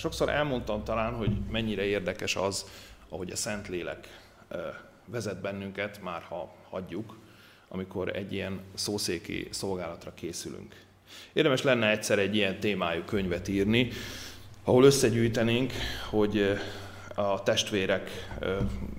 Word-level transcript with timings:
sokszor 0.00 0.28
elmondtam 0.28 0.84
talán, 0.84 1.14
hogy 1.14 1.30
mennyire 1.50 1.84
érdekes 1.84 2.36
az, 2.36 2.64
ahogy 3.08 3.30
a 3.30 3.36
Szentlélek 3.36 4.20
vezet 5.04 5.40
bennünket, 5.40 6.02
már 6.02 6.22
ha 6.22 6.54
hagyjuk, 6.70 7.18
amikor 7.68 8.16
egy 8.16 8.32
ilyen 8.32 8.60
szószéki 8.74 9.48
szolgálatra 9.50 10.14
készülünk. 10.14 10.74
Érdemes 11.32 11.62
lenne 11.62 11.90
egyszer 11.90 12.18
egy 12.18 12.36
ilyen 12.36 12.60
témájú 12.60 13.02
könyvet 13.02 13.48
írni, 13.48 13.88
ahol 14.64 14.84
összegyűjtenénk, 14.84 15.72
hogy 16.10 16.58
a 17.14 17.42
testvérek 17.42 18.10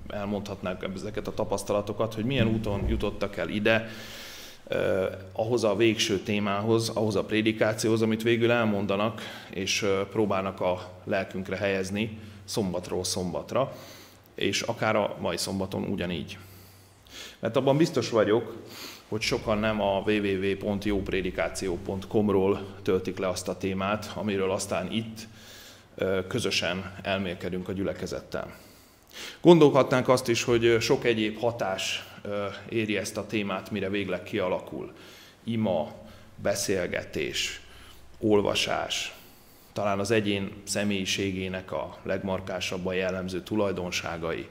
elmondhatnák 0.08 0.88
ezeket 0.94 1.26
a 1.26 1.34
tapasztalatokat, 1.34 2.14
hogy 2.14 2.24
milyen 2.24 2.48
úton 2.48 2.88
jutottak 2.88 3.36
el 3.36 3.48
ide, 3.48 3.88
ahhoz 5.32 5.64
a 5.64 5.76
végső 5.76 6.18
témához, 6.18 6.88
ahhoz 6.88 7.16
a 7.16 7.24
prédikációhoz, 7.24 8.02
amit 8.02 8.22
végül 8.22 8.50
elmondanak, 8.50 9.20
és 9.50 9.86
próbálnak 10.10 10.60
a 10.60 10.90
lelkünkre 11.04 11.56
helyezni 11.56 12.18
szombatról 12.44 13.04
szombatra, 13.04 13.72
és 14.34 14.60
akár 14.60 14.96
a 14.96 15.16
mai 15.20 15.36
szombaton 15.36 15.82
ugyanígy. 15.82 16.38
Mert 17.38 17.56
abban 17.56 17.76
biztos 17.76 18.10
vagyok, 18.10 18.56
hogy 19.08 19.20
sokan 19.20 19.58
nem 19.58 19.80
a 19.80 20.02
www.jóprédikáció.com-ról 20.06 22.66
töltik 22.82 23.18
le 23.18 23.28
azt 23.28 23.48
a 23.48 23.56
témát, 23.56 24.12
amiről 24.14 24.50
aztán 24.50 24.92
itt 24.92 25.18
közösen 26.28 26.94
elmélkedünk 27.02 27.68
a 27.68 27.72
gyülekezettel. 27.72 28.56
Gondolhatnánk 29.40 30.08
azt 30.08 30.28
is, 30.28 30.42
hogy 30.42 30.76
sok 30.80 31.04
egyéb 31.04 31.38
hatás 31.38 32.06
éri 32.68 32.96
ezt 32.96 33.16
a 33.16 33.26
témát, 33.26 33.70
mire 33.70 33.88
végleg 33.88 34.22
kialakul. 34.22 34.92
Ima, 35.44 35.94
beszélgetés, 36.36 37.60
olvasás, 38.18 39.14
talán 39.72 39.98
az 39.98 40.10
egyén 40.10 40.52
személyiségének 40.64 41.72
a 41.72 41.98
legmarkásabban 42.02 42.94
jellemző 42.94 43.42
tulajdonságai, 43.42 44.48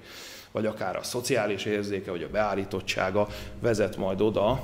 vagy 0.52 0.66
akár 0.66 0.96
a 0.96 1.04
szociális 1.04 1.66
érzéke, 1.66 2.12
vagy 2.12 2.24
a 2.24 2.30
beállítottsága 2.30 3.28
vezet 3.60 3.98
majd 3.98 4.22
oda, 4.22 4.64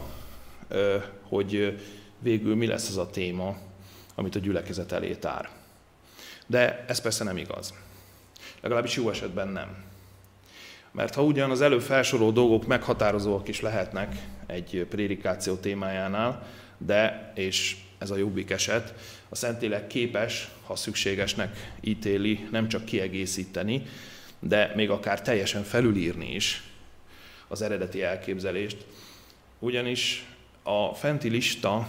hogy 1.21 1.81
végül 2.19 2.55
mi 2.55 2.67
lesz 2.67 2.89
az 2.89 2.97
a 2.97 3.09
téma, 3.09 3.57
amit 4.15 4.35
a 4.35 4.39
gyülekezet 4.39 4.91
elé 4.91 5.15
tár. 5.15 5.49
De 6.47 6.85
ez 6.87 7.01
persze 7.01 7.23
nem 7.23 7.37
igaz. 7.37 7.73
Legalábbis 8.61 8.95
jó 8.95 9.09
esetben 9.09 9.47
nem. 9.47 9.86
Mert 10.97 11.15
ha 11.15 11.23
ugyan 11.23 11.51
az 11.51 11.61
előbb 11.61 11.81
felsorolt 11.81 12.33
dolgok 12.33 12.67
meghatározóak 12.67 13.47
is 13.47 13.61
lehetnek 13.61 14.15
egy 14.45 14.85
prédikáció 14.89 15.55
témájánál, 15.55 16.47
de, 16.77 17.31
és 17.35 17.75
ez 17.97 18.11
a 18.11 18.17
jobbik 18.17 18.49
eset, 18.49 18.93
a 19.29 19.35
Szentlélek 19.35 19.87
képes, 19.87 20.49
ha 20.65 20.75
szükségesnek 20.75 21.71
ítéli, 21.81 22.47
nem 22.51 22.67
csak 22.67 22.85
kiegészíteni, 22.85 23.83
de 24.39 24.71
még 24.75 24.89
akár 24.89 25.21
teljesen 25.21 25.63
felülírni 25.63 26.35
is 26.35 26.63
az 27.47 27.61
eredeti 27.61 28.03
elképzelést, 28.03 28.85
ugyanis 29.59 30.25
a 30.63 30.93
fenti 30.93 31.29
lista 31.29 31.87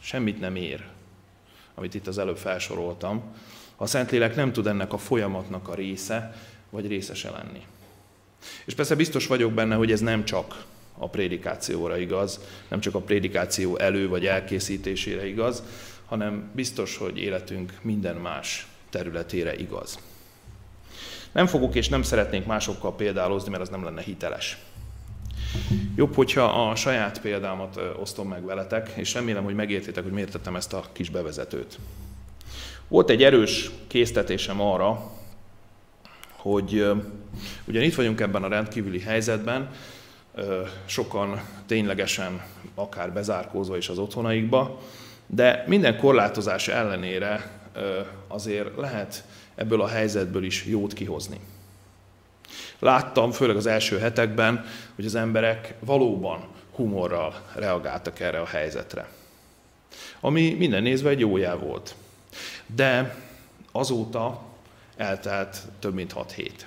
semmit 0.00 0.40
nem 0.40 0.56
ér, 0.56 0.84
amit 1.74 1.94
itt 1.94 2.06
az 2.06 2.18
előbb 2.18 2.38
felsoroltam, 2.38 3.22
ha 3.76 3.84
a 3.84 3.86
Szentlélek 3.86 4.34
nem 4.34 4.52
tud 4.52 4.66
ennek 4.66 4.92
a 4.92 4.98
folyamatnak 4.98 5.68
a 5.68 5.74
része, 5.74 6.34
vagy 6.70 6.86
részese 6.86 7.30
lenni. 7.30 7.62
És 8.64 8.74
persze 8.74 8.94
biztos 8.94 9.26
vagyok 9.26 9.52
benne, 9.52 9.74
hogy 9.74 9.92
ez 9.92 10.00
nem 10.00 10.24
csak 10.24 10.64
a 10.98 11.08
prédikációra 11.08 11.96
igaz, 11.96 12.40
nem 12.68 12.80
csak 12.80 12.94
a 12.94 13.00
prédikáció 13.00 13.78
elő 13.78 14.08
vagy 14.08 14.26
elkészítésére 14.26 15.26
igaz, 15.26 15.62
hanem 16.06 16.50
biztos, 16.54 16.96
hogy 16.96 17.18
életünk 17.18 17.72
minden 17.82 18.16
más 18.16 18.66
területére 18.90 19.56
igaz. 19.56 19.98
Nem 21.32 21.46
fogok 21.46 21.74
és 21.74 21.88
nem 21.88 22.02
szeretnék 22.02 22.46
másokkal 22.46 22.94
példálozni, 22.94 23.50
mert 23.50 23.62
az 23.62 23.68
nem 23.68 23.84
lenne 23.84 24.02
hiteles. 24.02 24.58
Jobb, 25.96 26.14
hogyha 26.14 26.68
a 26.70 26.74
saját 26.74 27.20
példámat 27.20 27.80
osztom 28.00 28.28
meg 28.28 28.44
veletek, 28.44 28.92
és 28.94 29.14
remélem, 29.14 29.44
hogy 29.44 29.54
megértitek, 29.54 30.02
hogy 30.02 30.12
miért 30.12 30.30
tettem 30.30 30.56
ezt 30.56 30.72
a 30.72 30.84
kis 30.92 31.10
bevezetőt. 31.10 31.78
Volt 32.88 33.10
egy 33.10 33.22
erős 33.22 33.70
késztetésem 33.86 34.60
arra, 34.60 35.12
hogy 36.44 36.86
ugyan 37.64 37.82
itt 37.82 37.94
vagyunk 37.94 38.20
ebben 38.20 38.42
a 38.42 38.48
rendkívüli 38.48 39.00
helyzetben, 39.00 39.70
sokan 40.84 41.42
ténylegesen 41.66 42.42
akár 42.74 43.12
bezárkózva 43.12 43.76
is 43.76 43.88
az 43.88 43.98
otthonaikba, 43.98 44.80
de 45.26 45.64
minden 45.66 45.96
korlátozás 45.96 46.68
ellenére 46.68 47.60
azért 48.28 48.76
lehet 48.76 49.24
ebből 49.54 49.80
a 49.80 49.86
helyzetből 49.86 50.44
is 50.44 50.64
jót 50.64 50.92
kihozni. 50.92 51.40
Láttam, 52.78 53.30
főleg 53.30 53.56
az 53.56 53.66
első 53.66 53.98
hetekben, 53.98 54.64
hogy 54.94 55.04
az 55.04 55.14
emberek 55.14 55.74
valóban 55.78 56.44
humorral 56.74 57.34
reagáltak 57.54 58.20
erre 58.20 58.40
a 58.40 58.46
helyzetre. 58.46 59.08
Ami 60.20 60.54
minden 60.54 60.82
nézve 60.82 61.08
egy 61.10 61.20
jó 61.20 61.36
jel 61.36 61.56
volt. 61.56 61.94
De 62.66 63.16
azóta 63.72 64.52
eltelt 64.96 65.56
több 65.78 65.94
mint 65.94 66.12
6 66.12 66.32
hét. 66.32 66.66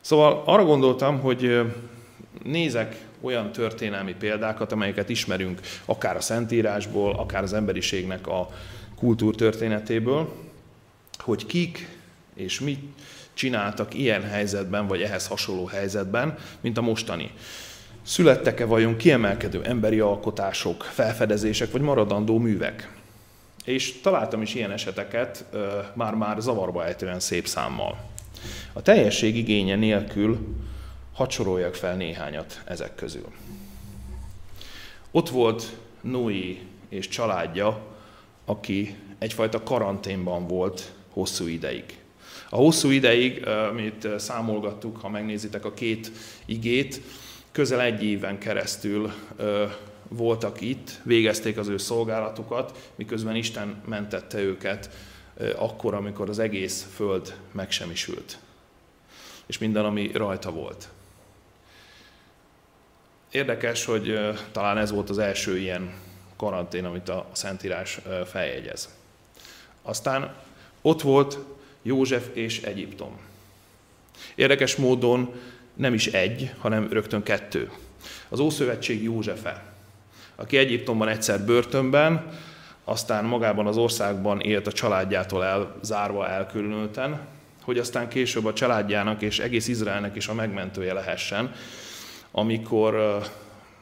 Szóval 0.00 0.42
arra 0.44 0.64
gondoltam, 0.64 1.20
hogy 1.20 1.60
nézek 2.42 2.96
olyan 3.20 3.52
történelmi 3.52 4.14
példákat, 4.14 4.72
amelyeket 4.72 5.08
ismerünk 5.08 5.60
akár 5.84 6.16
a 6.16 6.20
Szentírásból, 6.20 7.14
akár 7.14 7.42
az 7.42 7.52
emberiségnek 7.52 8.26
a 8.26 8.48
kultúrtörténetéből, 8.96 10.32
hogy 11.18 11.46
kik 11.46 11.88
és 12.34 12.60
mit 12.60 12.80
csináltak 13.34 13.94
ilyen 13.94 14.22
helyzetben, 14.22 14.86
vagy 14.86 15.02
ehhez 15.02 15.26
hasonló 15.26 15.66
helyzetben, 15.66 16.38
mint 16.60 16.78
a 16.78 16.82
mostani. 16.82 17.30
Születtek-e 18.02 18.64
vajon 18.64 18.96
kiemelkedő 18.96 19.64
emberi 19.64 20.00
alkotások, 20.00 20.82
felfedezések, 20.82 21.70
vagy 21.70 21.80
maradandó 21.80 22.38
művek? 22.38 22.95
És 23.66 24.00
találtam 24.00 24.42
is 24.42 24.54
ilyen 24.54 24.70
eseteket 24.70 25.44
már-már 25.94 26.40
zavarba 26.40 26.84
ejtően 26.84 27.20
szép 27.20 27.46
számmal. 27.46 27.98
A 28.72 28.82
teljesség 28.82 29.36
igénye 29.36 29.76
nélkül 29.76 30.38
hadd 31.12 31.30
soroljak 31.30 31.74
fel 31.74 31.96
néhányat 31.96 32.62
ezek 32.64 32.94
közül. 32.94 33.32
Ott 35.10 35.28
volt 35.28 35.76
Noé 36.00 36.60
és 36.88 37.08
családja, 37.08 37.80
aki 38.44 38.96
egyfajta 39.18 39.62
karanténban 39.62 40.46
volt 40.46 40.92
hosszú 41.10 41.46
ideig. 41.46 41.84
A 42.50 42.56
hosszú 42.56 42.90
ideig, 42.90 43.46
amit 43.46 44.08
számolgattuk, 44.18 44.96
ha 44.96 45.08
megnézitek 45.08 45.64
a 45.64 45.74
két 45.74 46.10
igét, 46.44 47.00
közel 47.52 47.80
egy 47.80 48.04
éven 48.04 48.38
keresztül 48.38 49.12
voltak 50.08 50.60
itt, 50.60 50.90
végezték 51.02 51.58
az 51.58 51.68
ő 51.68 51.76
szolgálatukat, 51.76 52.90
miközben 52.94 53.36
Isten 53.36 53.82
mentette 53.84 54.38
őket 54.38 54.90
akkor, 55.56 55.94
amikor 55.94 56.28
az 56.28 56.38
egész 56.38 56.86
föld 56.94 57.36
megsemmisült. 57.52 58.38
És 59.46 59.58
minden, 59.58 59.84
ami 59.84 60.10
rajta 60.12 60.50
volt. 60.50 60.88
Érdekes, 63.30 63.84
hogy 63.84 64.18
talán 64.52 64.78
ez 64.78 64.90
volt 64.90 65.10
az 65.10 65.18
első 65.18 65.58
ilyen 65.58 65.94
karantén, 66.36 66.84
amit 66.84 67.08
a 67.08 67.26
Szentírás 67.32 68.00
feljegyez. 68.26 68.94
Aztán 69.82 70.34
ott 70.82 71.02
volt 71.02 71.38
József 71.82 72.28
és 72.32 72.62
Egyiptom. 72.62 73.18
Érdekes 74.34 74.76
módon 74.76 75.34
nem 75.74 75.94
is 75.94 76.06
egy, 76.06 76.52
hanem 76.58 76.92
rögtön 76.92 77.22
kettő. 77.22 77.70
Az 78.28 78.38
Ószövetség 78.38 79.02
Józsefe, 79.02 79.74
aki 80.36 80.56
Egyiptomban 80.56 81.08
egyszer 81.08 81.44
börtönben, 81.44 82.30
aztán 82.84 83.24
magában 83.24 83.66
az 83.66 83.76
országban 83.76 84.40
élt 84.40 84.66
a 84.66 84.72
családjától 84.72 85.44
elzárva, 85.44 86.28
elkülönülten, 86.28 87.20
hogy 87.62 87.78
aztán 87.78 88.08
később 88.08 88.44
a 88.44 88.52
családjának 88.52 89.22
és 89.22 89.38
egész 89.38 89.68
Izraelnek 89.68 90.16
is 90.16 90.28
a 90.28 90.34
megmentője 90.34 90.92
lehessen, 90.92 91.52
amikor 92.30 93.20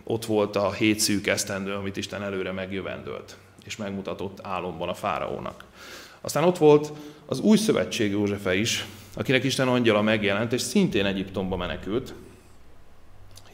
ott 0.04 0.24
volt 0.24 0.56
a 0.56 0.72
hét 0.72 1.00
szűk 1.00 1.26
esztendő, 1.26 1.72
amit 1.72 1.96
Isten 1.96 2.22
előre 2.22 2.52
megjövendölt, 2.52 3.36
és 3.64 3.76
megmutatott 3.76 4.38
álomban 4.42 4.88
a 4.88 4.94
fáraónak. 4.94 5.64
Aztán 6.20 6.44
ott 6.44 6.58
volt 6.58 6.92
az 7.26 7.40
új 7.40 7.56
szövetség 7.56 8.10
Józsefe 8.10 8.54
is, 8.54 8.86
akinek 9.14 9.44
Isten 9.44 9.68
angyala 9.68 10.02
megjelent, 10.02 10.52
és 10.52 10.60
szintén 10.60 11.06
Egyiptomba 11.06 11.56
menekült, 11.56 12.14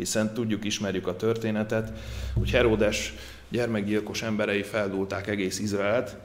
hiszen 0.01 0.35
tudjuk, 0.35 0.65
ismerjük 0.65 1.07
a 1.07 1.17
történetet, 1.17 1.93
hogy 2.35 2.51
Heródes 2.51 3.15
gyermekgyilkos 3.49 4.23
emberei 4.23 4.63
feldulták 4.63 5.27
egész 5.27 5.59
Izraelt, 5.59 6.17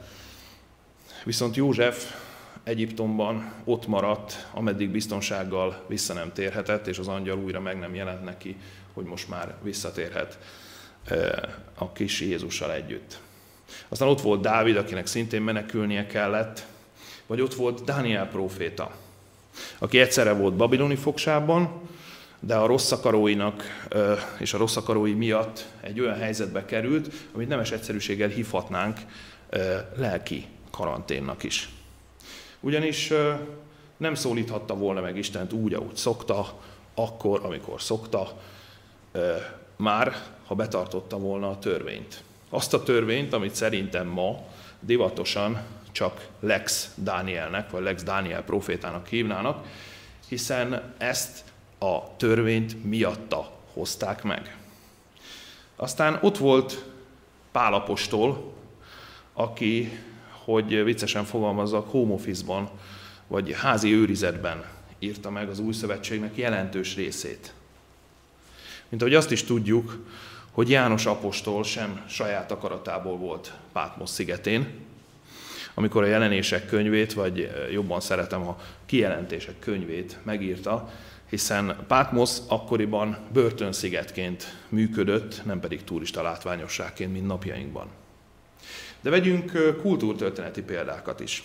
viszont 1.24 1.56
József 1.56 2.14
Egyiptomban 2.62 3.52
ott 3.64 3.86
maradt, 3.86 4.46
ameddig 4.52 4.90
biztonsággal 4.90 5.84
vissza 5.86 6.14
nem 6.14 6.32
térhetett, 6.32 6.86
és 6.86 6.98
az 6.98 7.08
angyal 7.08 7.38
újra 7.38 7.60
meg 7.60 7.78
nem 7.78 7.94
jelent 7.94 8.24
neki, 8.24 8.56
hogy 8.92 9.04
most 9.04 9.28
már 9.28 9.54
visszatérhet 9.62 10.38
eh, 11.04 11.28
a 11.74 11.92
kis 11.92 12.20
Jézussal 12.20 12.72
együtt. 12.72 13.18
Aztán 13.88 14.08
ott 14.08 14.20
volt 14.20 14.40
Dávid, 14.40 14.76
akinek 14.76 15.06
szintén 15.06 15.42
menekülnie 15.42 16.06
kellett, 16.06 16.66
Vagy 17.26 17.40
ott 17.40 17.54
volt 17.54 17.84
Dániel 17.84 18.28
próféta, 18.28 18.96
aki 19.78 20.00
egyszerre 20.00 20.32
volt 20.32 20.56
babiloni 20.56 20.96
fogságban, 20.96 21.88
de 22.40 22.56
a 22.56 22.66
rossz 22.66 22.90
akaróinak 22.90 23.62
és 24.38 24.54
a 24.54 24.58
rossz 24.58 24.76
akarói 24.76 25.12
miatt 25.12 25.66
egy 25.80 26.00
olyan 26.00 26.18
helyzetbe 26.18 26.64
került, 26.64 27.12
amit 27.34 27.48
nemes 27.48 27.70
egyszerűséggel 27.70 28.28
hívhatnánk 28.28 29.00
lelki 29.96 30.46
karanténnak 30.70 31.42
is. 31.42 31.68
Ugyanis 32.60 33.12
nem 33.96 34.14
szólíthatta 34.14 34.74
volna 34.74 35.00
meg 35.00 35.16
Istent 35.16 35.52
úgy, 35.52 35.74
ahogy 35.74 35.96
szokta, 35.96 36.52
akkor, 36.94 37.40
amikor 37.44 37.82
szokta, 37.82 38.40
már, 39.76 40.16
ha 40.46 40.54
betartotta 40.54 41.18
volna 41.18 41.50
a 41.50 41.58
törvényt. 41.58 42.22
Azt 42.50 42.74
a 42.74 42.82
törvényt, 42.82 43.32
amit 43.32 43.54
szerintem 43.54 44.06
ma 44.06 44.44
divatosan 44.80 45.62
csak 45.92 46.26
Lex 46.40 46.90
Dánielnek, 46.94 47.70
vagy 47.70 47.82
Lex 47.82 48.02
Dániel 48.02 48.42
profétának 48.42 49.06
hívnának, 49.06 49.66
hiszen 50.28 50.94
ezt 50.98 51.44
a 51.78 52.16
törvényt 52.16 52.84
miatta 52.84 53.50
hozták 53.72 54.22
meg. 54.22 54.56
Aztán 55.76 56.18
ott 56.22 56.38
volt 56.38 56.84
Pálapostól, 57.52 58.52
aki, 59.32 59.98
hogy 60.44 60.84
viccesen 60.84 61.24
fogalmazzak, 61.24 61.90
home 61.90 62.12
office-ban, 62.12 62.70
vagy 63.26 63.52
házi 63.52 63.92
őrizetben 63.94 64.64
írta 64.98 65.30
meg 65.30 65.48
az 65.48 65.58
új 65.58 65.72
szövetségnek 65.72 66.36
jelentős 66.36 66.94
részét. 66.96 67.52
Mint 68.88 69.02
ahogy 69.02 69.14
azt 69.14 69.30
is 69.30 69.44
tudjuk, 69.44 70.06
hogy 70.50 70.70
János 70.70 71.06
apostol 71.06 71.64
sem 71.64 72.04
saját 72.08 72.50
akaratából 72.50 73.16
volt 73.16 73.52
Pátmos 73.72 74.10
szigetén, 74.10 74.84
amikor 75.74 76.02
a 76.02 76.06
jelenések 76.06 76.66
könyvét, 76.66 77.12
vagy 77.12 77.50
jobban 77.72 78.00
szeretem 78.00 78.48
a 78.48 78.60
kijelentések 78.86 79.58
könyvét 79.58 80.18
megírta, 80.22 80.90
hiszen 81.30 81.84
Pátmos 81.88 82.30
akkoriban 82.48 83.18
börtönszigetként 83.32 84.56
működött, 84.68 85.44
nem 85.44 85.60
pedig 85.60 85.84
turista 85.84 86.22
látványosságként, 86.22 87.12
mint 87.12 87.26
napjainkban. 87.26 87.88
De 89.00 89.10
vegyünk 89.10 89.76
kultúrtörténeti 89.80 90.62
példákat 90.62 91.20
is. 91.20 91.44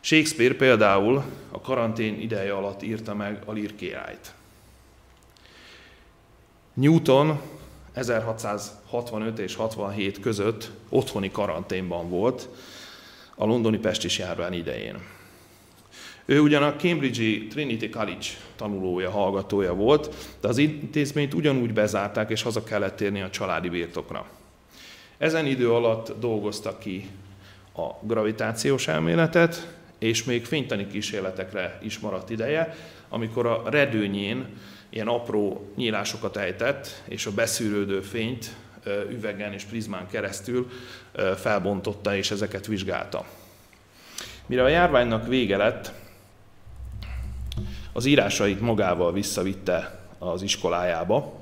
Shakespeare 0.00 0.54
például 0.54 1.22
a 1.50 1.60
karantén 1.60 2.20
ideje 2.20 2.52
alatt 2.52 2.82
írta 2.82 3.14
meg 3.14 3.42
a 3.44 3.52
Lír 3.52 3.74
királyt. 3.74 4.34
Newton 6.74 7.40
1665 7.92 9.38
és 9.38 9.54
67 9.54 10.20
között 10.20 10.70
otthoni 10.88 11.30
karanténban 11.30 12.08
volt 12.08 12.48
a 13.34 13.44
londoni 13.44 13.78
pestis 13.78 14.18
járvány 14.18 14.54
idején. 14.54 15.02
Ő 16.24 16.40
ugyan 16.40 16.62
a 16.62 16.76
Cambridge-i 16.76 17.46
Trinity 17.46 17.88
College 17.90 18.26
tanulója, 18.56 19.10
hallgatója 19.10 19.74
volt, 19.74 20.14
de 20.40 20.48
az 20.48 20.58
intézményt 20.58 21.34
ugyanúgy 21.34 21.72
bezárták, 21.72 22.30
és 22.30 22.42
haza 22.42 22.64
kellett 22.64 22.96
térni 22.96 23.20
a 23.20 23.30
családi 23.30 23.68
birtokra. 23.68 24.26
Ezen 25.18 25.46
idő 25.46 25.72
alatt 25.72 26.20
dolgozta 26.20 26.78
ki 26.78 27.08
a 27.76 28.06
gravitációs 28.06 28.88
elméletet, 28.88 29.74
és 29.98 30.24
még 30.24 30.44
fénytani 30.44 30.86
kísérletekre 30.86 31.78
is 31.82 31.98
maradt 31.98 32.30
ideje, 32.30 32.76
amikor 33.08 33.46
a 33.46 33.62
redőnyén 33.70 34.46
ilyen 34.90 35.08
apró 35.08 35.72
nyílásokat 35.76 36.36
ejtett, 36.36 37.02
és 37.08 37.26
a 37.26 37.32
beszűrődő 37.32 38.00
fényt 38.00 38.54
üvegen 39.10 39.52
és 39.52 39.62
prizmán 39.62 40.06
keresztül 40.10 40.70
felbontotta 41.36 42.16
és 42.16 42.30
ezeket 42.30 42.66
vizsgálta. 42.66 43.24
Mire 44.46 44.62
a 44.62 44.68
járványnak 44.68 45.28
vége 45.28 45.56
lett, 45.56 45.92
az 47.92 48.04
írásait 48.04 48.60
magával 48.60 49.12
visszavitte 49.12 50.00
az 50.18 50.42
iskolájába, 50.42 51.40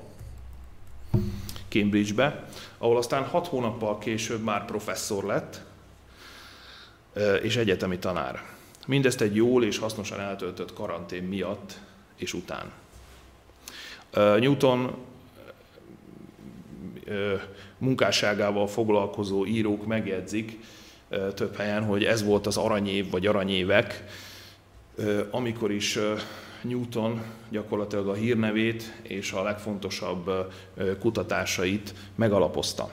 Cambridge-be, 1.69 2.45
ahol 2.77 2.97
aztán 2.97 3.23
hat 3.23 3.47
hónappal 3.47 3.97
később 3.97 4.43
már 4.43 4.65
professzor 4.65 5.23
lett, 5.23 5.61
és 7.41 7.55
egyetemi 7.55 7.99
tanár. 7.99 8.43
Mindezt 8.87 9.21
egy 9.21 9.35
jól 9.35 9.63
és 9.63 9.77
hasznosan 9.77 10.19
eltöltött 10.19 10.73
karantén 10.73 11.23
miatt 11.23 11.79
és 12.15 12.33
után. 12.33 12.71
Newton 14.13 14.95
munkásságával 17.77 18.67
foglalkozó 18.67 19.45
írók 19.45 19.85
megjegyzik 19.85 20.59
több 21.33 21.55
helyen, 21.55 21.83
hogy 21.83 22.03
ez 22.03 22.23
volt 22.23 22.47
az 22.47 22.57
aranyév 22.57 23.09
vagy 23.09 23.27
aranyévek, 23.27 24.03
amikor 25.31 25.71
is 25.71 25.99
Newton 26.61 27.23
gyakorlatilag 27.49 28.07
a 28.07 28.13
hírnevét 28.13 28.99
és 29.01 29.31
a 29.31 29.43
legfontosabb 29.43 30.31
kutatásait 30.99 31.93
megalapozta. 32.15 32.89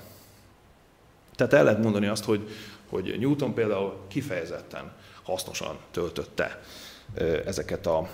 Tehát 1.35 1.53
el 1.53 1.65
lehet 1.65 1.83
mondani 1.83 2.07
azt, 2.07 2.25
hogy, 2.25 2.49
hogy 2.89 3.17
Newton 3.19 3.55
például 3.55 3.97
kifejezetten 4.09 4.93
hasznosan 5.23 5.77
töltötte 5.91 6.63
ezeket 7.45 7.87
a 7.87 8.09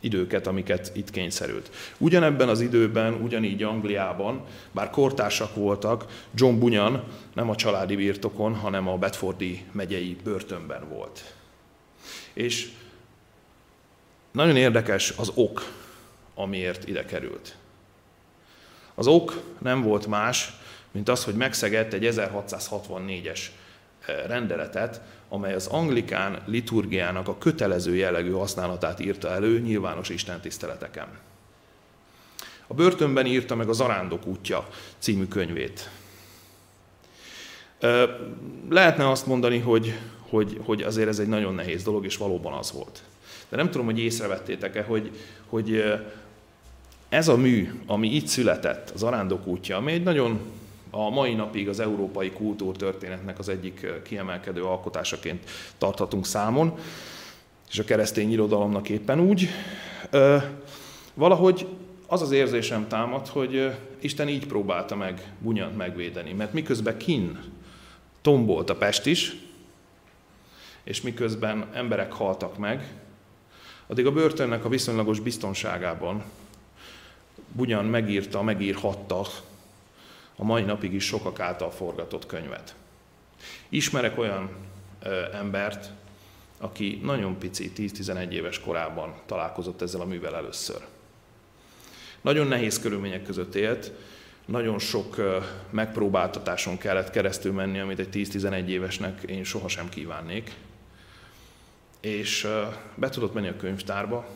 időket, 0.00 0.46
amiket 0.46 0.90
itt 0.94 1.10
kényszerült. 1.10 1.70
Ugyanebben 1.98 2.48
az 2.48 2.60
időben, 2.60 3.12
ugyanígy 3.14 3.62
Angliában, 3.62 4.44
bár 4.72 4.90
kortársak 4.90 5.54
voltak, 5.54 6.24
John 6.34 6.58
Bunyan 6.58 7.04
nem 7.34 7.50
a 7.50 7.56
családi 7.56 7.96
birtokon, 7.96 8.54
hanem 8.54 8.88
a 8.88 8.96
Bedfordi 8.96 9.64
megyei 9.72 10.16
börtönben 10.24 10.88
volt. 10.88 11.34
És 12.32 12.70
nagyon 14.38 14.56
érdekes 14.56 15.12
az 15.16 15.30
ok, 15.34 15.64
amiért 16.34 16.88
ide 16.88 17.04
került. 17.04 17.56
Az 18.94 19.06
ok 19.06 19.42
nem 19.58 19.82
volt 19.82 20.06
más, 20.06 20.52
mint 20.90 21.08
az, 21.08 21.24
hogy 21.24 21.34
megszegett 21.34 21.92
egy 21.92 22.08
1664-es 22.14 23.40
rendeletet, 24.26 25.00
amely 25.28 25.54
az 25.54 25.66
anglikán 25.66 26.42
liturgiának 26.46 27.28
a 27.28 27.38
kötelező 27.38 27.94
jellegű 27.94 28.30
használatát 28.30 29.00
írta 29.00 29.30
elő 29.30 29.60
nyilvános 29.60 30.08
istentiszteleteken. 30.08 31.08
A 32.66 32.74
börtönben 32.74 33.26
írta 33.26 33.54
meg 33.54 33.68
a 33.68 33.72
Zarándok 33.72 34.26
útja 34.26 34.68
című 34.98 35.26
könyvét. 35.26 35.90
Lehetne 38.68 39.10
azt 39.10 39.26
mondani, 39.26 39.58
hogy, 39.58 39.98
hogy, 40.28 40.60
hogy 40.64 40.82
azért 40.82 41.08
ez 41.08 41.18
egy 41.18 41.28
nagyon 41.28 41.54
nehéz 41.54 41.82
dolog, 41.82 42.04
és 42.04 42.16
valóban 42.16 42.52
az 42.52 42.72
volt. 42.72 43.02
De 43.48 43.56
nem 43.56 43.70
tudom, 43.70 43.86
hogy 43.86 43.98
észrevettétek-e, 43.98 44.82
hogy, 44.82 45.10
hogy 45.46 45.82
ez 47.08 47.28
a 47.28 47.36
mű, 47.36 47.72
ami 47.86 48.14
itt 48.14 48.26
született, 48.26 48.90
az 48.90 49.02
Arándok 49.02 49.46
útja, 49.46 49.76
ami 49.76 49.92
egy 49.92 50.02
nagyon 50.02 50.40
a 50.90 51.10
mai 51.10 51.34
napig 51.34 51.68
az 51.68 51.80
európai 51.80 52.30
kultúrtörténetnek 52.30 53.38
az 53.38 53.48
egyik 53.48 53.86
kiemelkedő 54.02 54.64
alkotásaként 54.64 55.50
tarthatunk 55.78 56.26
számon, 56.26 56.74
és 57.70 57.78
a 57.78 57.84
keresztény 57.84 58.32
irodalomnak 58.32 58.88
éppen 58.88 59.20
úgy. 59.20 59.48
Valahogy 61.14 61.66
az 62.06 62.22
az 62.22 62.30
érzésem 62.30 62.88
támad, 62.88 63.26
hogy 63.26 63.70
Isten 63.98 64.28
így 64.28 64.46
próbálta 64.46 64.96
meg 64.96 65.32
Bunyant 65.38 65.76
megvédeni, 65.76 66.32
mert 66.32 66.52
miközben 66.52 66.98
kin 66.98 67.38
tombolt 68.22 68.70
a 68.70 68.76
Pest 68.76 69.06
is, 69.06 69.36
és 70.84 71.02
miközben 71.02 71.68
emberek 71.72 72.12
haltak 72.12 72.58
meg, 72.58 72.92
addig 73.88 74.06
a 74.06 74.12
börtönnek 74.12 74.64
a 74.64 74.68
viszonylagos 74.68 75.20
biztonságában 75.20 76.24
Bunyan 77.52 77.84
megírta, 77.84 78.42
megírhatta 78.42 79.26
a 80.36 80.44
mai 80.44 80.62
napig 80.62 80.92
is 80.92 81.04
sokak 81.04 81.40
által 81.40 81.70
forgatott 81.70 82.26
könyvet. 82.26 82.74
Ismerek 83.68 84.18
olyan 84.18 84.50
ö, 85.02 85.22
embert, 85.32 85.90
aki 86.58 87.00
nagyon 87.02 87.38
pici, 87.38 87.72
10-11 87.76 88.30
éves 88.30 88.60
korában 88.60 89.14
találkozott 89.26 89.82
ezzel 89.82 90.00
a 90.00 90.04
művel 90.04 90.36
először. 90.36 90.80
Nagyon 92.20 92.46
nehéz 92.46 92.80
körülmények 92.80 93.22
között 93.22 93.54
élt, 93.54 93.92
nagyon 94.44 94.78
sok 94.78 95.16
megpróbáltatáson 95.70 96.78
kellett 96.78 97.10
keresztül 97.10 97.52
menni, 97.52 97.78
amit 97.78 97.98
egy 97.98 98.08
10-11 98.12 98.66
évesnek 98.66 99.22
én 99.22 99.44
sohasem 99.44 99.88
kívánnék. 99.88 100.54
És 102.00 102.48
be 102.94 103.08
tudott 103.08 103.34
menni 103.34 103.48
a 103.48 103.56
könyvtárba, 103.56 104.26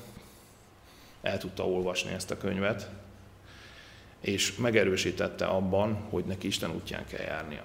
el 1.22 1.38
tudta 1.38 1.66
olvasni 1.66 2.12
ezt 2.12 2.30
a 2.30 2.36
könyvet, 2.36 2.90
és 4.20 4.56
megerősítette 4.56 5.44
abban, 5.44 5.94
hogy 5.94 6.24
neki 6.24 6.46
Isten 6.46 6.70
útján 6.70 7.06
kell 7.06 7.24
járnia. 7.24 7.64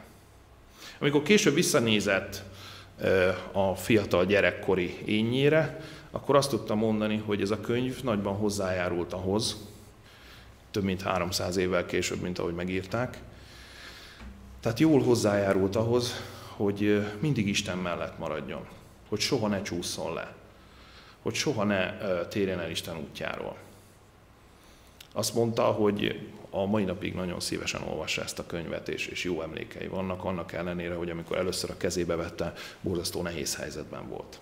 Amikor 1.00 1.24
később 1.24 1.54
visszanézett 1.54 2.44
a 3.52 3.76
fiatal 3.76 4.26
gyerekkori 4.26 4.98
ényére, 5.06 5.80
akkor 6.12 6.36
azt 6.36 6.50
tudta 6.50 6.76
mondani, 6.76 7.18
hogy 7.18 7.42
ez 7.42 7.52
a 7.52 7.62
könyv 7.62 8.04
nagyban 8.04 8.36
hozzájárult 8.36 9.14
ahhoz, 9.14 9.56
több 10.72 10.84
mint 10.84 11.02
300 11.02 11.58
évvel 11.58 11.86
később, 11.86 12.22
mint 12.22 12.40
ahogy 12.40 12.54
megírták. 12.54 13.18
Tehát 14.60 14.80
jól 14.80 15.04
hozzájárult 15.04 15.76
ahhoz, 15.76 16.22
hogy 16.56 17.06
mindig 17.20 17.48
Isten 17.48 17.78
mellett 17.78 18.18
maradjon. 18.18 18.68
Hogy 19.08 19.20
soha 19.20 19.48
ne 19.48 19.62
csúszson 19.62 20.14
le, 20.14 20.36
hogy 21.22 21.34
soha 21.34 21.64
ne 21.64 21.98
térjen 22.28 22.60
el 22.60 22.70
Isten 22.70 22.98
útjáról. 22.98 23.56
Azt 25.12 25.34
mondta, 25.34 25.64
hogy 25.64 26.30
a 26.50 26.66
mai 26.66 26.84
napig 26.84 27.14
nagyon 27.14 27.40
szívesen 27.40 27.82
olvassa 27.82 28.22
ezt 28.22 28.40
a 28.40 28.46
könyvet, 28.46 28.90
és, 28.90 29.08
és 29.08 29.24
jó 29.24 29.42
emlékei 29.42 29.88
vannak, 29.88 30.24
annak 30.24 30.54
ellenére, 30.54 30.94
hogy 30.94 31.10
amikor 31.10 31.38
először 31.38 31.70
a 31.70 31.78
kezébe 31.78 32.16
vette, 32.16 32.54
borzasztó 32.82 33.22
nehéz 33.22 33.56
helyzetben 33.56 34.10
volt. 34.10 34.40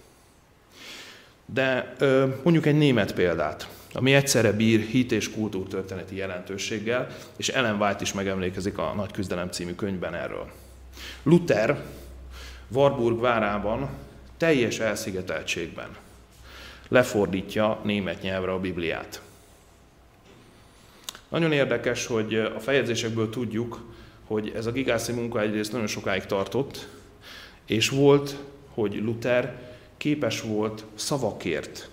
De 1.45 1.95
mondjuk 2.43 2.65
egy 2.65 2.77
német 2.77 3.13
példát, 3.13 3.69
ami 3.93 4.13
egyszerre 4.13 4.51
bír 4.51 4.79
hit 4.79 5.11
és 5.11 5.31
kultúrtörténeti 5.31 6.15
jelentőséggel, 6.15 7.07
és 7.35 7.49
Ellen 7.49 7.81
White 7.81 8.01
is 8.01 8.13
megemlékezik 8.13 8.77
a 8.77 8.93
Nagy 8.93 9.11
Küzdelem 9.11 9.49
című 9.51 9.75
könyvben 9.75 10.13
erről. 10.13 10.51
Luther 11.23 11.83
Warburg 12.67 13.19
várában 13.19 13.89
teljes 14.37 14.79
elszigeteltségben 14.79 15.89
lefordítja 16.87 17.79
német 17.83 18.21
nyelvre 18.21 18.51
a 18.51 18.59
Bibliát. 18.59 19.21
Nagyon 21.27 21.51
érdekes, 21.51 22.05
hogy 22.05 22.35
a 22.35 22.59
feljegyzésekből 22.59 23.29
tudjuk, 23.29 23.93
hogy 24.25 24.51
ez 24.55 24.65
a 24.65 24.71
gigászi 24.71 25.11
munka 25.11 25.41
egyrészt 25.41 25.71
nagyon 25.71 25.87
sokáig 25.87 26.25
tartott, 26.25 26.87
és 27.65 27.89
volt, 27.89 28.35
hogy 28.73 28.95
Luther 28.95 29.73
képes 29.97 30.41
volt 30.41 30.85
szavakért, 30.95 31.89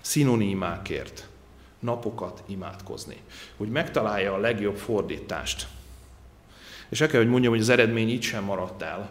szinonimákért 0.00 1.26
napokat 1.78 2.42
imádkozni. 2.46 3.16
Hogy 3.56 3.68
megtalálja 3.68 4.32
a 4.32 4.38
legjobb 4.38 4.76
fordítást. 4.76 5.66
És 6.88 7.00
el 7.00 7.08
kell, 7.08 7.20
hogy 7.20 7.30
mondjam, 7.30 7.52
hogy 7.52 7.62
az 7.62 7.68
eredmény 7.68 8.08
így 8.08 8.22
sem 8.22 8.44
maradt 8.44 8.82
el. 8.82 9.10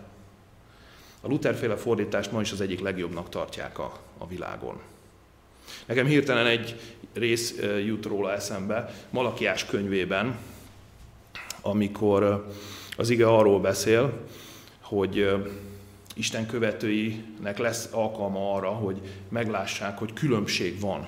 A 1.21 1.27
Luther-féle 1.27 1.75
fordítást 1.75 2.31
ma 2.31 2.41
is 2.41 2.51
az 2.51 2.61
egyik 2.61 2.79
legjobbnak 2.79 3.29
tartják 3.29 3.79
a, 3.79 3.99
a 4.17 4.27
világon. 4.27 4.81
Nekem 5.85 6.05
hirtelen 6.05 6.45
egy 6.45 6.79
rész 7.13 7.55
jut 7.85 8.05
róla 8.05 8.33
eszembe, 8.33 8.93
Malakiás 9.09 9.65
könyvében, 9.65 10.37
amikor 11.61 12.47
az 12.97 13.09
ige 13.09 13.27
arról 13.27 13.59
beszél, 13.59 14.19
hogy 14.81 15.29
Isten 16.13 16.45
követőinek 16.45 17.57
lesz 17.57 17.89
alkalma 17.91 18.53
arra, 18.53 18.69
hogy 18.69 19.01
meglássák, 19.29 19.97
hogy 19.97 20.13
különbség 20.13 20.79
van 20.79 21.07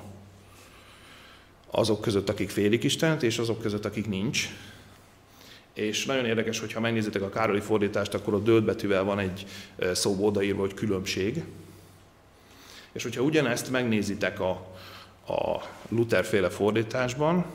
azok 1.75 2.01
között, 2.01 2.29
akik 2.29 2.49
félik 2.49 2.83
Istent, 2.83 3.23
és 3.23 3.37
azok 3.37 3.61
között, 3.61 3.85
akik 3.85 4.07
nincs. 4.07 4.49
És 5.73 6.05
nagyon 6.05 6.25
érdekes, 6.25 6.59
hogyha 6.59 6.79
megnézitek 6.79 7.21
a 7.21 7.29
Károli 7.29 7.59
fordítást, 7.59 8.13
akkor 8.13 8.33
a 8.33 8.39
dölt 8.39 8.63
betűvel 8.63 9.03
van 9.03 9.19
egy 9.19 9.45
szó 9.93 10.25
odaírva, 10.25 10.61
hogy 10.61 10.73
különbség. 10.73 11.43
És 12.91 13.03
hogyha 13.03 13.21
ugyanezt 13.21 13.71
megnézitek 13.71 14.39
a, 14.39 14.49
a 15.27 15.61
Luther 15.89 16.25
féle 16.25 16.49
fordításban, 16.49 17.45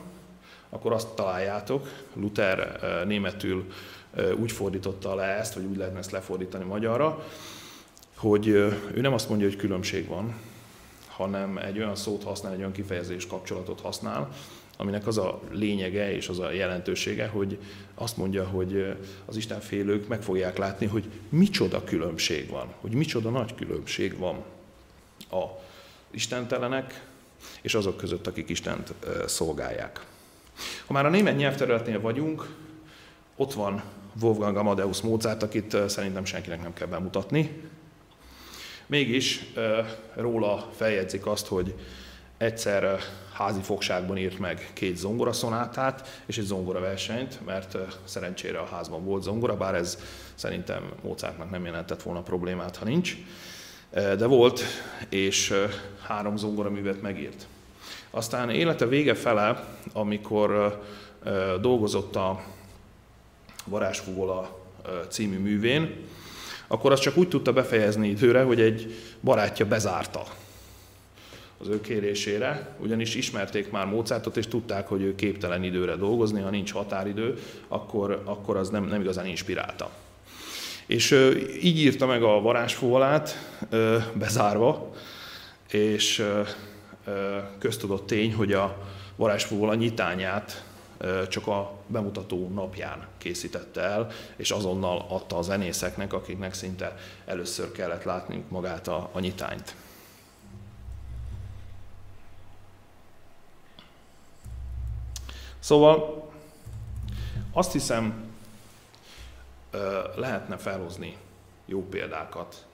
akkor 0.69 0.91
azt 0.91 1.07
találjátok, 1.07 1.87
Luther 2.13 2.79
németül 3.05 3.73
úgy 4.35 4.51
fordította 4.51 5.15
le 5.15 5.23
ezt, 5.23 5.53
vagy 5.53 5.65
úgy 5.65 5.77
lehetne 5.77 5.99
ezt 5.99 6.11
lefordítani 6.11 6.63
magyarra, 6.63 7.27
hogy 8.15 8.47
ő 8.47 9.01
nem 9.01 9.13
azt 9.13 9.29
mondja, 9.29 9.47
hogy 9.47 9.57
különbség 9.57 10.07
van, 10.07 10.35
hanem 11.07 11.57
egy 11.57 11.77
olyan 11.77 11.95
szót 11.95 12.23
használ, 12.23 12.53
egy 12.53 12.59
olyan 12.59 12.71
kifejezés 12.71 13.27
kapcsolatot 13.27 13.81
használ, 13.81 14.29
aminek 14.81 15.07
az 15.07 15.17
a 15.17 15.41
lényege 15.51 16.11
és 16.15 16.29
az 16.29 16.39
a 16.39 16.51
jelentősége, 16.51 17.27
hogy 17.27 17.57
azt 17.95 18.17
mondja, 18.17 18.47
hogy 18.47 18.95
az 19.25 19.35
Isten 19.35 19.59
félők 19.59 20.07
meg 20.07 20.21
fogják 20.21 20.57
látni, 20.57 20.85
hogy 20.85 21.05
micsoda 21.29 21.83
különbség 21.83 22.49
van, 22.49 22.73
hogy 22.79 22.91
micsoda 22.91 23.29
nagy 23.29 23.55
különbség 23.55 24.17
van 24.17 24.35
a 25.31 25.43
istentelenek 26.11 27.03
és 27.61 27.75
azok 27.75 27.97
között, 27.97 28.27
akik 28.27 28.49
Istent 28.49 28.93
szolgálják. 29.25 30.05
Ha 30.85 30.93
már 30.93 31.05
a 31.05 31.09
német 31.09 31.37
nyelvterületnél 31.37 32.01
vagyunk, 32.01 32.55
ott 33.35 33.53
van 33.53 33.83
Wolfgang 34.21 34.57
Amadeus 34.57 35.01
Mozart, 35.01 35.43
akit 35.43 35.77
szerintem 35.87 36.25
senkinek 36.25 36.61
nem 36.61 36.73
kell 36.73 36.87
bemutatni. 36.87 37.61
Mégis 38.85 39.45
róla 40.15 40.69
feljegyzik 40.75 41.25
azt, 41.25 41.47
hogy 41.47 41.75
egyszer 42.39 42.99
házi 43.33 43.61
fogságban 43.61 44.17
írt 44.17 44.39
meg 44.39 44.69
két 44.73 44.97
zongoraszonátát 44.97 46.21
és 46.25 46.37
egy 46.37 46.45
zongoraversenyt, 46.45 47.45
mert 47.45 47.77
szerencsére 48.03 48.59
a 48.59 48.65
házban 48.65 49.03
volt 49.05 49.23
zongora, 49.23 49.57
bár 49.57 49.75
ez 49.75 49.97
szerintem 50.35 50.91
Mozartnak 51.01 51.49
nem 51.49 51.65
jelentett 51.65 52.01
volna 52.01 52.21
problémát, 52.21 52.75
ha 52.75 52.85
nincs. 52.85 53.17
De 53.91 54.25
volt, 54.25 54.61
és 55.09 55.53
három 56.01 56.37
zongoraművet 56.37 57.01
megírt. 57.01 57.47
Aztán 58.09 58.49
élete 58.49 58.85
vége 58.85 59.13
fele, 59.13 59.67
amikor 59.93 60.83
dolgozott 61.61 62.15
a 62.15 62.43
Varázsfuvola 63.65 64.59
című 65.09 65.37
művén, 65.37 66.07
akkor 66.67 66.91
azt 66.91 67.01
csak 67.01 67.17
úgy 67.17 67.27
tudta 67.27 67.53
befejezni 67.53 68.07
időre, 68.07 68.43
hogy 68.43 68.61
egy 68.61 68.95
barátja 69.21 69.65
bezárta 69.65 70.23
az 71.61 71.67
ő 71.67 71.81
kérésére, 71.81 72.75
ugyanis 72.79 73.15
ismerték 73.15 73.71
már 73.71 73.85
Mozartot, 73.85 74.37
és 74.37 74.47
tudták, 74.47 74.87
hogy 74.87 75.01
ő 75.01 75.15
képtelen 75.15 75.63
időre 75.63 75.95
dolgozni, 75.95 76.41
ha 76.41 76.49
nincs 76.49 76.71
határidő, 76.71 77.37
akkor, 77.67 78.21
akkor 78.25 78.57
az 78.57 78.69
nem, 78.69 78.85
nem 78.85 79.01
igazán 79.01 79.25
inspirálta. 79.25 79.89
És 80.85 81.11
így 81.61 81.77
írta 81.77 82.05
meg 82.05 82.23
a 82.23 82.41
varázsfúvalát, 82.41 83.55
bezárva, 84.13 84.93
és 85.71 86.25
köztudott 87.59 88.07
tény, 88.07 88.33
hogy 88.33 88.53
a 88.53 88.87
varázsfúvala 89.15 89.75
nyitányát 89.75 90.63
csak 91.27 91.47
a 91.47 91.71
bemutató 91.87 92.49
napján 92.53 93.07
készítette 93.17 93.81
el, 93.81 94.07
és 94.35 94.51
azonnal 94.51 95.05
adta 95.09 95.37
a 95.37 95.41
zenészeknek, 95.41 96.13
akiknek 96.13 96.53
szinte 96.53 96.95
először 97.25 97.71
kellett 97.71 98.03
látniuk 98.03 98.49
magát 98.49 98.87
a, 98.87 99.09
a 99.11 99.19
nyitányt. 99.19 99.75
Szóval 105.59 106.29
azt 107.51 107.71
hiszem, 107.71 108.29
lehetne 110.15 110.57
felhozni 110.57 111.17
jó 111.65 111.87
példákat, 111.89 112.65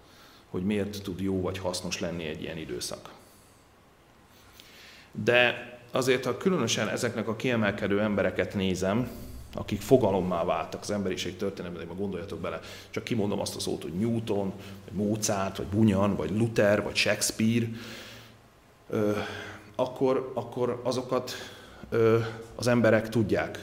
hogy 0.49 0.65
miért 0.65 1.03
tud 1.03 1.19
jó 1.19 1.41
vagy 1.41 1.57
hasznos 1.57 1.99
lenni 1.99 2.25
egy 2.25 2.41
ilyen 2.41 2.57
időszak. 2.57 3.13
De 5.11 5.69
azért, 5.91 6.25
ha 6.25 6.37
különösen 6.37 6.87
ezeknek 6.89 7.27
a 7.27 7.35
kiemelkedő 7.35 8.01
embereket 8.01 8.53
nézem, 8.53 9.09
akik 9.53 9.81
fogalommá 9.81 10.43
váltak 10.43 10.81
az 10.81 10.91
emberiség 10.91 11.37
történelmében, 11.37 11.97
gondoljatok 11.97 12.39
bele, 12.39 12.59
csak 12.89 13.03
kimondom 13.03 13.39
azt 13.39 13.55
a 13.55 13.59
szót, 13.59 13.81
hogy 13.81 13.93
Newton, 13.93 14.53
vagy 14.85 15.07
Mozart, 15.07 15.57
vagy 15.57 15.65
Bunyan, 15.65 16.15
vagy 16.15 16.31
Luther, 16.31 16.83
vagy 16.83 16.95
Shakespeare, 16.95 17.67
akkor, 19.75 20.31
akkor 20.33 20.81
azokat 20.83 21.31
az 22.55 22.67
emberek 22.67 23.09
tudják, 23.09 23.59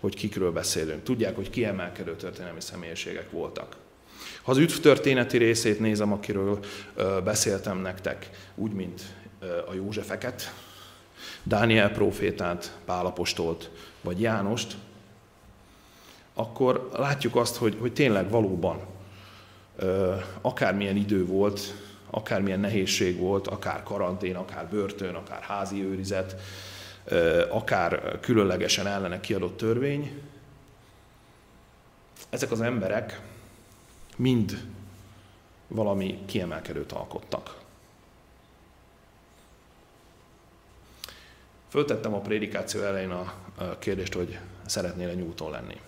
hogy 0.00 0.14
kikről 0.14 0.52
beszélünk, 0.52 1.02
tudják, 1.02 1.36
hogy 1.36 1.50
kiemelkedő 1.50 2.16
történelmi 2.16 2.60
személyiségek 2.60 3.30
voltak. 3.30 3.76
Ha 4.42 4.50
az 4.50 4.58
üdv 4.58 4.80
történeti 4.80 5.38
részét 5.38 5.80
nézem, 5.80 6.12
akiről 6.12 6.58
beszéltem 7.24 7.78
nektek, 7.78 8.30
úgy, 8.54 8.72
mint 8.72 9.02
a 9.68 9.74
Józsefeket, 9.74 10.54
Dániel 11.42 11.90
profétát, 11.90 12.78
Pálapostolt 12.84 13.70
vagy 14.00 14.20
Jánost, 14.20 14.76
akkor 16.34 16.90
látjuk 16.96 17.36
azt, 17.36 17.56
hogy, 17.56 17.76
hogy 17.80 17.92
tényleg 17.92 18.30
valóban 18.30 18.80
akármilyen 20.40 20.96
idő 20.96 21.26
volt, 21.26 21.60
akármilyen 22.10 22.60
nehézség 22.60 23.18
volt, 23.18 23.46
akár 23.46 23.82
karantén, 23.82 24.36
akár 24.36 24.68
börtön, 24.68 25.14
akár 25.14 25.40
házi 25.40 25.84
őrizet, 25.84 26.36
akár 27.48 28.20
különlegesen 28.20 28.86
ellene 28.86 29.20
kiadott 29.20 29.56
törvény, 29.56 30.22
ezek 32.30 32.50
az 32.50 32.60
emberek 32.60 33.20
mind 34.16 34.64
valami 35.68 36.22
kiemelkedőt 36.26 36.92
alkottak. 36.92 37.58
Föltettem 41.68 42.14
a 42.14 42.20
prédikáció 42.20 42.82
elején 42.82 43.10
a 43.10 43.34
kérdést, 43.78 44.14
hogy 44.14 44.38
szeretnél-e 44.66 45.14
Newton 45.14 45.50
lenni. 45.50 45.80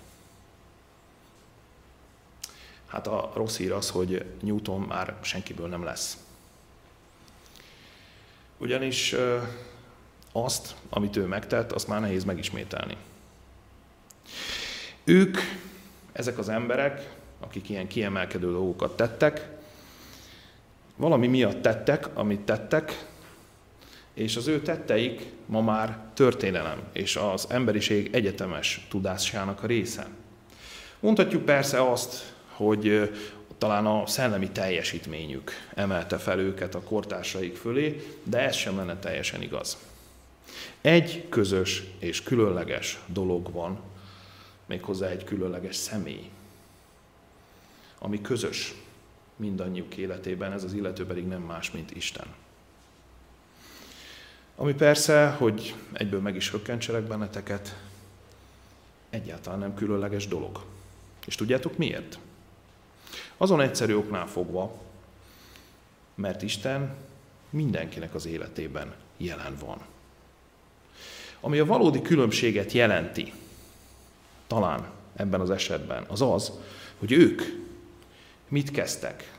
Hát 2.86 3.06
a 3.06 3.30
rossz 3.34 3.56
hír 3.56 3.72
az, 3.72 3.90
hogy 3.90 4.24
Newton 4.40 4.80
már 4.80 5.16
senkiből 5.20 5.68
nem 5.68 5.84
lesz. 5.84 6.18
Ugyanis 8.58 9.14
azt, 10.44 10.74
amit 10.90 11.16
ő 11.16 11.26
megtett, 11.26 11.72
azt 11.72 11.88
már 11.88 12.00
nehéz 12.00 12.24
megismételni. 12.24 12.96
Ők, 15.04 15.38
ezek 16.12 16.38
az 16.38 16.48
emberek, 16.48 17.10
akik 17.40 17.68
ilyen 17.68 17.86
kiemelkedő 17.86 18.50
dolgokat 18.50 18.96
tettek, 18.96 19.48
valami 20.96 21.26
miatt 21.26 21.62
tettek, 21.62 22.16
amit 22.16 22.40
tettek, 22.40 23.06
és 24.14 24.36
az 24.36 24.46
ő 24.46 24.60
tetteik 24.60 25.26
ma 25.46 25.60
már 25.60 25.98
történelem, 26.14 26.82
és 26.92 27.16
az 27.16 27.46
emberiség 27.48 28.14
egyetemes 28.14 28.86
tudásának 28.90 29.62
a 29.62 29.66
része. 29.66 30.06
Mondhatjuk 31.00 31.44
persze 31.44 31.90
azt, 31.90 32.34
hogy 32.48 33.10
talán 33.58 33.86
a 33.86 34.06
szellemi 34.06 34.50
teljesítményük 34.50 35.52
emelte 35.74 36.18
fel 36.18 36.38
őket 36.38 36.74
a 36.74 36.80
kortársaik 36.80 37.56
fölé, 37.56 38.06
de 38.22 38.38
ez 38.38 38.56
sem 38.56 38.76
lenne 38.76 38.96
teljesen 38.96 39.42
igaz. 39.42 39.78
Egy 40.80 41.28
közös 41.28 41.84
és 41.98 42.22
különleges 42.22 42.98
dolog 43.06 43.52
van, 43.52 43.80
méghozzá 44.66 45.08
egy 45.08 45.24
különleges 45.24 45.76
személy, 45.76 46.30
ami 47.98 48.20
közös 48.20 48.74
mindannyiuk 49.36 49.96
életében, 49.96 50.52
ez 50.52 50.64
az 50.64 50.72
illető 50.72 51.06
pedig 51.06 51.26
nem 51.26 51.42
más, 51.42 51.70
mint 51.70 51.96
Isten. 51.96 52.26
Ami 54.56 54.74
persze, 54.74 55.28
hogy 55.28 55.74
egyből 55.92 56.20
meg 56.20 56.36
is 56.36 56.50
hökkentselek 56.50 57.02
benneteket, 57.02 57.78
egyáltalán 59.10 59.58
nem 59.58 59.74
különleges 59.74 60.26
dolog. 60.26 60.64
És 61.26 61.34
tudjátok 61.34 61.76
miért? 61.76 62.18
Azon 63.36 63.60
egyszerű 63.60 63.94
oknál 63.94 64.26
fogva, 64.26 64.80
mert 66.14 66.42
Isten 66.42 66.94
mindenkinek 67.50 68.14
az 68.14 68.26
életében 68.26 68.94
jelen 69.16 69.56
van. 69.60 69.78
Ami 71.40 71.58
a 71.58 71.64
valódi 71.64 72.02
különbséget 72.02 72.72
jelenti, 72.72 73.32
talán 74.46 74.86
ebben 75.16 75.40
az 75.40 75.50
esetben, 75.50 76.04
az 76.08 76.22
az, 76.22 76.52
hogy 76.98 77.12
ők 77.12 77.42
mit 78.48 78.70
kezdtek 78.70 79.32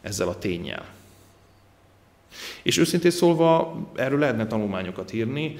ezzel 0.00 0.28
a 0.28 0.38
tényel. 0.38 0.84
És 2.62 2.76
őszintén 2.76 3.10
szólva 3.10 3.76
erről 3.94 4.18
lehetne 4.18 4.46
tanulmányokat 4.46 5.12
írni, 5.12 5.56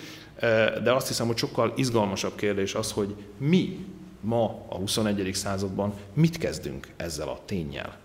de 0.83 0.93
azt 0.93 1.09
hiszem, 1.09 1.27
hogy 1.27 1.37
sokkal 1.37 1.73
izgalmasabb 1.77 2.35
kérdés 2.35 2.75
az, 2.75 2.93
hogy 2.93 3.15
mi 3.39 3.87
ma 4.21 4.67
a 4.69 4.75
21. 4.75 5.35
században 5.35 5.95
mit 6.13 6.39
kezdünk 6.39 6.89
ezzel 6.97 7.29
a 7.29 7.41
tényel. 7.45 7.99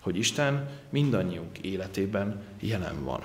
Hogy 0.00 0.16
Isten 0.16 0.68
mindannyiunk 0.90 1.58
életében 1.58 2.42
jelen 2.60 3.04
van. 3.04 3.22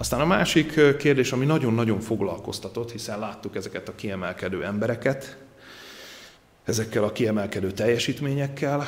Aztán 0.00 0.20
a 0.20 0.26
másik 0.26 0.96
kérdés, 0.96 1.32
ami 1.32 1.44
nagyon-nagyon 1.44 2.00
foglalkoztatott, 2.00 2.92
hiszen 2.92 3.18
láttuk 3.18 3.56
ezeket 3.56 3.88
a 3.88 3.94
kiemelkedő 3.94 4.64
embereket, 4.64 5.36
ezekkel 6.64 7.04
a 7.04 7.12
kiemelkedő 7.12 7.70
teljesítményekkel, 7.72 8.86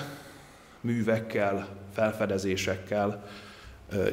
művekkel, 0.81 1.69
felfedezésekkel, 1.95 3.29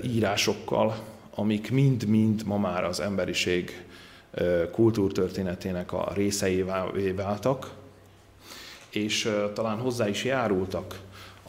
írásokkal, 0.04 1.04
amik 1.36 1.72
mind-mind 1.72 2.46
ma 2.46 2.58
már 2.58 2.84
az 2.84 3.00
emberiség 3.00 3.86
kultúrtörténetének 4.72 5.92
a 5.92 6.12
részeivé 6.14 7.12
váltak, 7.12 7.72
és 8.90 9.32
talán 9.54 9.78
hozzá 9.78 10.08
is 10.08 10.24
járultak 10.24 11.00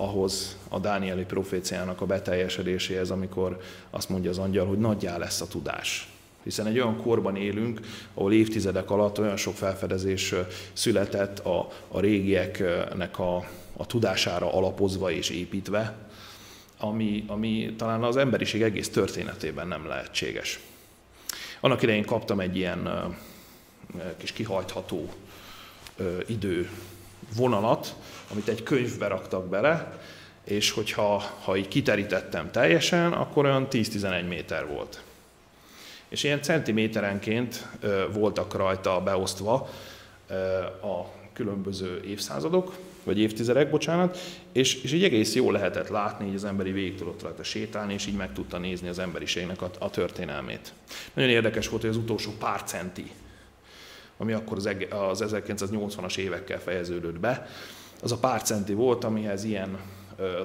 ahhoz 0.00 0.56
a 0.68 0.78
Dánieli 0.78 1.24
proféciának 1.24 2.00
a 2.00 2.06
beteljesedéséhez, 2.06 3.10
amikor 3.10 3.60
azt 3.90 4.08
mondja 4.08 4.30
az 4.30 4.38
angyal, 4.38 4.66
hogy 4.66 4.78
nagyjá 4.78 5.16
lesz 5.16 5.40
a 5.40 5.48
tudás. 5.48 6.08
Hiszen 6.42 6.66
egy 6.66 6.78
olyan 6.78 6.96
korban 6.96 7.36
élünk, 7.36 7.80
ahol 8.14 8.32
évtizedek 8.32 8.90
alatt 8.90 9.18
olyan 9.18 9.36
sok 9.36 9.54
felfedezés 9.54 10.34
született 10.72 11.38
a, 11.38 11.68
a 11.88 12.00
régieknek 12.00 13.18
a, 13.18 13.36
a 13.76 13.86
tudására 13.86 14.54
alapozva 14.54 15.10
és 15.10 15.30
építve, 15.30 15.96
ami, 16.78 17.24
ami 17.26 17.74
talán 17.76 18.02
az 18.02 18.16
emberiség 18.16 18.62
egész 18.62 18.88
történetében 18.88 19.68
nem 19.68 19.86
lehetséges. 19.86 20.60
Annak 21.60 21.82
idején 21.82 22.04
kaptam 22.04 22.40
egy 22.40 22.56
ilyen 22.56 23.14
kis 24.16 24.32
kihajtható 24.32 25.08
idő 26.26 26.70
vonalat, 27.36 27.94
amit 28.30 28.48
egy 28.48 28.62
könyvbe 28.62 29.06
raktak 29.06 29.48
bele, 29.48 29.98
és 30.44 30.70
hogyha 30.70 31.22
ha 31.44 31.56
így 31.56 31.68
kiterítettem 31.68 32.50
teljesen, 32.50 33.12
akkor 33.12 33.44
olyan 33.44 33.66
10-11 33.70 34.28
méter 34.28 34.66
volt. 34.66 35.02
És 36.08 36.24
ilyen 36.24 36.42
centiméterenként 36.42 37.66
voltak 38.12 38.54
rajta 38.54 39.00
beosztva 39.00 39.68
a 40.82 41.18
különböző 41.32 42.02
évszázadok, 42.06 42.76
vagy 43.04 43.18
évtizedek, 43.18 43.70
bocsánat, 43.70 44.18
és, 44.52 44.82
és 44.82 44.92
így 44.92 45.04
egész 45.04 45.34
jól 45.34 45.52
lehetett 45.52 45.88
látni, 45.88 46.26
hogy 46.26 46.34
az 46.34 46.44
emberi 46.44 46.70
végig 46.70 46.94
tudott 46.94 47.22
rajta 47.22 47.42
sétálni, 47.42 47.92
és 47.92 48.06
így 48.06 48.16
meg 48.16 48.32
tudta 48.32 48.58
nézni 48.58 48.88
az 48.88 48.98
emberiségnek 48.98 49.62
a, 49.62 49.70
a 49.78 49.90
történelmét. 49.90 50.72
Nagyon 51.14 51.30
érdekes 51.30 51.68
volt, 51.68 51.82
hogy 51.82 51.90
az 51.90 51.96
utolsó 51.96 52.30
pár 52.38 52.62
centi, 52.62 53.10
ami 54.16 54.32
akkor 54.32 54.56
az, 54.56 54.68
az 54.90 55.24
1980-as 55.26 56.16
évekkel 56.16 56.60
fejeződött 56.60 57.18
be, 57.18 57.48
az 58.02 58.12
a 58.12 58.18
pár 58.18 58.42
centi 58.42 58.72
volt, 58.72 59.04
amihez 59.04 59.44
ilyen 59.44 59.78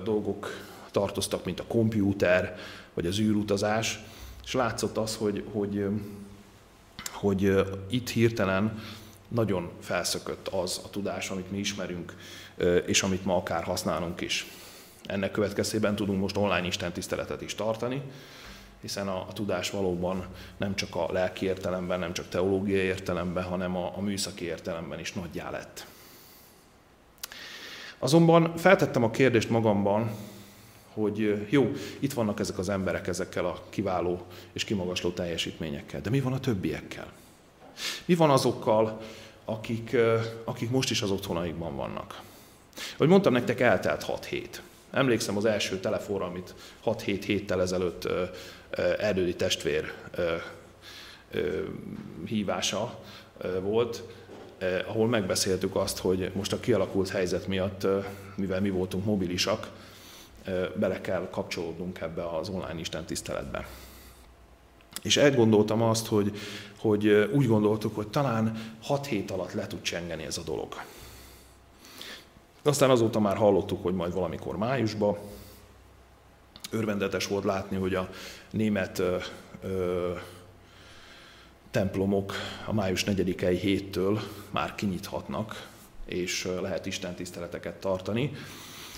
dolgok 0.03 0.49
tartoztak, 0.91 1.45
mint 1.45 1.59
a 1.59 1.65
kompjúter, 1.67 2.57
vagy 2.93 3.05
az 3.05 3.19
űrutazás, 3.19 3.99
és 4.45 4.53
látszott 4.53 4.97
az, 4.97 5.15
hogy, 5.15 5.43
hogy, 5.51 5.85
hogy, 7.11 7.65
itt 7.89 8.09
hirtelen 8.09 8.79
nagyon 9.27 9.69
felszökött 9.79 10.47
az 10.47 10.81
a 10.83 10.89
tudás, 10.89 11.29
amit 11.29 11.51
mi 11.51 11.57
ismerünk, 11.57 12.15
és 12.85 13.03
amit 13.03 13.25
ma 13.25 13.35
akár 13.35 13.63
használunk 13.63 14.21
is. 14.21 14.47
Ennek 15.05 15.31
következtében 15.31 15.95
tudunk 15.95 16.19
most 16.19 16.37
online 16.37 16.67
Isten 16.67 16.91
tiszteletet 16.91 17.41
is 17.41 17.55
tartani, 17.55 18.01
hiszen 18.81 19.07
a, 19.07 19.25
a 19.29 19.33
tudás 19.33 19.69
valóban 19.69 20.25
nem 20.57 20.75
csak 20.75 20.95
a 20.95 21.11
lelki 21.11 21.45
értelemben, 21.45 21.99
nem 21.99 22.13
csak 22.13 22.29
teológiai 22.29 22.85
értelemben, 22.85 23.43
hanem 23.43 23.75
a, 23.77 23.97
a 23.97 24.01
műszaki 24.01 24.45
értelemben 24.45 24.99
is 24.99 25.13
nagyjá 25.13 25.49
lett. 25.49 25.85
Azonban 27.99 28.58
feltettem 28.58 29.03
a 29.03 29.12
kérdést 29.12 29.49
magamban, 29.49 30.12
hogy 30.93 31.47
jó, 31.49 31.71
itt 31.99 32.13
vannak 32.13 32.39
ezek 32.39 32.58
az 32.58 32.69
emberek 32.69 33.08
ezekkel 33.08 33.45
a 33.45 33.62
kiváló 33.69 34.25
és 34.53 34.63
kimagasló 34.63 35.10
teljesítményekkel, 35.10 36.01
de 36.01 36.10
mi 36.10 36.19
van 36.19 36.34
a 36.34 36.39
többiekkel? 36.39 37.12
Mi 38.05 38.15
van 38.15 38.29
azokkal, 38.29 39.01
akik, 39.45 39.95
akik 40.43 40.69
most 40.69 40.89
is 40.89 41.01
az 41.01 41.12
otthonaikban 41.12 41.75
vannak? 41.75 42.21
Hogy 42.97 43.08
mondtam 43.08 43.34
nektek, 43.34 43.60
eltelt 43.60 44.03
6 44.03 44.25
hét. 44.25 44.62
Emlékszem 44.91 45.38
az 45.38 45.45
első 45.45 45.79
telefonra, 45.79 46.25
amit 46.25 46.55
6-7 46.86 47.21
héttel 47.25 47.62
ezelőtt 47.62 48.08
erdődi 48.99 49.36
testvér 49.36 49.93
hívása 52.25 52.99
volt, 53.62 54.03
ahol 54.87 55.07
megbeszéltük 55.07 55.75
azt, 55.75 55.97
hogy 55.97 56.31
most 56.33 56.53
a 56.53 56.59
kialakult 56.59 57.09
helyzet 57.09 57.47
miatt, 57.47 57.87
mivel 58.35 58.61
mi 58.61 58.69
voltunk 58.69 59.05
mobilisak, 59.05 59.71
bele 60.75 61.01
kell 61.01 61.27
kapcsolódnunk 61.31 62.01
ebbe 62.01 62.27
az 62.27 62.49
online 62.49 62.79
Isten 62.79 63.05
tiszteletbe. 63.05 63.67
És 65.01 65.17
elgondoltam 65.17 65.81
azt, 65.81 66.07
hogy, 66.07 66.37
hogy 66.79 67.29
úgy 67.33 67.47
gondoltuk, 67.47 67.95
hogy 67.95 68.07
talán 68.07 68.73
6 68.83 69.05
hét 69.05 69.31
alatt 69.31 69.53
le 69.53 69.67
tud 69.67 69.81
csengeni 69.81 70.23
ez 70.23 70.37
a 70.37 70.43
dolog. 70.43 70.75
Aztán 72.63 72.89
azóta 72.89 73.19
már 73.19 73.37
hallottuk, 73.37 73.83
hogy 73.83 73.93
majd 73.93 74.13
valamikor 74.13 74.57
májusban. 74.57 75.17
Örvendetes 76.71 77.27
volt 77.27 77.43
látni, 77.43 77.77
hogy 77.77 77.95
a 77.95 78.09
német 78.51 78.99
ö, 78.99 79.17
ö, 79.63 80.11
templomok 81.75 82.33
a 82.65 82.73
május 82.73 83.03
4-i 83.07 83.57
héttől 83.61 84.19
már 84.49 84.75
kinyithatnak, 84.75 85.67
és 86.05 86.47
lehet 86.61 86.85
Isten 86.85 87.15
tiszteleteket 87.15 87.73
tartani. 87.73 88.31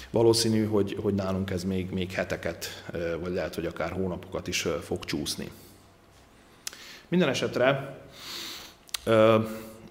Valószínű, 0.09 0.65
hogy, 0.65 0.97
hogy 1.01 1.13
nálunk 1.13 1.49
ez 1.49 1.63
még, 1.63 1.89
még 1.89 2.11
heteket, 2.11 2.67
vagy 3.19 3.33
lehet, 3.33 3.55
hogy 3.55 3.65
akár 3.65 3.91
hónapokat 3.91 4.47
is 4.47 4.67
fog 4.81 5.05
csúszni. 5.05 5.51
Minden 7.07 7.29
esetre 7.29 7.97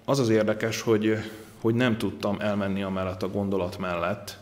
az 0.05 0.19
az 0.19 0.29
érdekes, 0.29 0.81
hogy 0.81 1.19
hogy 1.61 1.75
nem 1.75 1.99
tudtam 1.99 2.41
elmenni 2.41 2.83
amellett 2.83 3.23
a 3.23 3.29
gondolat 3.29 3.79
mellett, 3.79 4.39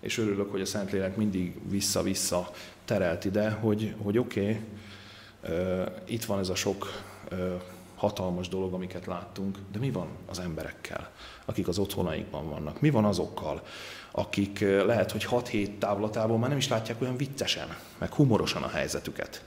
és 0.00 0.18
örülök, 0.18 0.50
hogy 0.50 0.60
a 0.60 0.66
Szentlélek 0.66 1.16
mindig 1.16 1.54
vissza-vissza 1.68 2.50
terelt 2.84 3.24
ide, 3.24 3.50
hogy, 3.50 3.94
hogy 4.02 4.18
oké, 4.18 4.40
okay, 4.40 5.84
itt 6.04 6.24
van 6.24 6.38
ez 6.38 6.48
a 6.48 6.54
sok 6.54 7.10
hatalmas 8.02 8.48
dolog, 8.48 8.72
amiket 8.72 9.06
láttunk, 9.06 9.58
de 9.72 9.78
mi 9.78 9.90
van 9.90 10.06
az 10.30 10.38
emberekkel, 10.38 11.10
akik 11.44 11.68
az 11.68 11.78
otthonaikban 11.78 12.48
vannak? 12.48 12.80
Mi 12.80 12.90
van 12.90 13.04
azokkal, 13.04 13.62
akik 14.10 14.60
lehet, 14.60 15.12
hogy 15.12 15.24
6 15.24 15.48
hét 15.48 15.70
távlatából 15.78 16.38
már 16.38 16.48
nem 16.48 16.58
is 16.58 16.68
látják 16.68 17.00
olyan 17.00 17.16
viccesen, 17.16 17.76
meg 17.98 18.12
humorosan 18.12 18.62
a 18.62 18.68
helyzetüket? 18.68 19.44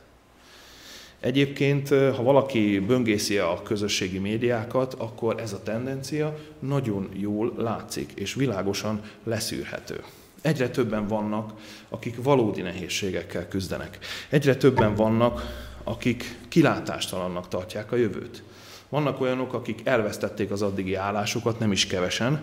Egyébként, 1.20 1.89
ha 1.89 2.24
valaki 2.24 2.80
böngészi 2.80 3.38
a 3.38 3.62
közösségi 3.63 4.20
médiákat, 4.20 4.94
akkor 4.94 5.39
ez 5.39 5.54
a 5.54 5.63
tendencia 5.63 6.38
nagyon 6.60 7.10
jól 7.13 7.54
látszik, 7.58 8.12
és 8.12 8.34
világosan 8.34 9.02
leszűrhető. 9.24 10.04
Egyre 10.41 10.70
többen 10.70 11.08
vannak, 11.08 11.54
akik 11.89 12.24
valódi 12.24 12.62
nehézségekkel 12.62 13.48
küzdenek. 13.48 13.98
Egyre 14.30 14.56
többen 14.56 14.96
vannak, 14.96 15.63
akik 15.86 16.38
kilátástalannak 16.48 17.48
tartják 17.48 17.91
a 17.91 17.95
jövőt. 17.95 18.43
Vannak 18.89 19.21
olyanok, 19.21 19.54
akik 19.54 19.82
elvesztették 19.84 20.52
az 20.52 20.62
addigi 20.62 20.95
állásukat, 20.95 21.60
nem 21.60 21.71
is 21.71 21.88
kevesen, 21.88 22.41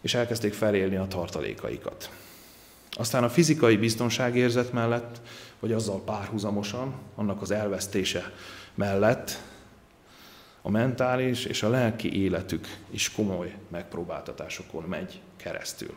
és 0.00 0.14
elkezdték 0.14 0.52
felélni 0.52 0.96
a 0.96 1.06
tartalékaikat. 1.06 2.10
Aztán 2.90 3.24
a 3.24 3.28
fizikai 3.28 3.76
biztonságérzet 3.76 4.72
mellett, 4.72 5.20
vagy 5.60 5.72
azzal 5.72 6.02
párhuzamosan, 6.04 6.94
annak 7.14 7.42
az 7.42 7.50
elvesztése 7.50 8.32
mellett 8.74 9.42
a 10.62 10.70
mentális 10.70 11.44
és 11.44 11.62
a 11.62 11.68
lelki 11.68 12.22
életük 12.22 12.66
is 12.90 13.12
komoly 13.12 13.54
megpróbáltatásokon 13.68 14.82
megy 14.82 15.20
keresztül. 15.36 15.94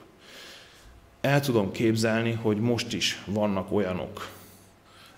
El 1.22 1.40
tudom 1.40 1.72
képzelni, 1.72 2.32
hogy 2.32 2.58
most 2.58 2.94
is 2.94 3.24
vannak 3.26 3.72
olyanok 3.72 4.28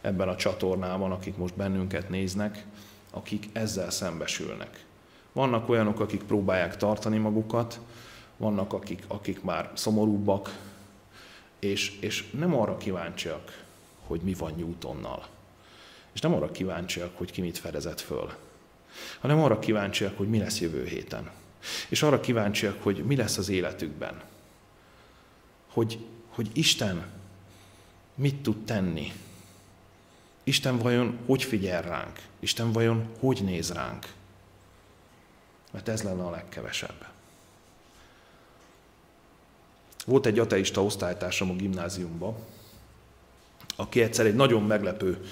ebben 0.05 0.27
a 0.27 0.35
csatornában, 0.35 1.11
akik 1.11 1.37
most 1.37 1.55
bennünket 1.55 2.09
néznek, 2.09 2.65
akik 3.11 3.49
ezzel 3.53 3.89
szembesülnek. 3.89 4.85
Vannak 5.31 5.69
olyanok, 5.69 5.99
akik 5.99 6.23
próbálják 6.23 6.77
tartani 6.77 7.17
magukat, 7.17 7.79
vannak, 8.37 8.73
akik, 8.73 9.03
akik 9.07 9.43
már 9.43 9.71
szomorúbbak, 9.73 10.57
és, 11.59 11.99
és 11.99 12.29
nem 12.31 12.55
arra 12.55 12.77
kíváncsiak, 12.77 13.63
hogy 14.07 14.21
mi 14.21 14.33
van 14.33 14.53
Newtonnal. 14.57 15.27
És 16.13 16.19
nem 16.21 16.33
arra 16.33 16.51
kíváncsiak, 16.51 17.17
hogy 17.17 17.31
ki 17.31 17.41
mit 17.41 17.57
fedezett 17.57 17.99
föl, 17.99 18.33
hanem 19.19 19.41
arra 19.41 19.59
kíváncsiak, 19.59 20.17
hogy 20.17 20.29
mi 20.29 20.37
lesz 20.37 20.59
jövő 20.59 20.85
héten. 20.85 21.29
És 21.89 22.03
arra 22.03 22.19
kíváncsiak, 22.19 22.83
hogy 22.83 23.03
mi 23.05 23.15
lesz 23.15 23.37
az 23.37 23.49
életükben. 23.49 24.21
Hogy, 25.67 26.05
hogy 26.29 26.49
Isten 26.53 27.05
mit 28.15 28.35
tud 28.35 28.65
tenni. 28.65 29.11
Isten 30.47 30.77
vajon 30.77 31.17
hogy 31.25 31.43
figyel 31.43 31.81
ránk? 31.81 32.21
Isten 32.39 32.71
vajon 32.71 33.09
hogy 33.19 33.41
néz 33.43 33.71
ránk? 33.71 34.13
Mert 35.71 35.87
ez 35.87 36.03
lenne 36.03 36.23
a 36.23 36.29
legkevesebb. 36.29 37.05
Volt 40.05 40.25
egy 40.25 40.39
ateista 40.39 40.83
osztálytársam 40.83 41.49
a 41.49 41.53
gimnáziumban, 41.53 42.35
aki 43.75 44.01
egyszer 44.01 44.25
egy 44.25 44.35
nagyon 44.35 44.63
meglepő 44.63 45.25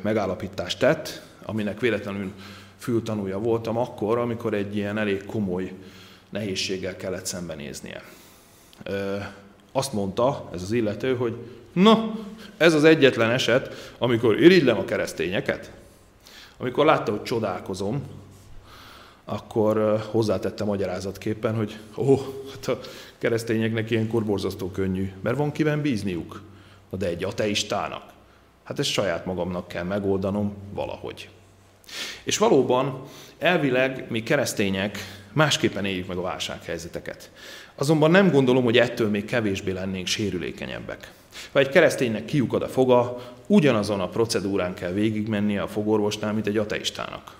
megállapítást 0.00 0.78
tett, 0.78 1.22
aminek 1.42 1.80
véletlenül 1.80 2.32
fültanúja 2.78 3.38
voltam 3.38 3.76
akkor, 3.76 4.18
amikor 4.18 4.54
egy 4.54 4.76
ilyen 4.76 4.98
elég 4.98 5.24
komoly 5.24 5.72
nehézséggel 6.28 6.96
kellett 6.96 7.26
szembenéznie. 7.26 8.02
Azt 9.72 9.92
mondta 9.92 10.48
ez 10.52 10.62
az 10.62 10.72
illető, 10.72 11.16
hogy 11.16 11.36
na, 11.72 12.14
ez 12.56 12.74
az 12.74 12.84
egyetlen 12.84 13.30
eset, 13.30 13.94
amikor 13.98 14.40
irigylem 14.40 14.78
a 14.78 14.84
keresztényeket. 14.84 15.70
Amikor 16.56 16.84
látta, 16.84 17.10
hogy 17.10 17.22
csodálkozom, 17.22 18.02
akkor 19.24 20.04
hozzátette 20.10 20.64
magyarázatképpen, 20.64 21.54
hogy 21.54 21.78
ó, 21.96 22.16
hát 22.50 22.68
a 22.68 22.78
keresztényeknek 23.18 23.90
ilyenkor 23.90 24.24
borzasztó 24.24 24.70
könnyű, 24.70 25.12
mert 25.20 25.36
van 25.36 25.52
kiben 25.52 25.80
bízniuk. 25.80 26.42
de 26.90 27.06
egy 27.06 27.24
ateistának? 27.24 28.02
Hát 28.64 28.78
ezt 28.78 28.90
saját 28.90 29.24
magamnak 29.24 29.68
kell 29.68 29.84
megoldanom 29.84 30.54
valahogy. 30.72 31.28
És 32.22 32.38
valóban 32.38 33.02
elvileg 33.38 34.06
mi 34.08 34.22
keresztények 34.22 34.98
másképpen 35.32 35.84
éljük 35.84 36.06
meg 36.06 36.16
a 36.16 36.22
válsághelyzeteket. 36.22 37.30
Azonban 37.80 38.10
nem 38.10 38.30
gondolom, 38.30 38.64
hogy 38.64 38.78
ettől 38.78 39.08
még 39.08 39.24
kevésbé 39.24 39.70
lennénk 39.70 40.06
sérülékenyebbek. 40.06 41.12
Ha 41.52 41.58
egy 41.58 41.68
kereszténynek 41.68 42.24
kiukad 42.24 42.62
a 42.62 42.68
foga, 42.68 43.32
ugyanazon 43.46 44.00
a 44.00 44.08
procedúrán 44.08 44.74
kell 44.74 44.92
végigmennie 44.92 45.62
a 45.62 45.68
fogorvosnál, 45.68 46.32
mint 46.32 46.46
egy 46.46 46.56
ateistának. 46.56 47.36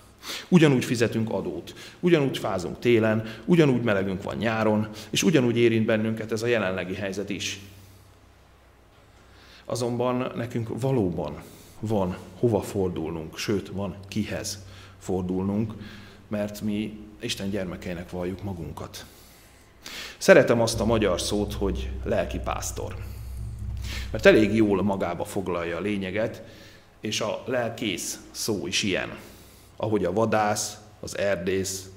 Ugyanúgy 0.49 0.85
fizetünk 0.85 1.31
adót, 1.31 1.75
ugyanúgy 2.01 2.39
fázunk 2.39 2.79
télen, 2.79 3.35
ugyanúgy 3.45 3.83
melegünk 3.83 4.23
van 4.23 4.37
nyáron, 4.37 4.89
és 5.11 5.23
ugyanúgy 5.23 5.57
érint 5.57 5.87
bennünket 5.87 6.33
ez 6.33 6.43
a 6.43 6.47
jelenlegi 6.47 6.95
helyzet 6.95 7.31
is. 7.31 7.61
Azonban 9.65 10.33
nekünk 10.37 10.81
valóban 10.81 11.43
van 11.81 12.17
hova 12.39 12.63
fordulnunk, 12.63 13.37
sőt, 13.37 13.69
van 13.69 13.97
kihez 14.09 14.59
fordulnunk, 14.99 15.73
mert 16.29 16.61
mi 16.61 16.99
Isten 17.19 17.51
gyermekeinek 17.51 18.11
valljuk 18.11 18.43
magunkat. 18.43 19.05
Szeretem 20.19 20.61
azt 20.61 20.81
a 20.81 20.85
magyar 20.85 21.21
szót, 21.21 21.55
hogy 21.55 21.91
lelki 22.05 22.39
pásztor. 22.39 22.97
Mert 24.11 24.27
elég 24.27 24.55
jól 24.55 24.83
magába 24.83 25.25
foglalja 25.25 25.77
a 25.77 25.81
lényeget, 25.81 26.43
és 27.01 27.21
a 27.21 27.43
lelkész 27.47 28.19
szó 28.31 28.67
is 28.67 28.83
ilyen. 28.83 29.19
Ahogy 29.77 30.05
a 30.05 30.13
vadász, 30.13 30.77
az 31.01 31.19
erdész. 31.19 31.89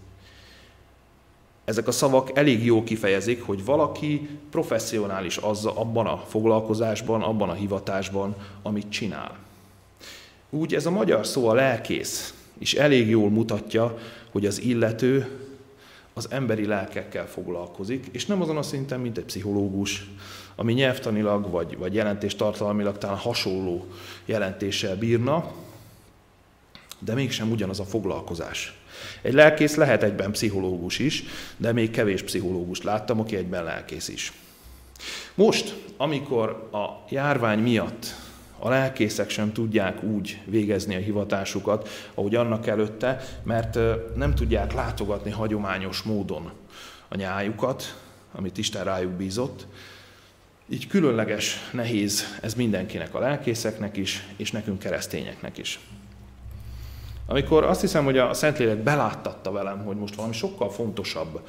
Ezek 1.65 1.87
a 1.87 1.91
szavak 1.91 2.37
elég 2.37 2.65
jól 2.65 2.83
kifejezik, 2.83 3.43
hogy 3.43 3.65
valaki 3.65 4.29
professzionális 4.51 5.37
azzal, 5.37 5.73
abban 5.75 6.05
a 6.05 6.17
foglalkozásban, 6.17 7.21
abban 7.21 7.49
a 7.49 7.53
hivatásban, 7.53 8.35
amit 8.61 8.89
csinál. 8.89 9.37
Úgy 10.49 10.73
ez 10.73 10.85
a 10.85 10.91
magyar 10.91 11.27
szó 11.27 11.47
a 11.47 11.53
lelkész 11.53 12.33
is 12.57 12.73
elég 12.73 13.09
jól 13.09 13.29
mutatja, 13.29 13.97
hogy 14.31 14.45
az 14.45 14.61
illető 14.61 15.42
az 16.13 16.27
emberi 16.29 16.65
lelkekkel 16.65 17.27
foglalkozik, 17.27 18.07
és 18.11 18.25
nem 18.25 18.41
azon 18.41 18.57
a 18.57 18.61
szinten, 18.61 18.99
mint 18.99 19.17
egy 19.17 19.23
pszichológus, 19.23 20.09
ami 20.55 20.73
nyelvtanilag 20.73 21.51
vagy, 21.51 21.77
vagy 21.77 21.93
jelentéstartalmilag 21.93 22.97
talán 22.97 23.17
hasonló 23.17 23.85
jelentéssel 24.25 24.95
bírna, 24.95 25.51
de 26.99 27.13
mégsem 27.13 27.51
ugyanaz 27.51 27.79
a 27.79 27.83
foglalkozás. 27.83 28.77
Egy 29.21 29.33
lelkész 29.33 29.75
lehet 29.75 30.03
egyben 30.03 30.31
pszichológus 30.31 30.99
is, 30.99 31.23
de 31.57 31.71
még 31.71 31.91
kevés 31.91 32.21
pszichológus 32.21 32.81
láttam, 32.81 33.19
aki 33.19 33.35
egyben 33.35 33.63
lelkész 33.63 34.07
is. 34.07 34.31
Most, 35.35 35.75
amikor 35.97 36.69
a 36.71 37.05
járvány 37.09 37.59
miatt 37.59 38.15
a 38.65 38.69
lelkészek 38.69 39.29
sem 39.29 39.53
tudják 39.53 40.03
úgy 40.03 40.39
végezni 40.45 40.95
a 40.95 40.99
hivatásukat, 40.99 41.89
ahogy 42.13 42.35
annak 42.35 42.67
előtte, 42.67 43.21
mert 43.43 43.79
nem 44.15 44.35
tudják 44.35 44.73
látogatni 44.73 45.31
hagyományos 45.31 46.01
módon 46.01 46.51
a 47.07 47.15
nyájukat, 47.15 48.01
amit 48.31 48.57
Isten 48.57 48.83
rájuk 48.83 49.11
bízott. 49.11 49.67
Így 50.69 50.87
különleges, 50.87 51.69
nehéz 51.71 52.37
ez 52.41 52.53
mindenkinek, 52.53 53.15
a 53.15 53.19
lelkészeknek 53.19 53.97
is, 53.97 54.27
és 54.35 54.51
nekünk 54.51 54.79
keresztényeknek 54.79 55.57
is. 55.57 55.79
Amikor 57.25 57.63
azt 57.63 57.81
hiszem, 57.81 58.03
hogy 58.03 58.17
a 58.17 58.33
Szentlélek 58.33 58.77
beláttatta 58.77 59.51
velem, 59.51 59.83
hogy 59.83 59.97
most 59.97 60.15
valami 60.15 60.33
sokkal 60.33 60.71
fontosabb 60.71 61.47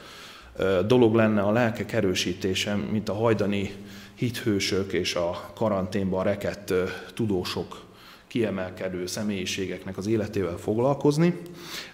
dolog 0.86 1.14
lenne 1.14 1.42
a 1.42 1.52
lelkek 1.52 1.92
erősítése, 1.92 2.74
mint 2.74 3.08
a 3.08 3.14
hajdani 3.14 3.74
hithősök 4.14 4.92
és 4.92 5.14
a 5.14 5.50
karanténban 5.54 6.24
rekett 6.24 6.72
tudósok, 7.14 7.84
kiemelkedő 8.26 9.06
személyiségeknek 9.06 9.96
az 9.96 10.06
életével 10.06 10.56
foglalkozni, 10.56 11.40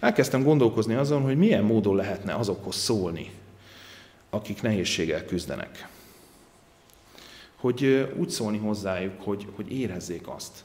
elkezdtem 0.00 0.42
gondolkozni 0.42 0.94
azon, 0.94 1.22
hogy 1.22 1.36
milyen 1.36 1.64
módon 1.64 1.96
lehetne 1.96 2.34
azokhoz 2.34 2.76
szólni, 2.76 3.30
akik 4.30 4.62
nehézséggel 4.62 5.24
küzdenek. 5.24 5.88
Hogy 7.56 8.12
úgy 8.16 8.30
szólni 8.30 8.58
hozzájuk, 8.58 9.22
hogy, 9.22 9.46
hogy 9.54 9.72
érezzék 9.72 10.28
azt, 10.28 10.64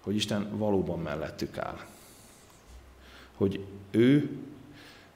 hogy 0.00 0.14
Isten 0.14 0.58
valóban 0.58 0.98
mellettük 0.98 1.58
áll. 1.58 1.78
Hogy 3.34 3.64
ő 3.90 4.30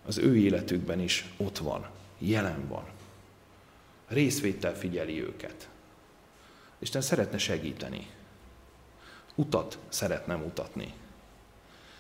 az 0.07 0.19
ő 0.19 0.37
életükben 0.37 1.01
is 1.01 1.33
ott 1.37 1.59
van, 1.59 1.87
jelen 2.19 2.69
van 2.69 2.94
részvétel 4.09 4.77
figyeli 4.77 5.23
őket. 5.23 5.69
Isten 6.79 7.01
szeretne 7.01 7.39
segíteni. 7.39 8.07
Utat 9.35 9.79
szeretne 9.89 10.35
mutatni. 10.35 10.93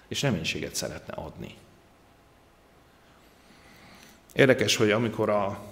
És 0.08 0.22
reménységet 0.22 0.74
szeretne 0.74 1.14
adni. 1.14 1.54
Érdekes, 4.32 4.76
hogy 4.76 4.90
amikor 4.90 5.28
a 5.28 5.62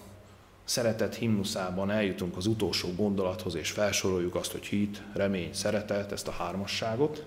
szeretet 0.65 1.15
himnuszában 1.15 1.91
eljutunk 1.91 2.37
az 2.37 2.47
utolsó 2.47 2.95
gondolathoz, 2.95 3.55
és 3.55 3.71
felsoroljuk 3.71 4.35
azt, 4.35 4.53
hogy 4.53 4.67
hit, 4.67 5.03
remény, 5.13 5.55
szeretet, 5.55 6.13
ezt 6.13 6.29
a 6.29 6.33
hármasságot, 6.33 7.25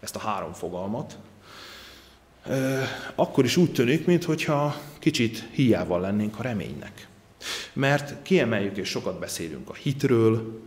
ezt 0.00 0.16
a 0.16 0.18
három 0.18 0.52
fogalmat, 0.52 1.18
akkor 3.14 3.44
is 3.44 3.56
úgy 3.56 3.72
tűnik, 3.72 4.06
mintha 4.06 4.74
kicsit 4.98 5.48
hiával 5.52 6.00
lennénk 6.00 6.38
a 6.38 6.42
reménynek. 6.42 7.07
Mert 7.72 8.22
kiemeljük 8.22 8.76
és 8.76 8.88
sokat 8.88 9.18
beszélünk 9.18 9.68
a 9.68 9.74
hitről, 9.74 10.62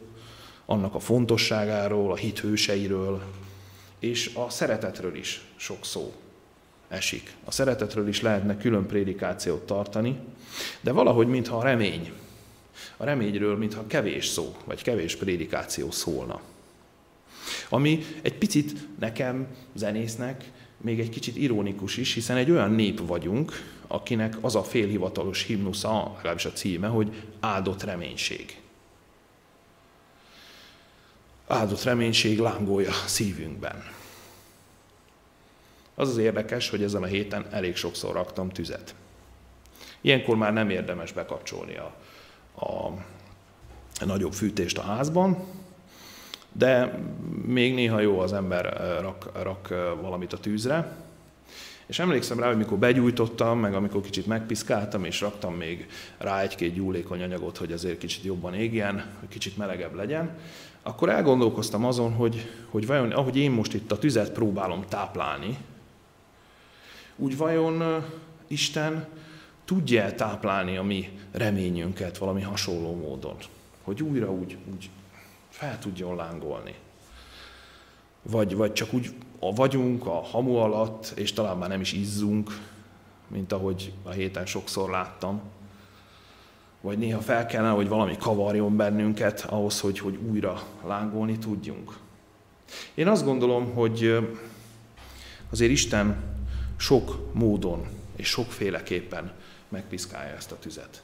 annak 0.65 0.95
a 0.95 0.99
fontosságáról, 0.99 2.11
a 2.11 2.15
hit 2.15 2.39
hőseiről, 2.39 3.23
és 3.99 4.31
a 4.33 4.49
szeretetről 4.49 5.15
is 5.15 5.41
sok 5.55 5.85
szó 5.85 6.13
esik. 6.87 7.35
A 7.43 7.51
szeretetről 7.51 8.07
is 8.07 8.21
lehetne 8.21 8.57
külön 8.57 8.85
prédikációt 8.85 9.65
tartani, 9.65 10.19
de 10.81 10.91
valahogy 10.91 11.27
mintha 11.27 11.57
a 11.57 11.63
remény 11.63 12.11
A 12.97 13.03
reményről, 13.03 13.57
mintha 13.57 13.87
kevés 13.87 14.27
szó, 14.27 14.55
vagy 14.65 14.81
kevés 14.81 15.15
prédikáció 15.15 15.91
szólna. 15.91 16.41
Ami 17.69 18.05
egy 18.21 18.37
picit 18.37 18.73
nekem, 18.99 19.47
zenésznek, 19.73 20.51
még 20.77 20.99
egy 20.99 21.09
kicsit 21.09 21.37
ironikus 21.37 21.97
is, 21.97 22.13
hiszen 22.13 22.37
egy 22.37 22.51
olyan 22.51 22.71
nép 22.71 23.07
vagyunk, 23.07 23.51
akinek 23.91 24.37
az 24.41 24.55
a 24.55 24.63
félhivatalos 24.63 25.43
himnusza, 25.43 26.11
legalábbis 26.15 26.45
a 26.45 26.51
címe, 26.51 26.87
hogy 26.87 27.27
áldott 27.39 27.83
reménység. 27.83 28.61
Áldott 31.47 31.83
reménység 31.83 32.39
lángolja 32.39 32.91
szívünkben. 32.91 33.83
Az 35.95 36.09
az 36.09 36.17
érdekes, 36.17 36.69
hogy 36.69 36.83
ezen 36.83 37.03
a 37.03 37.05
héten 37.05 37.45
elég 37.51 37.75
sokszor 37.75 38.13
raktam 38.13 38.49
tüzet. 38.49 38.95
Ilyenkor 40.01 40.35
már 40.35 40.53
nem 40.53 40.69
érdemes 40.69 41.11
bekapcsolni 41.11 41.77
a, 41.77 41.93
a, 42.65 42.93
nagyobb 44.05 44.33
fűtést 44.33 44.77
a 44.77 44.81
házban, 44.81 45.45
de 46.51 46.99
még 47.45 47.73
néha 47.73 47.99
jó 47.99 48.19
az 48.19 48.33
ember 48.33 48.77
rak, 49.01 49.29
rak 49.43 49.67
valamit 50.01 50.33
a 50.33 50.37
tűzre. 50.37 50.95
És 51.91 51.99
emlékszem 51.99 52.39
rá, 52.39 52.47
hogy 52.47 52.57
mikor 52.57 52.77
begyújtottam, 52.77 53.59
meg 53.59 53.73
amikor 53.73 54.01
kicsit 54.01 54.25
megpiszkáltam, 54.25 55.05
és 55.05 55.21
raktam 55.21 55.55
még 55.55 55.87
rá 56.17 56.41
egy-két 56.41 56.73
gyúlékony 56.73 57.21
anyagot, 57.21 57.57
hogy 57.57 57.71
azért 57.71 57.97
kicsit 57.97 58.23
jobban 58.23 58.53
égjen, 58.53 59.05
hogy 59.19 59.27
kicsit 59.29 59.57
melegebb 59.57 59.95
legyen, 59.95 60.37
akkor 60.83 61.09
elgondolkoztam 61.09 61.85
azon, 61.85 62.13
hogy, 62.13 62.49
hogy 62.69 62.87
vajon, 62.87 63.11
ahogy 63.11 63.37
én 63.37 63.51
most 63.51 63.73
itt 63.73 63.91
a 63.91 63.97
tüzet 63.97 64.31
próbálom 64.31 64.85
táplálni, 64.87 65.57
úgy 67.15 67.37
vajon 67.37 68.05
Isten 68.47 69.07
tudja 69.65 70.15
táplálni 70.15 70.77
a 70.77 70.83
mi 70.83 71.19
reményünket 71.31 72.17
valami 72.17 72.41
hasonló 72.41 72.95
módon, 72.95 73.35
hogy 73.83 74.01
újra 74.01 74.31
úgy, 74.31 74.57
úgy 74.73 74.89
fel 75.49 75.79
tudjon 75.79 76.15
lángolni. 76.15 76.75
Vagy, 78.21 78.55
vagy 78.55 78.73
csak 78.73 78.93
úgy 78.93 79.13
a 79.43 79.53
vagyunk 79.53 80.05
a 80.05 80.21
hamu 80.21 80.55
alatt, 80.55 81.13
és 81.15 81.33
talán 81.33 81.57
már 81.57 81.69
nem 81.69 81.81
is 81.81 81.93
izzunk, 81.93 82.59
mint 83.27 83.51
ahogy 83.51 83.93
a 84.03 84.09
héten 84.09 84.45
sokszor 84.45 84.89
láttam. 84.89 85.41
Vagy 86.81 86.97
néha 86.97 87.19
fel 87.19 87.45
kellene, 87.45 87.73
hogy 87.73 87.87
valami 87.87 88.17
kavarjon 88.17 88.75
bennünket 88.75 89.45
ahhoz, 89.49 89.79
hogy, 89.79 89.99
hogy 89.99 90.19
újra 90.29 90.61
lángolni 90.85 91.37
tudjunk. 91.37 91.97
Én 92.93 93.07
azt 93.07 93.25
gondolom, 93.25 93.73
hogy 93.73 94.17
azért 95.49 95.71
Isten 95.71 96.23
sok 96.77 97.33
módon 97.33 97.87
és 98.15 98.27
sokféleképpen 98.27 99.31
megpiszkálja 99.69 100.35
ezt 100.35 100.51
a 100.51 100.59
tüzet. 100.59 101.03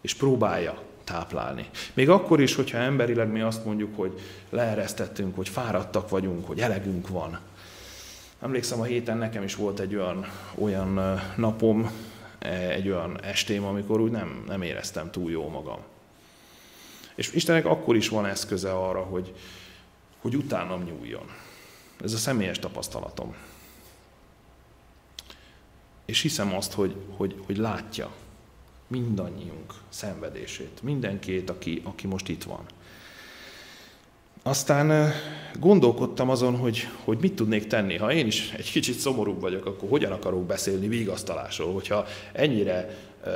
És 0.00 0.14
próbálja 0.14 0.82
táplálni. 1.04 1.68
Még 1.92 2.08
akkor 2.08 2.40
is, 2.40 2.54
hogyha 2.54 2.78
emberileg 2.78 3.28
mi 3.28 3.40
azt 3.40 3.64
mondjuk, 3.64 3.96
hogy 3.96 4.20
leeresztettünk, 4.50 5.36
hogy 5.36 5.48
fáradtak 5.48 6.08
vagyunk, 6.08 6.46
hogy 6.46 6.60
elegünk 6.60 7.08
van. 7.08 7.38
Emlékszem, 8.42 8.80
a 8.80 8.84
héten 8.84 9.18
nekem 9.18 9.42
is 9.42 9.54
volt 9.54 9.80
egy 9.80 9.94
olyan, 9.94 10.26
olyan 10.54 11.20
napom, 11.36 11.90
e, 12.38 12.70
egy 12.70 12.88
olyan 12.88 13.22
estém, 13.22 13.64
amikor 13.64 14.00
úgy 14.00 14.10
nem, 14.10 14.44
nem 14.46 14.62
éreztem 14.62 15.10
túl 15.10 15.30
jó 15.30 15.48
magam. 15.48 15.78
És 17.14 17.32
Istennek 17.32 17.66
akkor 17.66 17.96
is 17.96 18.08
van 18.08 18.26
eszköze 18.26 18.72
arra, 18.72 19.00
hogy, 19.00 19.34
hogy 20.20 20.36
utánam 20.36 20.82
nyúljon. 20.82 21.30
Ez 22.04 22.12
a 22.12 22.16
személyes 22.16 22.58
tapasztalatom. 22.58 23.34
És 26.04 26.20
hiszem 26.20 26.54
azt, 26.54 26.72
hogy, 26.72 26.96
hogy, 27.16 27.42
hogy 27.46 27.56
látja, 27.56 28.10
mindannyiunk 28.92 29.74
szenvedését, 29.88 30.82
mindenkét, 30.82 31.50
aki, 31.50 31.80
aki 31.84 32.06
most 32.06 32.28
itt 32.28 32.42
van. 32.42 32.64
Aztán 34.42 35.12
gondolkodtam 35.58 36.30
azon, 36.30 36.56
hogy, 36.56 36.88
hogy 37.04 37.18
mit 37.20 37.34
tudnék 37.34 37.66
tenni. 37.66 37.96
Ha 37.96 38.12
én 38.12 38.26
is 38.26 38.52
egy 38.56 38.70
kicsit 38.70 38.98
szomorúbb 38.98 39.40
vagyok, 39.40 39.66
akkor 39.66 39.88
hogyan 39.88 40.12
akarok 40.12 40.46
beszélni 40.46 40.88
vigasztalásról? 40.88 41.72
Hogyha 41.72 42.06
ennyire 42.32 42.96
e, 43.24 43.30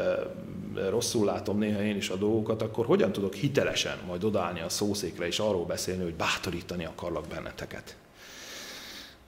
rosszul 0.89 1.25
látom 1.25 1.59
néha 1.59 1.83
én 1.83 1.97
is 1.97 2.09
a 2.09 2.17
dolgokat, 2.17 2.63
akkor 2.63 2.87
hogyan 2.87 3.13
tudok 3.13 3.35
hitelesen 3.35 3.99
majd 4.07 4.25
odállni 4.25 4.61
a 4.61 4.69
szószékre 4.69 5.27
és 5.27 5.39
arról 5.39 5.65
beszélni, 5.65 6.03
hogy 6.03 6.15
bátorítani 6.15 6.85
akarlak 6.85 7.27
benneteket? 7.27 7.97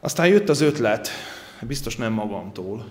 Aztán 0.00 0.26
jött 0.26 0.48
az 0.48 0.60
ötlet, 0.60 1.08
biztos 1.60 1.96
nem 1.96 2.12
magamtól, 2.12 2.86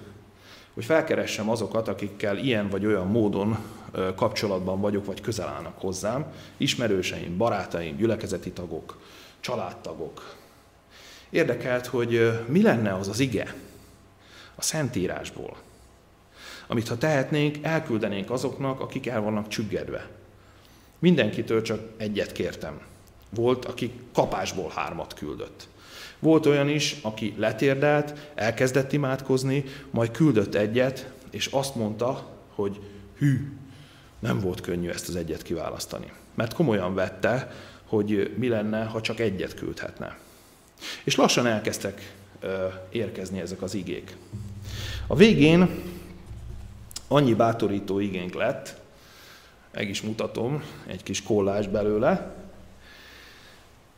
hogy 0.77 0.85
felkeressem 0.85 1.49
azokat, 1.49 1.87
akikkel 1.87 2.37
ilyen 2.37 2.69
vagy 2.69 2.85
olyan 2.85 3.07
módon 3.07 3.57
kapcsolatban 4.15 4.81
vagyok, 4.81 5.05
vagy 5.05 5.21
közel 5.21 5.47
állnak 5.47 5.79
hozzám, 5.79 6.25
ismerőseim, 6.57 7.37
barátaim, 7.37 7.95
gyülekezeti 7.95 8.51
tagok, 8.51 8.99
családtagok. 9.39 10.35
Érdekelt, 11.29 11.85
hogy 11.85 12.41
mi 12.47 12.61
lenne 12.61 12.93
az 12.93 13.07
az 13.07 13.19
ige 13.19 13.55
a 14.55 14.61
Szentírásból, 14.61 15.57
amit 16.67 16.87
ha 16.87 16.97
tehetnénk, 16.97 17.57
elküldenénk 17.61 18.31
azoknak, 18.31 18.79
akik 18.79 19.07
el 19.07 19.21
vannak 19.21 19.47
csüggedve. 19.47 20.09
Mindenkitől 20.99 21.61
csak 21.61 21.81
egyet 21.97 22.31
kértem. 22.31 22.81
Volt, 23.29 23.65
aki 23.65 23.91
kapásból 24.13 24.71
hármat 24.75 25.13
küldött. 25.13 25.67
Volt 26.19 26.45
olyan 26.45 26.69
is, 26.69 26.97
aki 27.01 27.33
letérdelt, 27.37 28.31
elkezdett 28.35 28.93
imádkozni, 28.93 29.63
majd 29.89 30.11
küldött 30.11 30.55
egyet, 30.55 31.11
és 31.31 31.45
azt 31.45 31.75
mondta, 31.75 32.27
hogy 32.55 32.79
hű, 33.17 33.51
nem 34.19 34.39
volt 34.39 34.61
könnyű 34.61 34.89
ezt 34.89 35.07
az 35.07 35.15
egyet 35.15 35.41
kiválasztani. 35.41 36.11
Mert 36.35 36.53
komolyan 36.53 36.93
vette, 36.93 37.51
hogy 37.85 38.33
mi 38.37 38.47
lenne, 38.47 38.83
ha 38.83 39.01
csak 39.01 39.19
egyet 39.19 39.53
küldhetne. 39.53 40.17
És 41.03 41.15
lassan 41.15 41.45
elkezdtek 41.47 42.13
érkezni 42.89 43.39
ezek 43.39 43.61
az 43.61 43.73
igék. 43.73 44.15
A 45.07 45.15
végén 45.15 45.69
annyi 47.07 47.33
bátorító 47.33 47.99
igénk 47.99 48.33
lett, 48.33 48.79
meg 49.71 49.89
is 49.89 50.01
mutatom, 50.01 50.63
egy 50.85 51.03
kis 51.03 51.23
kollás 51.23 51.67
belőle, 51.67 52.35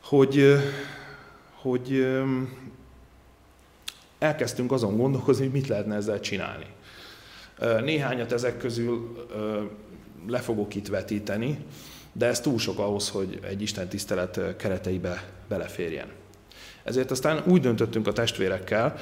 hogy 0.00 0.58
hogy 1.62 2.06
elkezdtünk 4.18 4.72
azon 4.72 4.96
gondolkozni, 4.96 5.44
hogy 5.44 5.52
mit 5.52 5.68
lehetne 5.68 5.94
ezzel 5.94 6.20
csinálni. 6.20 6.66
Néhányat 7.80 8.32
ezek 8.32 8.58
közül 8.58 9.26
le 10.26 10.38
fogok 10.38 10.74
itt 10.74 10.88
vetíteni, 10.88 11.64
de 12.12 12.26
ez 12.26 12.40
túl 12.40 12.58
sok 12.58 12.78
ahhoz, 12.78 13.08
hogy 13.08 13.38
egy 13.42 13.62
Isten 13.62 13.88
tisztelet 13.88 14.56
kereteibe 14.56 15.24
beleférjen. 15.48 16.08
Ezért 16.82 17.10
aztán 17.10 17.42
úgy 17.46 17.60
döntöttünk 17.60 18.06
a 18.06 18.12
testvérekkel, 18.12 18.96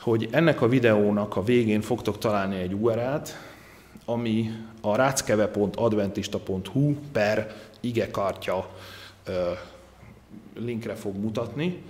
hogy 0.00 0.28
ennek 0.30 0.60
a 0.60 0.68
videónak 0.68 1.36
a 1.36 1.44
végén 1.44 1.80
fogtok 1.80 2.18
találni 2.18 2.56
egy 2.56 2.74
URL-t, 2.74 3.36
ami 4.04 4.50
a 4.80 4.96
ráckeve.adventista.hu 4.96 6.94
per 7.12 7.54
igekartya 7.80 8.70
linkre 10.64 10.94
fog 10.94 11.16
mutatni. 11.16 11.82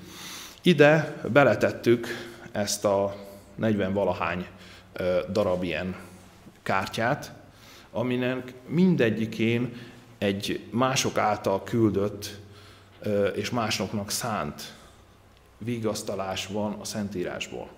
Ide 0.62 1.20
beletettük 1.32 2.06
ezt 2.52 2.84
a 2.84 3.16
40 3.54 3.92
valahány 3.92 4.46
darab 5.32 5.62
ilyen 5.62 5.96
kártyát, 6.62 7.32
aminek 7.90 8.52
mindegyikén 8.66 9.72
egy 10.18 10.66
mások 10.70 11.18
által 11.18 11.62
küldött 11.62 12.38
és 13.34 13.50
másoknak 13.50 14.10
szánt 14.10 14.74
vigasztalás 15.58 16.46
van 16.46 16.76
a 16.80 16.84
Szentírásból. 16.84 17.68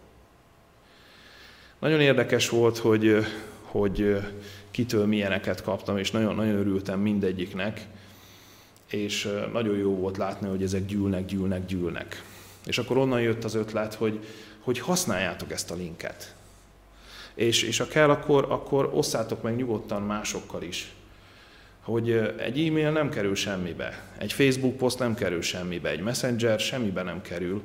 Nagyon 1.78 2.00
érdekes 2.00 2.48
volt, 2.48 2.78
hogy, 2.78 3.26
hogy 3.62 4.16
kitől 4.70 5.06
milyeneket 5.06 5.62
kaptam, 5.62 5.98
és 5.98 6.10
nagyon, 6.10 6.34
nagyon 6.34 6.54
örültem 6.54 7.00
mindegyiknek, 7.00 7.86
és 8.92 9.28
nagyon 9.52 9.76
jó 9.76 9.96
volt 9.96 10.16
látni, 10.16 10.48
hogy 10.48 10.62
ezek 10.62 10.86
gyűlnek, 10.86 11.24
gyűlnek, 11.24 11.66
gyűlnek. 11.66 12.24
És 12.66 12.78
akkor 12.78 12.96
onnan 12.96 13.20
jött 13.20 13.44
az 13.44 13.54
ötlet, 13.54 13.94
hogy, 13.94 14.24
hogy 14.60 14.78
használjátok 14.78 15.52
ezt 15.52 15.70
a 15.70 15.74
linket. 15.74 16.34
És, 17.34 17.62
és 17.62 17.78
ha 17.78 17.86
kell, 17.86 18.10
akkor, 18.10 18.46
akkor 18.48 18.90
osszátok 18.94 19.42
meg 19.42 19.56
nyugodtan 19.56 20.02
másokkal 20.02 20.62
is. 20.62 20.92
Hogy 21.80 22.10
egy 22.38 22.66
e-mail 22.66 22.90
nem 22.90 23.08
kerül 23.08 23.34
semmibe, 23.34 24.02
egy 24.18 24.32
Facebook 24.32 24.76
poszt 24.76 24.98
nem 24.98 25.14
kerül 25.14 25.42
semmibe, 25.42 25.88
egy 25.88 26.00
messenger 26.00 26.60
semmibe 26.60 27.02
nem 27.02 27.22
kerül, 27.22 27.62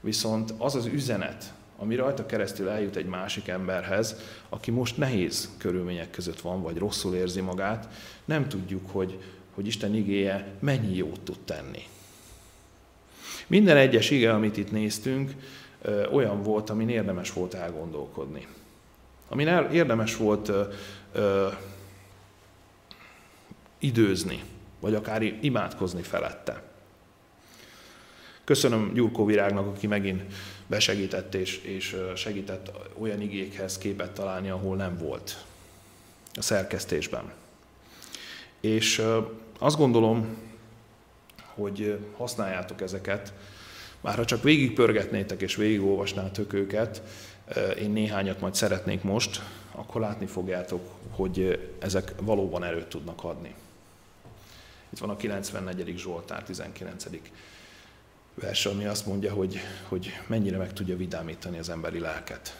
viszont 0.00 0.54
az 0.58 0.74
az 0.74 0.86
üzenet, 0.86 1.52
ami 1.76 1.94
rajta 1.94 2.26
keresztül 2.26 2.68
eljut 2.68 2.96
egy 2.96 3.06
másik 3.06 3.48
emberhez, 3.48 4.16
aki 4.48 4.70
most 4.70 4.96
nehéz 4.96 5.48
körülmények 5.58 6.10
között 6.10 6.40
van, 6.40 6.62
vagy 6.62 6.76
rosszul 6.76 7.14
érzi 7.14 7.40
magát, 7.40 7.88
nem 8.24 8.48
tudjuk, 8.48 8.90
hogy, 8.90 9.18
hogy 9.60 9.68
Isten 9.68 9.94
igéje 9.94 10.54
mennyi 10.58 10.96
jót 10.96 11.20
tud 11.20 11.38
tenni. 11.44 11.82
Minden 13.46 13.76
egyes 13.76 14.10
ige, 14.10 14.32
amit 14.32 14.56
itt 14.56 14.70
néztünk, 14.70 15.32
olyan 16.12 16.42
volt, 16.42 16.70
amin 16.70 16.88
érdemes 16.88 17.32
volt 17.32 17.54
elgondolkodni. 17.54 18.46
Amin 19.28 19.48
érdemes 19.72 20.16
volt 20.16 20.50
időzni, 23.78 24.42
vagy 24.80 24.94
akár 24.94 25.22
imádkozni 25.22 26.02
felette. 26.02 26.62
Köszönöm 28.44 28.92
Gyurkó 28.94 29.24
Virágnak, 29.24 29.66
aki 29.66 29.86
megint 29.86 30.22
besegített 30.66 31.34
és, 31.34 31.56
és 31.56 31.96
segített 32.14 32.70
olyan 32.98 33.20
igékhez 33.20 33.78
képet 33.78 34.12
találni, 34.12 34.50
ahol 34.50 34.76
nem 34.76 34.98
volt 34.98 35.44
a 36.34 36.42
szerkesztésben. 36.42 37.32
És 38.60 39.02
azt 39.62 39.76
gondolom, 39.76 40.36
hogy 41.54 41.98
használjátok 42.16 42.80
ezeket, 42.80 43.32
már 44.00 44.16
ha 44.16 44.24
csak 44.24 44.42
végigpörgetnétek 44.42 45.40
és 45.40 45.56
végigolvasnátok 45.56 46.52
őket, 46.52 47.02
én 47.78 47.90
néhányat 47.90 48.40
majd 48.40 48.54
szeretnék 48.54 49.02
most, 49.02 49.42
akkor 49.72 50.00
látni 50.00 50.26
fogjátok, 50.26 50.80
hogy 51.10 51.68
ezek 51.78 52.14
valóban 52.20 52.64
erőt 52.64 52.88
tudnak 52.88 53.24
adni. 53.24 53.54
Itt 54.92 54.98
van 54.98 55.10
a 55.10 55.16
94. 55.16 55.98
Zsoltár 55.98 56.42
19. 56.42 57.06
vers, 58.34 58.66
ami 58.66 58.84
azt 58.84 59.06
mondja, 59.06 59.32
hogy, 59.32 59.58
hogy 59.88 60.10
mennyire 60.26 60.56
meg 60.56 60.72
tudja 60.72 60.96
vidámítani 60.96 61.58
az 61.58 61.68
emberi 61.68 61.98
lelket. 61.98 62.56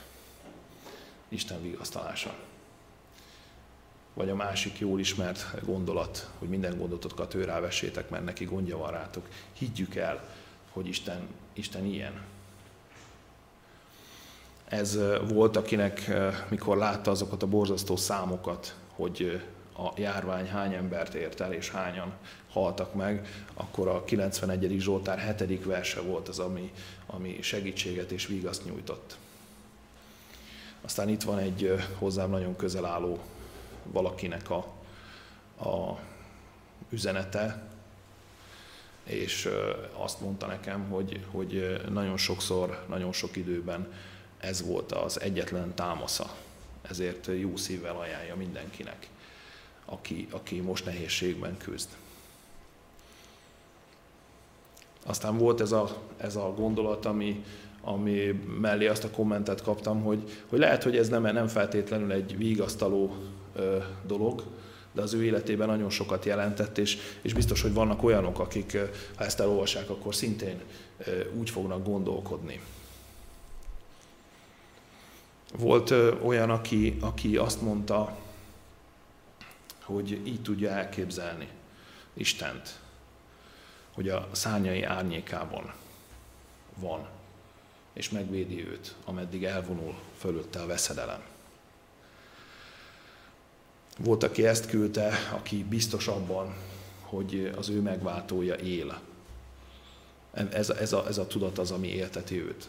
Isten 1.29 1.63
vigasztalása. 1.63 2.35
Vagy 4.14 4.29
a 4.29 4.35
másik 4.35 4.79
jól 4.79 5.01
ismert 5.01 5.64
gondolat, 5.64 6.31
hogy 6.38 6.49
minden 6.49 6.79
gondotokat 6.79 7.35
ő 7.35 7.44
rávessétek, 7.44 8.11
mert 8.11 8.25
neki 8.25 8.44
gondja 8.44 8.77
van 8.77 8.90
rátok. 8.90 9.29
Higgyük 9.53 9.94
el, 9.94 10.29
hogy 10.73 10.87
Isten, 10.87 11.29
Isten 11.53 11.85
ilyen. 11.85 12.23
Ez 14.68 14.99
volt, 15.29 15.57
akinek, 15.57 16.11
mikor 16.49 16.77
látta 16.77 17.11
azokat 17.11 17.42
a 17.42 17.46
borzasztó 17.46 17.96
számokat, 17.96 18.75
hogy 18.94 19.42
a 19.77 19.92
járvány 19.96 20.49
hány 20.49 20.75
embert 20.75 21.14
ért 21.14 21.40
el, 21.40 21.53
és 21.53 21.70
hányan 21.70 22.12
haltak 22.53 22.94
meg, 22.94 23.44
akkor 23.55 23.88
a 23.88 24.05
91. 24.05 24.77
Zsoltár 24.81 25.37
7. 25.38 25.64
verse 25.64 26.01
volt 26.01 26.29
az, 26.29 26.38
ami, 26.38 26.73
ami 27.07 27.38
segítséget 27.42 28.11
és 28.11 28.27
vigaszt 28.27 28.64
nyújtott. 28.64 29.16
Aztán 30.81 31.09
itt 31.09 31.23
van 31.23 31.38
egy 31.38 31.75
hozzám 31.99 32.31
nagyon 32.31 32.57
közel 32.57 32.85
álló 32.85 33.18
valakinek 33.85 34.51
a, 34.51 34.57
a 35.69 35.99
üzenete, 36.90 37.62
és 39.05 39.49
azt 39.93 40.21
mondta 40.21 40.47
nekem, 40.47 40.88
hogy, 40.88 41.25
hogy 41.31 41.81
nagyon 41.90 42.16
sokszor, 42.16 42.85
nagyon 42.88 43.12
sok 43.12 43.37
időben 43.37 43.93
ez 44.38 44.66
volt 44.66 44.93
az 44.93 45.21
egyetlen 45.21 45.75
támasza. 45.75 46.35
Ezért 46.83 47.27
jó 47.38 47.57
szívvel 47.57 47.97
ajánlja 47.97 48.37
mindenkinek, 48.37 49.09
aki, 49.85 50.29
aki 50.31 50.61
most 50.61 50.85
nehézségben 50.85 51.57
küzd. 51.57 51.88
Aztán 55.07 55.38
volt 55.38 55.61
ez 55.61 55.73
a, 55.73 55.97
ez 56.16 56.37
a 56.37 56.55
gondolat, 56.57 57.07
ami, 57.07 57.45
ami 57.81 58.27
mellé 58.61 58.87
azt 58.87 59.05
a 59.05 59.11
kommentet 59.11 59.62
kaptam, 59.62 60.03
hogy, 60.03 60.43
hogy 60.49 60.59
lehet, 60.59 60.83
hogy 60.83 60.97
ez 60.97 61.09
nem, 61.09 61.23
nem 61.23 61.47
feltétlenül 61.47 62.12
egy 62.12 62.37
vigasztaló 62.37 63.16
dolog, 64.07 64.42
de 64.92 65.03
az 65.03 65.12
ő 65.12 65.25
életében 65.25 65.68
nagyon 65.68 65.90
sokat 65.90 66.25
jelentett, 66.25 66.79
és, 66.79 66.99
és 67.23 67.35
biztos, 67.35 67.62
hogy 67.62 67.73
vannak 67.73 68.03
olyanok, 68.03 68.38
akik, 68.38 68.79
ha 69.16 69.25
ezt 69.25 69.40
elolvassák, 69.40 69.90
akkor 69.90 70.14
szintén 70.14 70.61
úgy 71.35 71.51
fognak 71.51 71.85
gondolkodni. 71.85 72.61
Volt 75.59 75.90
olyan, 76.23 76.51
aki, 76.51 76.96
aki 77.01 77.37
azt 77.37 77.62
mondta, 77.62 78.16
hogy 79.85 80.20
így 80.27 80.42
tudja 80.42 80.70
elképzelni 80.70 81.49
Istent, 82.14 82.79
hogy 83.92 84.09
a 84.09 84.29
szárnyai 84.33 84.83
árnyékában 84.83 85.73
van, 86.75 87.09
és 87.92 88.11
megvédi 88.11 88.68
őt, 88.68 88.94
ameddig 89.05 89.44
elvonul 89.44 89.94
fölötte 90.18 90.61
a 90.61 90.66
veszedelem. 90.66 91.23
Volt, 94.05 94.23
aki 94.23 94.47
ezt 94.47 94.67
küldte, 94.67 95.13
aki 95.33 95.65
biztos 95.65 96.07
abban, 96.07 96.55
hogy 97.01 97.53
az 97.57 97.69
ő 97.69 97.81
megváltója 97.81 98.55
él. 98.55 99.01
Ez, 100.33 100.71
ez, 100.71 100.93
a, 100.93 101.07
ez 101.07 101.19
a 101.19 101.27
tudat 101.27 101.59
az, 101.59 101.71
ami 101.71 101.89
élteti 101.89 102.43
őt. 102.43 102.69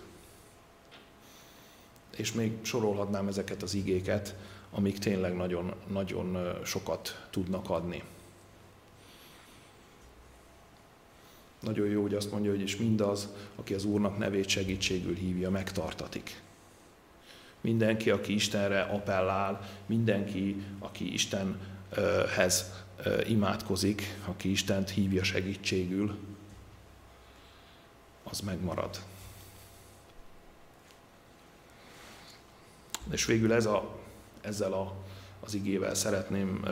És 2.16 2.32
még 2.32 2.52
sorolhatnám 2.62 3.28
ezeket 3.28 3.64
az 3.64 3.74
igéket, 3.74 4.36
amik 4.72 5.00
tényleg 5.00 5.36
nagyon, 5.36 5.74
nagyon 5.88 6.58
sokat 6.66 7.28
tudnak 7.30 7.70
adni. 7.70 8.04
Nagyon 11.60 11.88
jó, 11.88 12.02
hogy 12.02 12.14
azt 12.14 12.32
mondja, 12.32 12.52
hogy 12.52 12.62
és 12.62 12.78
mindaz, 12.78 13.28
aki 13.56 13.74
az 13.74 13.86
Úrnak 13.86 14.18
nevét 14.18 14.48
segítségül 14.48 15.16
hívja, 15.16 15.50
megtartatik. 15.50 16.42
Mindenki, 17.62 18.10
aki 18.10 18.34
Istenre 18.34 18.82
appellál, 18.82 19.70
mindenki, 19.86 20.64
aki 20.80 21.14
Istenhez 21.14 22.72
imádkozik, 23.28 24.18
aki 24.26 24.52
Istent 24.52 24.90
hívja 24.90 25.24
segítségül, 25.24 26.18
az 28.24 28.40
megmarad. 28.40 29.02
És 33.12 33.26
végül 33.26 33.54
ez 33.54 33.66
a, 33.66 34.00
ezzel 34.42 34.74
a, 34.74 34.94
az 35.40 35.54
igével 35.54 35.94
szeretném 35.94 36.66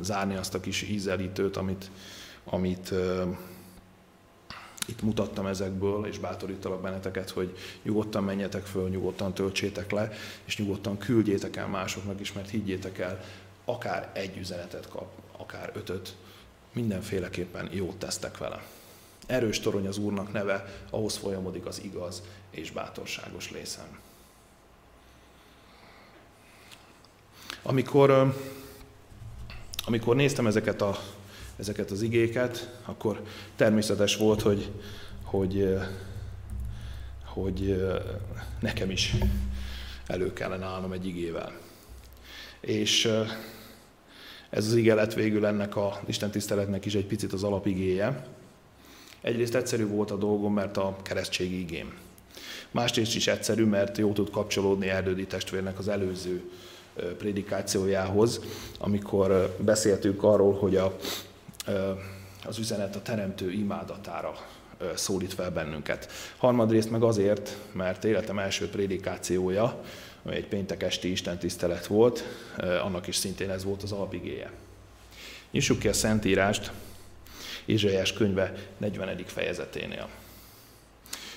zárni 0.00 0.36
azt 0.36 0.54
a 0.54 0.60
kis 0.60 0.82
ízelítőt, 0.82 1.56
amit, 1.56 1.90
amit 2.44 2.92
itt 4.86 5.02
mutattam 5.02 5.46
ezekből, 5.46 6.06
és 6.06 6.18
bátorítalak 6.18 6.80
benneteket, 6.80 7.30
hogy 7.30 7.56
nyugodtan 7.82 8.24
menjetek 8.24 8.66
föl, 8.66 8.88
nyugodtan 8.88 9.34
töltsétek 9.34 9.90
le, 9.90 10.12
és 10.44 10.58
nyugodtan 10.58 10.98
küldjétek 10.98 11.56
el 11.56 11.66
másoknak 11.66 12.20
is, 12.20 12.32
mert 12.32 12.50
higgyétek 12.50 12.98
el, 12.98 13.24
akár 13.64 14.10
egy 14.12 14.36
üzenetet 14.36 14.88
kap, 14.88 15.08
akár 15.36 15.70
ötöt, 15.74 16.14
mindenféleképpen 16.72 17.68
jót 17.72 17.96
tesztek 17.96 18.38
vele. 18.38 18.62
Erős 19.26 19.60
torony 19.60 19.86
az 19.86 19.98
Úrnak 19.98 20.32
neve, 20.32 20.82
ahhoz 20.90 21.16
folyamodik 21.16 21.66
az 21.66 21.80
igaz 21.82 22.22
és 22.50 22.70
bátorságos 22.70 23.50
lészem. 23.50 23.98
Amikor, 27.62 28.34
amikor 29.84 30.16
néztem 30.16 30.46
ezeket 30.46 30.82
a 30.82 30.98
ezeket 31.58 31.90
az 31.90 32.02
igéket, 32.02 32.80
akkor 32.84 33.22
természetes 33.56 34.16
volt, 34.16 34.42
hogy, 34.42 34.70
hogy, 35.22 35.76
hogy 37.24 37.84
nekem 38.60 38.90
is 38.90 39.14
elő 40.06 40.32
kellene 40.32 40.64
állnom 40.64 40.92
egy 40.92 41.06
igével. 41.06 41.52
És 42.60 43.04
ez 44.50 44.66
az 44.66 44.74
ige 44.74 44.94
lett 44.94 45.14
végül 45.14 45.46
ennek 45.46 45.76
a 45.76 46.00
Isten 46.06 46.30
tiszteletnek 46.30 46.84
is 46.84 46.94
egy 46.94 47.06
picit 47.06 47.32
az 47.32 47.42
alapigéje. 47.42 48.26
Egyrészt 49.20 49.54
egyszerű 49.54 49.86
volt 49.86 50.10
a 50.10 50.16
dolgom, 50.16 50.54
mert 50.54 50.76
a 50.76 50.96
keresztségi 51.02 51.60
igém. 51.60 51.94
Másrészt 52.70 53.14
is 53.14 53.26
egyszerű, 53.26 53.64
mert 53.64 53.98
jó 53.98 54.12
tud 54.12 54.30
kapcsolódni 54.30 54.88
Erdődi 54.88 55.26
testvérnek 55.26 55.78
az 55.78 55.88
előző 55.88 56.50
prédikációjához, 57.18 58.40
amikor 58.78 59.56
beszéltünk 59.60 60.22
arról, 60.22 60.54
hogy 60.54 60.76
a 60.76 60.96
az 62.44 62.58
üzenet 62.58 62.96
a 62.96 63.02
teremtő 63.02 63.52
imádatára 63.52 64.36
szólít 64.94 65.34
fel 65.34 65.50
bennünket. 65.50 66.12
Harmadrészt 66.36 66.90
meg 66.90 67.02
azért, 67.02 67.56
mert 67.72 68.04
életem 68.04 68.38
első 68.38 68.68
prédikációja, 68.68 69.82
ami 70.22 70.34
egy 70.34 70.46
péntek 70.46 70.82
esti 70.82 71.10
istentisztelet 71.10 71.86
volt, 71.86 72.24
annak 72.82 73.06
is 73.06 73.16
szintén 73.16 73.50
ez 73.50 73.64
volt 73.64 73.82
az 73.82 73.92
alapigéje. 73.92 74.50
Nyissuk 75.50 75.78
ki 75.78 75.88
a 75.88 75.92
Szentírást, 75.92 76.70
Ézsaiás 77.64 78.12
könyve 78.12 78.52
40. 78.76 79.16
fejezeténél. 79.26 80.08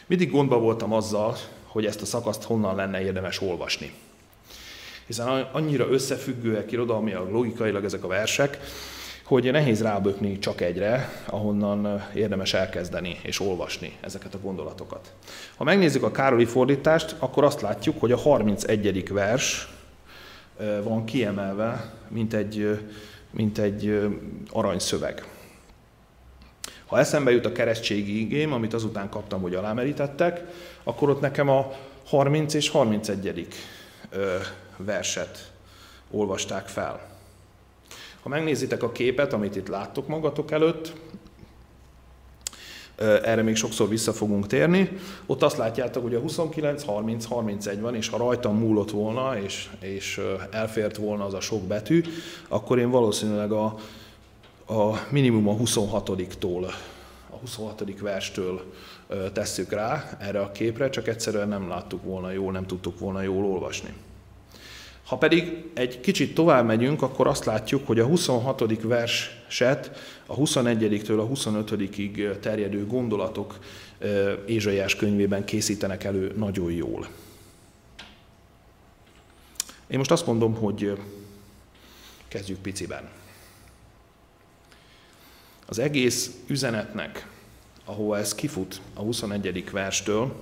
Mindig 0.05 0.31
gondba 0.31 0.59
voltam 0.59 0.93
azzal, 0.93 1.37
hogy 1.63 1.85
ezt 1.85 2.01
a 2.01 2.05
szakaszt 2.05 2.43
honnan 2.43 2.75
lenne 2.75 3.01
érdemes 3.01 3.41
olvasni. 3.41 3.93
Hiszen 5.05 5.27
annyira 5.27 5.89
összefüggőek 5.89 6.71
irodalmiak, 6.71 7.31
logikailag 7.31 7.83
ezek 7.83 8.03
a 8.03 8.07
versek, 8.07 8.59
hogy 9.29 9.51
nehéz 9.51 9.81
rábökni 9.81 10.39
csak 10.39 10.61
egyre, 10.61 11.09
ahonnan 11.25 12.03
érdemes 12.13 12.53
elkezdeni 12.53 13.19
és 13.21 13.39
olvasni 13.39 13.97
ezeket 14.01 14.33
a 14.33 14.39
gondolatokat. 14.39 15.13
Ha 15.55 15.63
megnézzük 15.63 16.03
a 16.03 16.11
Károli 16.11 16.45
fordítást, 16.45 17.15
akkor 17.19 17.43
azt 17.43 17.61
látjuk, 17.61 17.99
hogy 17.99 18.11
a 18.11 18.17
31. 18.17 19.09
vers 19.09 19.67
van 20.83 21.05
kiemelve, 21.05 21.93
mint 22.07 22.33
egy, 22.33 22.79
mint 23.31 23.57
egy 23.57 24.09
aranyszöveg. 24.49 25.27
Ha 26.85 26.99
eszembe 26.99 27.31
jut 27.31 27.45
a 27.45 27.51
keresztségi 27.51 28.19
igém, 28.19 28.53
amit 28.53 28.73
azután 28.73 29.09
kaptam, 29.09 29.41
hogy 29.41 29.55
alámerítettek, 29.55 30.41
akkor 30.83 31.09
ott 31.09 31.21
nekem 31.21 31.49
a 31.49 31.71
30 32.05 32.53
és 32.53 32.69
31. 32.69 33.47
verset 34.77 35.51
olvasták 36.11 36.67
fel. 36.67 37.08
Ha 38.21 38.29
megnézitek 38.29 38.83
a 38.83 38.91
képet, 38.91 39.33
amit 39.33 39.55
itt 39.55 39.67
láttok 39.67 40.07
magatok 40.07 40.51
előtt, 40.51 40.93
erre 43.23 43.41
még 43.41 43.55
sokszor 43.55 43.89
vissza 43.89 44.13
fogunk 44.13 44.47
térni. 44.47 44.89
Ott 45.25 45.43
azt 45.43 45.57
látjátok, 45.57 46.03
hogy 46.03 46.15
a 46.15 46.19
29, 46.19 46.83
30, 46.83 47.25
31 47.25 47.81
van, 47.81 47.95
és 47.95 48.09
ha 48.09 48.17
rajtam 48.17 48.57
múlott 48.57 48.91
volna, 48.91 49.39
és, 49.39 49.69
és 49.79 50.21
elfért 50.51 50.97
volna 50.97 51.25
az 51.25 51.33
a 51.33 51.39
sok 51.39 51.61
betű, 51.61 52.03
akkor 52.47 52.79
én 52.79 52.89
valószínűleg 52.89 53.51
a, 53.51 53.75
a 54.67 55.07
minimum 55.09 55.47
a 55.47 55.55
26-tól, 55.55 56.71
a 57.29 57.35
26. 57.35 57.99
verstől 58.01 58.73
tesszük 59.33 59.71
rá 59.71 60.17
erre 60.19 60.39
a 60.39 60.51
képre, 60.51 60.89
csak 60.89 61.07
egyszerűen 61.07 61.47
nem 61.47 61.67
láttuk 61.67 62.03
volna 62.03 62.31
jól, 62.31 62.51
nem 62.51 62.65
tudtuk 62.65 62.99
volna 62.99 63.21
jól 63.21 63.45
olvasni. 63.45 63.93
Ha 65.09 65.17
pedig 65.17 65.63
egy 65.73 65.99
kicsit 65.99 66.33
tovább 66.33 66.65
megyünk, 66.65 67.01
akkor 67.01 67.27
azt 67.27 67.45
látjuk, 67.45 67.87
hogy 67.87 67.99
a 67.99 68.05
26. 68.05 68.81
verset 68.81 69.91
a 70.25 70.35
21-től 70.35 71.19
a 71.19 71.27
25-ig 71.27 72.39
terjedő 72.39 72.87
gondolatok 72.87 73.59
Ézsaiás 74.45 74.95
könyvében 74.95 75.45
készítenek 75.45 76.03
elő 76.03 76.33
nagyon 76.37 76.71
jól. 76.71 77.07
Én 79.87 79.97
most 79.97 80.11
azt 80.11 80.25
mondom, 80.25 80.55
hogy 80.55 80.97
kezdjük 82.27 82.59
piciben. 82.59 83.09
Az 85.65 85.79
egész 85.79 86.31
üzenetnek, 86.47 87.27
ahova 87.85 88.17
ez 88.17 88.35
kifut 88.35 88.81
a 88.93 89.01
21. 89.01 89.71
verstől, 89.71 90.35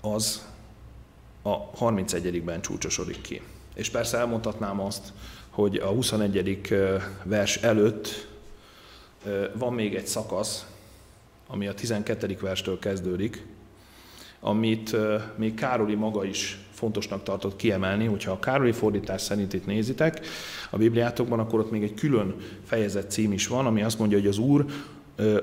az 0.00 0.48
a 1.42 1.70
31-ben 1.70 2.60
csúcsosodik 2.60 3.20
ki. 3.20 3.40
És 3.74 3.90
persze 3.90 4.18
elmondhatnám 4.18 4.80
azt, 4.80 5.12
hogy 5.50 5.76
a 5.76 5.86
21. 5.86 6.58
vers 7.24 7.56
előtt 7.56 8.28
van 9.54 9.74
még 9.74 9.94
egy 9.94 10.06
szakasz, 10.06 10.66
ami 11.46 11.66
a 11.66 11.74
12. 11.74 12.36
verstől 12.40 12.78
kezdődik, 12.78 13.46
amit 14.40 14.96
még 15.36 15.54
Károli 15.54 15.94
maga 15.94 16.24
is 16.24 16.58
fontosnak 16.72 17.22
tartott 17.22 17.56
kiemelni, 17.56 18.06
hogyha 18.06 18.32
a 18.32 18.38
Károli 18.38 18.72
fordítás 18.72 19.22
szerint 19.22 19.52
itt 19.52 19.66
nézitek 19.66 20.26
a 20.70 20.76
Bibliátokban, 20.76 21.38
akkor 21.38 21.60
ott 21.60 21.70
még 21.70 21.82
egy 21.82 21.94
külön 21.94 22.34
fejezet 22.64 23.10
cím 23.10 23.32
is 23.32 23.46
van, 23.46 23.66
ami 23.66 23.82
azt 23.82 23.98
mondja, 23.98 24.18
hogy 24.18 24.26
az 24.26 24.38
Úr 24.38 24.64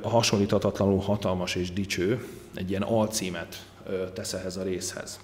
a 0.01 0.09
hasonlíthatatlanul 0.09 0.99
hatalmas 0.99 1.55
és 1.55 1.73
dicső, 1.73 2.25
egy 2.53 2.69
ilyen 2.69 2.81
alcímet 2.81 3.65
tesz 4.13 4.33
ehhez 4.33 4.57
a 4.57 4.63
részhez. 4.63 5.19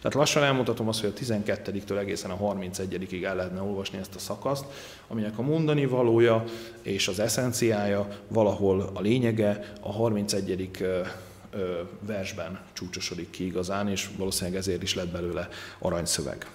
Tehát 0.00 0.16
lassan 0.16 0.42
elmutatom 0.42 0.88
azt, 0.88 1.00
hogy 1.00 1.12
a 1.16 1.20
12-től 1.20 1.98
egészen 1.98 2.30
a 2.30 2.36
31-ig 2.36 3.24
el 3.24 3.36
lehetne 3.36 3.60
olvasni 3.60 3.98
ezt 3.98 4.14
a 4.14 4.18
szakaszt, 4.18 4.64
aminek 5.08 5.38
a 5.38 5.42
mondani 5.42 5.86
valója 5.86 6.44
és 6.82 7.08
az 7.08 7.18
eszenciája 7.18 8.08
valahol 8.28 8.90
a 8.94 9.00
lényege 9.00 9.72
a 9.80 9.92
31 9.92 10.70
versben 12.00 12.60
csúcsosodik 12.72 13.30
ki 13.30 13.46
igazán, 13.46 13.88
és 13.88 14.08
valószínűleg 14.16 14.58
ezért 14.58 14.82
is 14.82 14.94
lett 14.94 15.08
belőle 15.08 15.48
aranyszöveg. 15.78 16.50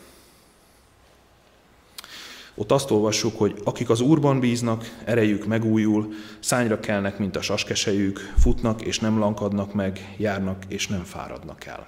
Ott 2.56 2.72
azt 2.72 2.91
olvassuk, 2.91 3.38
hogy 3.38 3.62
akik 3.64 3.89
az 3.89 4.02
Úrban 4.02 4.39
bíznak, 4.39 5.02
erejük 5.06 5.46
megújul, 5.46 6.14
szányra 6.39 6.80
kelnek, 6.80 7.18
mint 7.18 7.36
a 7.36 7.41
saskesejük, 7.41 8.34
futnak 8.38 8.82
és 8.82 9.00
nem 9.00 9.20
lankadnak 9.20 9.74
meg, 9.74 10.16
járnak 10.18 10.64
és 10.68 10.88
nem 10.88 11.04
fáradnak 11.04 11.66
el. 11.66 11.88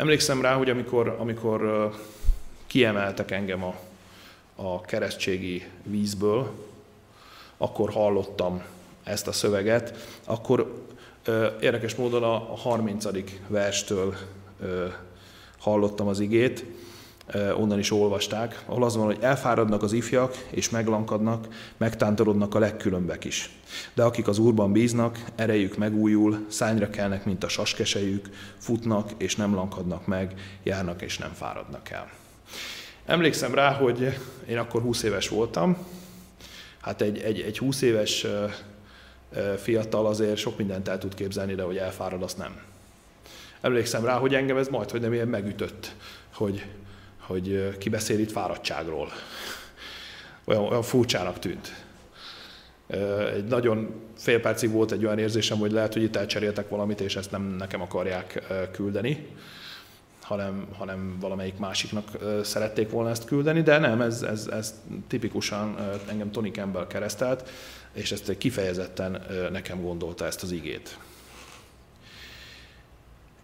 Emlékszem 0.00 0.40
rá, 0.40 0.54
hogy 0.54 0.70
amikor, 0.70 1.16
amikor 1.18 1.90
kiemeltek 2.66 3.30
engem 3.30 3.64
a, 3.64 3.74
a 4.54 4.80
keresztségi 4.80 5.64
vízből, 5.82 6.50
akkor 7.56 7.90
hallottam 7.90 8.62
ezt 9.02 9.26
a 9.26 9.32
szöveget, 9.32 9.94
akkor 10.24 10.86
érdekes 11.60 11.94
módon 11.94 12.22
a 12.22 12.38
30. 12.56 13.06
verstől 13.46 14.16
hallottam 15.58 16.08
az 16.08 16.20
igét, 16.20 16.64
onnan 17.34 17.78
is 17.78 17.90
olvasták, 17.90 18.62
ahol 18.66 18.84
az 18.84 18.96
van, 18.96 19.06
hogy 19.06 19.18
elfáradnak 19.20 19.82
az 19.82 19.92
ifjak, 19.92 20.46
és 20.50 20.70
meglankadnak, 20.70 21.48
megtántorodnak 21.76 22.54
a 22.54 22.58
legkülönbek 22.58 23.24
is. 23.24 23.50
De 23.94 24.02
akik 24.02 24.28
az 24.28 24.38
Úrban 24.38 24.72
bíznak, 24.72 25.24
erejük 25.34 25.76
megújul, 25.76 26.44
szányra 26.48 26.90
kelnek, 26.90 27.24
mint 27.24 27.44
a 27.44 27.48
saskesejük, 27.48 28.28
futnak, 28.58 29.10
és 29.16 29.36
nem 29.36 29.54
lankadnak 29.54 30.06
meg, 30.06 30.34
járnak, 30.62 31.02
és 31.02 31.18
nem 31.18 31.32
fáradnak 31.32 31.90
el. 31.90 32.10
Emlékszem 33.06 33.54
rá, 33.54 33.72
hogy 33.72 34.18
én 34.48 34.58
akkor 34.58 34.82
20 34.82 35.02
éves 35.02 35.28
voltam, 35.28 35.76
hát 36.80 37.00
egy, 37.00 37.18
egy, 37.18 37.40
egy 37.40 37.58
20 37.58 37.82
éves 37.82 38.26
fiatal 39.56 40.06
azért 40.06 40.36
sok 40.36 40.58
mindent 40.58 40.88
el 40.88 40.98
tud 40.98 41.14
képzelni, 41.14 41.54
de 41.54 41.62
hogy 41.62 41.76
elfárad, 41.76 42.22
azt 42.22 42.38
nem. 42.38 42.60
Emlékszem 43.60 44.04
rá, 44.04 44.18
hogy 44.18 44.34
engem 44.34 44.56
ez 44.56 44.68
majd, 44.68 44.90
hogy 44.90 45.00
nem 45.00 45.12
ilyen 45.12 45.28
megütött, 45.28 45.94
hogy 46.34 46.66
hogy 47.30 47.78
kibeszél 47.78 48.18
itt 48.18 48.30
fáradtságról. 48.32 49.12
Olyan, 50.44 50.62
olyan 50.62 50.82
furcsának 50.82 51.38
tűnt. 51.38 51.84
Egy 53.34 53.44
nagyon 53.44 53.94
fél 54.16 54.40
percig 54.40 54.70
volt 54.70 54.92
egy 54.92 55.04
olyan 55.04 55.18
érzésem, 55.18 55.58
hogy 55.58 55.72
lehet, 55.72 55.92
hogy 55.92 56.02
itt 56.02 56.16
elcseréltek 56.16 56.68
valamit, 56.68 57.00
és 57.00 57.16
ezt 57.16 57.30
nem 57.30 57.42
nekem 57.42 57.80
akarják 57.80 58.42
küldeni, 58.72 59.26
hanem, 60.22 60.66
hanem 60.78 61.16
valamelyik 61.20 61.58
másiknak 61.58 62.08
szerették 62.42 62.90
volna 62.90 63.10
ezt 63.10 63.24
küldeni, 63.24 63.62
de 63.62 63.78
nem, 63.78 64.00
ez, 64.00 64.22
ez, 64.22 64.46
ez 64.46 64.74
tipikusan 65.08 65.76
engem 66.08 66.30
Tony 66.30 66.50
Campbell 66.52 66.86
keresztelt, 66.86 67.48
és 67.92 68.12
ezt 68.12 68.38
kifejezetten 68.38 69.22
nekem 69.52 69.82
gondolta 69.82 70.26
ezt 70.26 70.42
az 70.42 70.52
igét. 70.52 70.98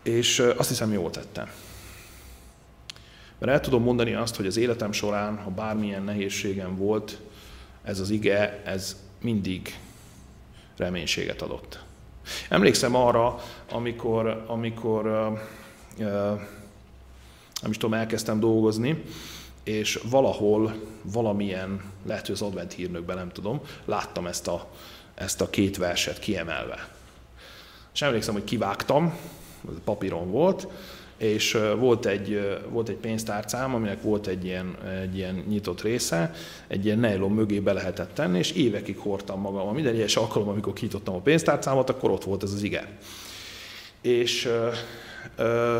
És 0.02 0.38
azt 0.56 0.68
hiszem, 0.68 0.92
jól 0.92 1.10
tettem. 1.10 1.50
Mert 3.38 3.52
el 3.52 3.60
tudom 3.60 3.82
mondani 3.82 4.14
azt, 4.14 4.36
hogy 4.36 4.46
az 4.46 4.56
életem 4.56 4.92
során, 4.92 5.36
ha 5.36 5.50
bármilyen 5.50 6.02
nehézségem 6.02 6.76
volt, 6.76 7.20
ez 7.82 8.00
az 8.00 8.10
ige, 8.10 8.62
ez 8.64 8.96
mindig 9.20 9.78
reménységet 10.76 11.42
adott. 11.42 11.84
Emlékszem 12.48 12.94
arra, 12.94 13.38
amikor, 13.70 14.44
amikor 14.46 15.04
nem 17.62 17.70
is 17.70 17.76
tudom, 17.76 17.94
elkezdtem 17.94 18.40
dolgozni, 18.40 19.02
és 19.64 20.00
valahol, 20.10 20.74
valamilyen, 21.02 21.82
lehet, 22.06 22.26
hogy 22.26 22.34
az 22.34 22.42
advent 22.42 22.72
hírnökben, 22.72 23.16
nem 23.16 23.28
tudom, 23.28 23.60
láttam 23.84 24.26
ezt 24.26 24.48
a, 24.48 24.70
ezt 25.14 25.40
a 25.40 25.50
két 25.50 25.76
verset 25.76 26.18
kiemelve. 26.18 26.88
És 27.94 28.02
emlékszem, 28.02 28.34
hogy 28.34 28.44
kivágtam, 28.44 29.18
papíron 29.84 30.30
volt, 30.30 30.66
és 31.16 31.58
volt 31.78 32.06
egy, 32.06 32.58
volt 32.68 32.88
egy 32.88 32.96
pénztárcám, 32.96 33.74
aminek 33.74 34.02
volt 34.02 34.26
egy 34.26 34.44
ilyen, 34.44 34.76
egy 35.02 35.16
ilyen 35.16 35.44
nyitott 35.48 35.82
része, 35.82 36.34
egy 36.66 36.84
ilyen 36.84 36.98
nylon 36.98 37.32
mögé 37.32 37.60
be 37.60 37.72
lehetett 37.72 38.14
tenni, 38.14 38.38
és 38.38 38.50
évekig 38.50 38.98
hordtam 38.98 39.40
magam. 39.40 39.74
Minden 39.74 39.94
egyes 39.94 40.16
alkalom, 40.16 40.48
amikor 40.48 40.72
kinyitottam 40.72 41.14
a 41.14 41.20
pénztárcámat, 41.20 41.90
akkor 41.90 42.10
ott 42.10 42.24
volt 42.24 42.42
ez 42.42 42.52
az 42.52 42.62
ige. 42.62 42.98
És 44.00 44.44
ö, 44.44 44.68
ö, 45.36 45.78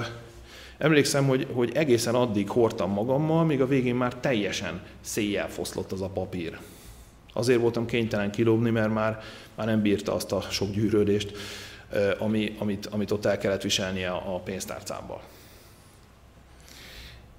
emlékszem, 0.78 1.26
hogy, 1.26 1.46
hogy 1.52 1.70
egészen 1.74 2.14
addig 2.14 2.48
hordtam 2.48 2.90
magammal, 2.90 3.44
míg 3.44 3.60
a 3.60 3.66
végén 3.66 3.94
már 3.94 4.14
teljesen 4.14 4.82
széjjel 5.00 5.50
foszlott 5.50 5.92
az 5.92 6.00
a 6.00 6.08
papír. 6.08 6.58
Azért 7.32 7.60
voltam 7.60 7.86
kénytelen 7.86 8.30
kilóbni, 8.30 8.70
mert 8.70 8.92
már, 8.92 9.20
már 9.54 9.66
nem 9.66 9.82
bírta 9.82 10.14
azt 10.14 10.32
a 10.32 10.40
sok 10.40 10.70
gyűrődést, 10.70 11.36
ami, 12.18 12.56
amit, 12.58 12.86
amit 12.86 13.10
ott 13.10 13.24
el 13.24 13.38
kellett 13.38 13.62
viselnie 13.62 14.10
a 14.10 14.40
pénztárcámban. 14.44 15.20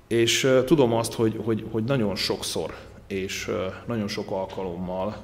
És 0.07 0.51
tudom 0.65 0.93
azt, 0.93 1.13
hogy, 1.13 1.39
hogy, 1.43 1.65
hogy 1.71 1.83
nagyon 1.83 2.15
sokszor 2.15 2.75
és 3.07 3.51
nagyon 3.85 4.07
sok 4.07 4.31
alkalommal 4.31 5.17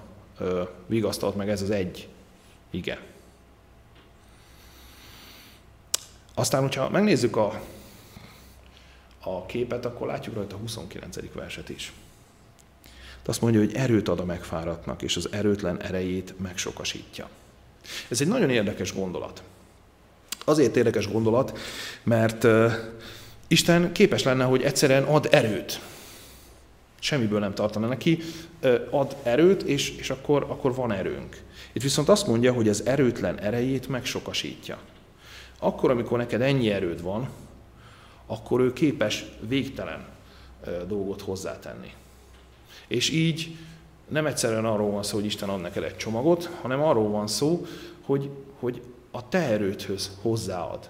vigasztalt 0.85 1.35
meg 1.35 1.49
ez 1.49 1.61
az 1.61 1.69
egy 1.69 2.07
ige. 2.69 3.01
Aztán, 6.33 6.61
hogyha 6.61 6.89
megnézzük 6.89 7.35
a, 7.35 7.61
a 9.19 9.45
képet, 9.45 9.85
akkor 9.85 10.07
látjuk 10.07 10.35
rajta 10.35 10.55
a 10.55 10.59
29. 10.59 11.33
verset 11.33 11.69
is. 11.69 11.93
De 13.23 13.29
azt 13.29 13.41
mondja, 13.41 13.59
hogy 13.59 13.73
erőt 13.73 14.07
ad 14.07 14.19
a 14.19 14.25
megfáradtnak, 14.25 15.01
és 15.01 15.15
az 15.15 15.31
erőtlen 15.31 15.81
erejét 15.81 16.39
megsokasítja. 16.39 17.29
Ez 18.07 18.21
egy 18.21 18.27
nagyon 18.27 18.49
érdekes 18.49 18.93
gondolat. 18.93 19.43
Azért 20.45 20.75
érdekes 20.75 21.11
gondolat, 21.11 21.57
mert 22.03 22.47
Isten 23.47 23.91
képes 23.91 24.23
lenne, 24.23 24.43
hogy 24.43 24.61
egyszerűen 24.61 25.03
ad 25.03 25.27
erőt. 25.31 25.79
Semmiből 26.99 27.39
nem 27.39 27.53
tartana 27.53 27.87
neki, 27.87 28.19
ad 28.89 29.15
erőt, 29.23 29.61
és, 29.61 29.95
és 29.97 30.09
akkor, 30.09 30.43
akkor 30.49 30.75
van 30.75 30.91
erőnk. 30.91 31.41
Itt 31.73 31.81
viszont 31.81 32.09
azt 32.09 32.27
mondja, 32.27 32.53
hogy 32.53 32.69
az 32.69 32.85
erőtlen 32.85 33.39
erejét 33.39 33.87
megsokasítja. 33.87 34.77
Akkor, 35.59 35.91
amikor 35.91 36.17
neked 36.17 36.41
ennyi 36.41 36.71
erőd 36.71 37.01
van, 37.01 37.29
akkor 38.25 38.61
ő 38.61 38.73
képes 38.73 39.25
végtelen 39.47 40.05
dolgot 40.87 41.21
hozzátenni. 41.21 41.93
És 42.87 43.09
így 43.09 43.55
nem 44.07 44.25
egyszerűen 44.25 44.65
arról 44.65 44.91
van 44.91 45.03
szó, 45.03 45.15
hogy 45.15 45.25
Isten 45.25 45.49
ad 45.49 45.61
neked 45.61 45.83
egy 45.83 45.97
csomagot, 45.97 46.49
hanem 46.61 46.81
arról 46.81 47.09
van 47.09 47.27
szó, 47.27 47.65
hogy, 48.01 48.29
hogy 48.59 48.81
a 49.11 49.29
te 49.29 49.39
erőthöz 49.39 50.17
hozzáad. 50.21 50.89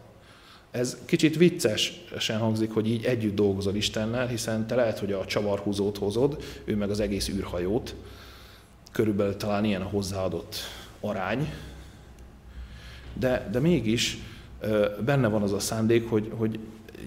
Ez 0.71 0.97
kicsit 1.05 1.37
viccesen 1.37 2.39
hangzik, 2.39 2.71
hogy 2.71 2.89
így 2.89 3.05
együtt 3.05 3.35
dolgozol 3.35 3.75
Istennel, 3.75 4.27
hiszen 4.27 4.67
te 4.67 4.75
lehet, 4.75 4.99
hogy 4.99 5.11
a 5.11 5.25
csavarhúzót 5.25 5.97
hozod, 5.97 6.43
ő 6.63 6.75
meg 6.75 6.89
az 6.89 6.99
egész 6.99 7.29
űrhajót. 7.29 7.95
Körülbelül 8.91 9.37
talán 9.37 9.65
ilyen 9.65 9.81
a 9.81 9.87
hozzáadott 9.87 10.55
arány. 10.99 11.53
De, 13.13 13.49
de 13.51 13.59
mégis 13.59 14.17
benne 15.05 15.27
van 15.27 15.41
az 15.41 15.51
a 15.51 15.59
szándék, 15.59 16.09
hogy, 16.09 16.31
hogy 16.35 16.59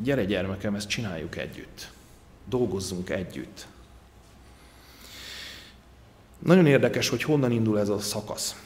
gyere 0.03 0.25
gyermekem, 0.25 0.75
ezt 0.75 0.89
csináljuk 0.89 1.37
együtt. 1.37 1.91
Dolgozzunk 2.49 3.11
együtt. 3.11 3.67
Nagyon 6.47 6.67
érdekes, 6.67 7.09
hogy 7.09 7.23
honnan 7.23 7.51
indul 7.51 7.79
ez 7.79 7.89
a 7.89 7.99
szakasz. 7.99 8.63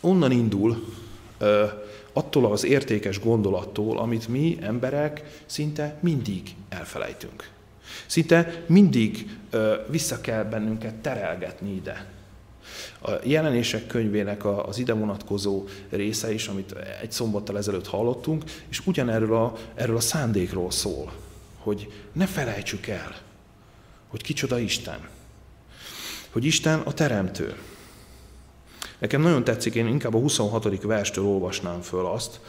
Onnan 0.00 0.30
indul, 0.30 0.84
attól 2.12 2.52
az 2.52 2.64
értékes 2.64 3.20
gondolattól, 3.20 3.98
amit 3.98 4.28
mi 4.28 4.58
emberek 4.60 5.42
szinte 5.46 5.98
mindig 6.00 6.54
elfelejtünk. 6.68 7.50
Szinte 8.06 8.64
mindig 8.66 9.36
vissza 9.88 10.20
kell 10.20 10.44
bennünket 10.44 10.94
terelgetni 10.94 11.74
ide. 11.74 12.06
A 13.02 13.10
jelenések 13.22 13.86
könyvének 13.86 14.44
az 14.44 14.78
ide 14.78 14.92
vonatkozó 14.92 15.64
része 15.90 16.32
is, 16.32 16.48
amit 16.48 16.74
egy 17.00 17.12
szombattal 17.12 17.56
ezelőtt 17.58 17.86
hallottunk, 17.86 18.44
és 18.68 18.86
ugyanerről 18.86 19.34
a, 19.34 19.56
erről 19.74 19.96
a 19.96 20.00
szándékról 20.00 20.70
szól, 20.70 21.12
hogy 21.58 21.92
ne 22.12 22.26
felejtsük 22.26 22.86
el, 22.86 23.16
hogy 24.08 24.22
kicsoda 24.22 24.58
Isten. 24.58 25.14
Hogy 26.30 26.44
Isten 26.44 26.78
a 26.78 26.92
teremtő. 26.92 27.54
Nekem 28.98 29.20
nagyon 29.20 29.44
tetszik, 29.44 29.74
én 29.74 29.86
inkább 29.86 30.14
a 30.14 30.18
26. 30.18 30.82
verstől 30.82 31.24
olvasnám 31.24 31.80
föl 31.80 32.06
azt, 32.06 32.40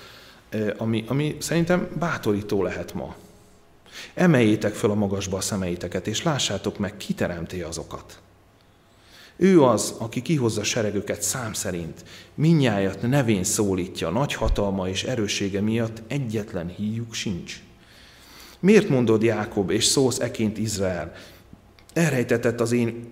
ami, 0.77 1.03
ami 1.07 1.37
szerintem 1.39 1.87
bátorító 1.99 2.63
lehet 2.63 2.93
ma. 2.93 3.15
Emeljétek 4.13 4.73
föl 4.73 4.91
a 4.91 4.95
magasba 4.95 5.37
a 5.37 5.41
szemeiteket, 5.41 6.07
és 6.07 6.23
lássátok 6.23 6.77
meg, 6.77 6.97
ki 6.97 7.13
teremti 7.13 7.61
azokat. 7.61 8.19
Ő 9.35 9.63
az, 9.63 9.93
aki 9.97 10.21
kihozza 10.21 10.63
seregüket 10.63 11.21
szám 11.21 11.53
szerint, 11.53 12.03
minnyájat 12.35 13.01
nevén 13.01 13.43
szólítja, 13.43 14.09
nagy 14.09 14.33
hatalma 14.33 14.89
és 14.89 15.03
erősége 15.03 15.61
miatt 15.61 16.01
egyetlen 16.07 16.67
híjuk 16.67 17.13
sincs. 17.13 17.61
Miért 18.59 18.89
mondod 18.89 19.23
Jákob, 19.23 19.69
és 19.69 19.85
szólsz 19.85 20.19
eként 20.19 20.57
Izrael? 20.57 21.13
Elrejtetett 21.97 22.59
az 22.59 22.71
én 22.71 23.09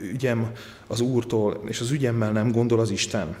ügyem 0.00 0.52
az 0.86 1.00
Úrtól, 1.00 1.62
és 1.66 1.80
az 1.80 1.90
ügyemmel 1.90 2.32
nem 2.32 2.52
gondol 2.52 2.80
az 2.80 2.90
Isten. 2.90 3.36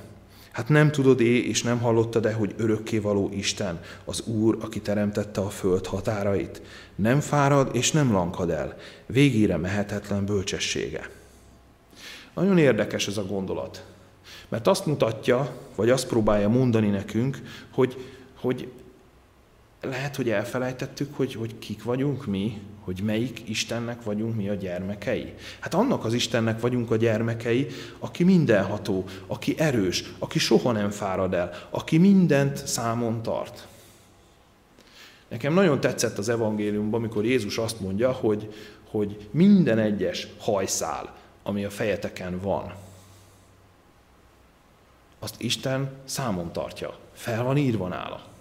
Hát 0.52 0.68
nem 0.68 0.90
tudod 0.90 1.20
é, 1.20 1.48
és 1.48 1.62
nem 1.62 1.78
hallottad-e, 1.78 2.32
hogy 2.32 2.54
örökkévaló 2.56 3.30
Isten, 3.32 3.80
az 4.04 4.20
Úr, 4.26 4.58
aki 4.60 4.80
teremtette 4.80 5.40
a 5.40 5.48
föld 5.48 5.86
határait? 5.86 6.62
Nem 6.94 7.20
fárad, 7.20 7.70
és 7.72 7.92
nem 7.92 8.12
lankad 8.12 8.50
el. 8.50 8.76
Végére 9.06 9.56
mehetetlen 9.56 10.24
bölcsessége. 10.24 11.10
Nagyon 12.34 12.58
érdekes 12.58 13.06
ez 13.06 13.16
a 13.16 13.26
gondolat. 13.26 13.84
Mert 14.48 14.66
azt 14.66 14.86
mutatja, 14.86 15.56
vagy 15.74 15.90
azt 15.90 16.08
próbálja 16.08 16.48
mondani 16.48 16.88
nekünk, 16.88 17.42
hogy, 17.72 17.96
hogy 18.40 18.72
lehet, 19.80 20.16
hogy 20.16 20.30
elfelejtettük, 20.30 21.16
hogy, 21.16 21.34
hogy 21.34 21.58
kik 21.58 21.82
vagyunk 21.82 22.26
mi, 22.26 22.60
hogy 22.84 23.00
melyik 23.04 23.48
Istennek 23.48 24.02
vagyunk 24.02 24.36
mi 24.36 24.48
a 24.48 24.54
gyermekei. 24.54 25.34
Hát 25.60 25.74
annak 25.74 26.04
az 26.04 26.12
Istennek 26.12 26.60
vagyunk 26.60 26.90
a 26.90 26.96
gyermekei, 26.96 27.66
aki 27.98 28.24
mindenható, 28.24 29.04
aki 29.26 29.54
erős, 29.58 30.04
aki 30.18 30.38
soha 30.38 30.72
nem 30.72 30.90
fárad 30.90 31.34
el, 31.34 31.50
aki 31.70 31.98
mindent 31.98 32.66
számon 32.66 33.22
tart. 33.22 33.66
Nekem 35.28 35.54
nagyon 35.54 35.80
tetszett 35.80 36.18
az 36.18 36.28
evangéliumban, 36.28 37.00
amikor 37.00 37.24
Jézus 37.24 37.58
azt 37.58 37.80
mondja, 37.80 38.12
hogy, 38.12 38.54
hogy 38.90 39.28
minden 39.30 39.78
egyes 39.78 40.28
hajszál, 40.38 41.16
ami 41.42 41.64
a 41.64 41.70
fejeteken 41.70 42.40
van, 42.40 42.74
azt 45.18 45.40
Isten 45.40 45.90
számon 46.04 46.52
tartja. 46.52 46.96
Fel 47.12 47.42
van 47.42 47.56
írva 47.56 47.88
nála. 47.88 48.33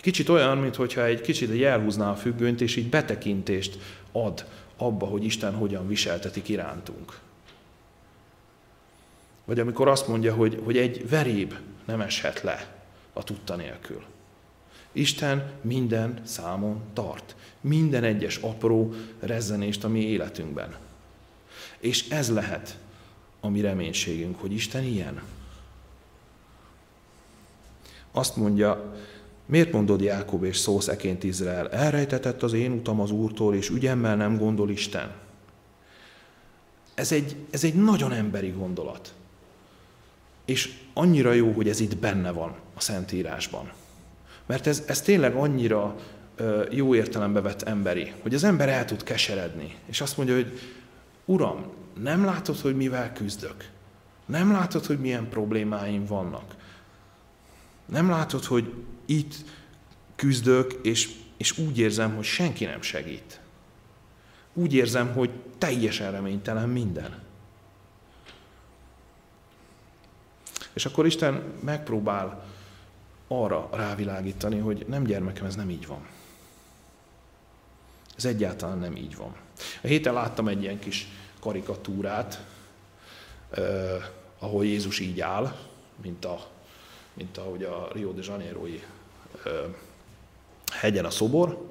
Kicsit 0.00 0.28
olyan, 0.28 0.58
mintha 0.58 1.04
egy 1.04 1.20
kicsit 1.20 1.62
elhúzná 1.62 2.10
a 2.10 2.16
függönyt, 2.16 2.60
és 2.60 2.76
így 2.76 2.88
betekintést 2.88 3.78
ad 4.12 4.44
abba, 4.76 5.06
hogy 5.06 5.24
Isten 5.24 5.54
hogyan 5.54 5.88
viseltetik 5.88 6.48
irántunk. 6.48 7.18
Vagy 9.44 9.60
amikor 9.60 9.88
azt 9.88 10.08
mondja, 10.08 10.34
hogy, 10.34 10.60
hogy 10.64 10.76
egy 10.76 11.08
veréb 11.08 11.54
nem 11.84 12.00
eshet 12.00 12.42
le 12.42 12.76
a 13.12 13.24
tudta 13.24 13.56
nélkül. 13.56 14.02
Isten 14.92 15.52
minden 15.60 16.20
számon 16.24 16.80
tart. 16.92 17.36
Minden 17.60 18.04
egyes 18.04 18.36
apró 18.36 18.94
rezzenést 19.20 19.84
a 19.84 19.88
mi 19.88 20.00
életünkben. 20.00 20.76
És 21.78 22.08
ez 22.08 22.30
lehet 22.30 22.78
a 23.40 23.48
mi 23.48 23.60
reménységünk, 23.60 24.40
hogy 24.40 24.52
Isten 24.52 24.84
ilyen. 24.84 25.22
Azt 28.12 28.36
mondja 28.36 28.96
Miért 29.48 29.72
mondod 29.72 30.00
Jákob 30.00 30.44
és 30.44 30.56
szólsz 30.56 30.88
eként 30.88 31.24
Izrael? 31.24 31.70
Elrejtetett 31.70 32.42
az 32.42 32.52
én 32.52 32.72
utam 32.72 33.00
az 33.00 33.10
Úrtól, 33.10 33.54
és 33.54 33.68
ügyemmel 33.68 34.16
nem 34.16 34.36
gondol 34.36 34.70
Isten. 34.70 35.12
Ez 36.94 37.12
egy, 37.12 37.36
ez 37.50 37.64
egy 37.64 37.74
nagyon 37.74 38.12
emberi 38.12 38.50
gondolat. 38.50 39.14
És 40.44 40.78
annyira 40.94 41.32
jó, 41.32 41.52
hogy 41.52 41.68
ez 41.68 41.80
itt 41.80 41.96
benne 41.96 42.30
van 42.30 42.54
a 42.74 42.80
Szentírásban. 42.80 43.72
Mert 44.46 44.66
ez, 44.66 44.82
ez 44.86 45.00
tényleg 45.00 45.34
annyira 45.34 45.96
jó 46.70 46.94
értelembe 46.94 47.40
vett 47.40 47.62
emberi, 47.62 48.12
hogy 48.22 48.34
az 48.34 48.44
ember 48.44 48.68
el 48.68 48.84
tud 48.84 49.02
keseredni, 49.02 49.74
és 49.86 50.00
azt 50.00 50.16
mondja, 50.16 50.34
hogy 50.34 50.58
Uram, 51.24 51.66
nem 52.00 52.24
látod, 52.24 52.58
hogy 52.58 52.76
mivel 52.76 53.12
küzdök? 53.12 53.68
Nem 54.26 54.52
látod, 54.52 54.86
hogy 54.86 54.98
milyen 54.98 55.28
problémáim 55.28 56.04
vannak? 56.04 56.54
Nem 57.86 58.08
látod, 58.08 58.44
hogy 58.44 58.72
itt 59.08 59.34
küzdök, 60.16 60.72
és, 60.82 61.10
és 61.36 61.58
úgy 61.58 61.78
érzem, 61.78 62.14
hogy 62.14 62.24
senki 62.24 62.64
nem 62.64 62.82
segít. 62.82 63.40
Úgy 64.52 64.74
érzem, 64.74 65.12
hogy 65.12 65.30
teljesen 65.58 66.10
reménytelen 66.10 66.68
minden. 66.68 67.22
És 70.72 70.86
akkor 70.86 71.06
Isten 71.06 71.42
megpróbál 71.60 72.44
arra 73.28 73.68
rávilágítani, 73.72 74.58
hogy 74.58 74.84
nem 74.88 75.04
gyermekem, 75.04 75.46
ez 75.46 75.56
nem 75.56 75.70
így 75.70 75.86
van. 75.86 76.06
Ez 78.16 78.24
egyáltalán 78.24 78.78
nem 78.78 78.96
így 78.96 79.16
van. 79.16 79.36
A 79.82 79.86
héten 79.86 80.12
láttam 80.12 80.48
egy 80.48 80.62
ilyen 80.62 80.78
kis 80.78 81.08
karikatúrát, 81.40 82.44
eh, 83.50 84.04
ahol 84.38 84.64
Jézus 84.64 84.98
így 84.98 85.20
áll, 85.20 85.56
mint, 86.02 86.24
a, 86.24 86.46
mint 87.12 87.36
ahogy 87.36 87.62
a 87.62 87.88
Rio 87.92 88.12
de 88.12 88.22
Janeiro-i 88.24 88.82
hegyen 90.72 91.04
a 91.04 91.10
szobor, 91.10 91.66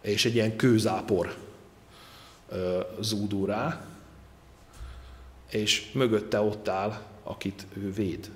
és 0.00 0.24
egy 0.24 0.34
ilyen 0.34 0.56
kőzápor 0.56 1.36
zúdul 3.00 3.46
rá, 3.46 3.84
és 5.50 5.92
mögötte 5.92 6.40
ott 6.40 6.68
áll, 6.68 7.02
akit 7.22 7.66
ő 7.76 7.92
véd. 7.92 8.30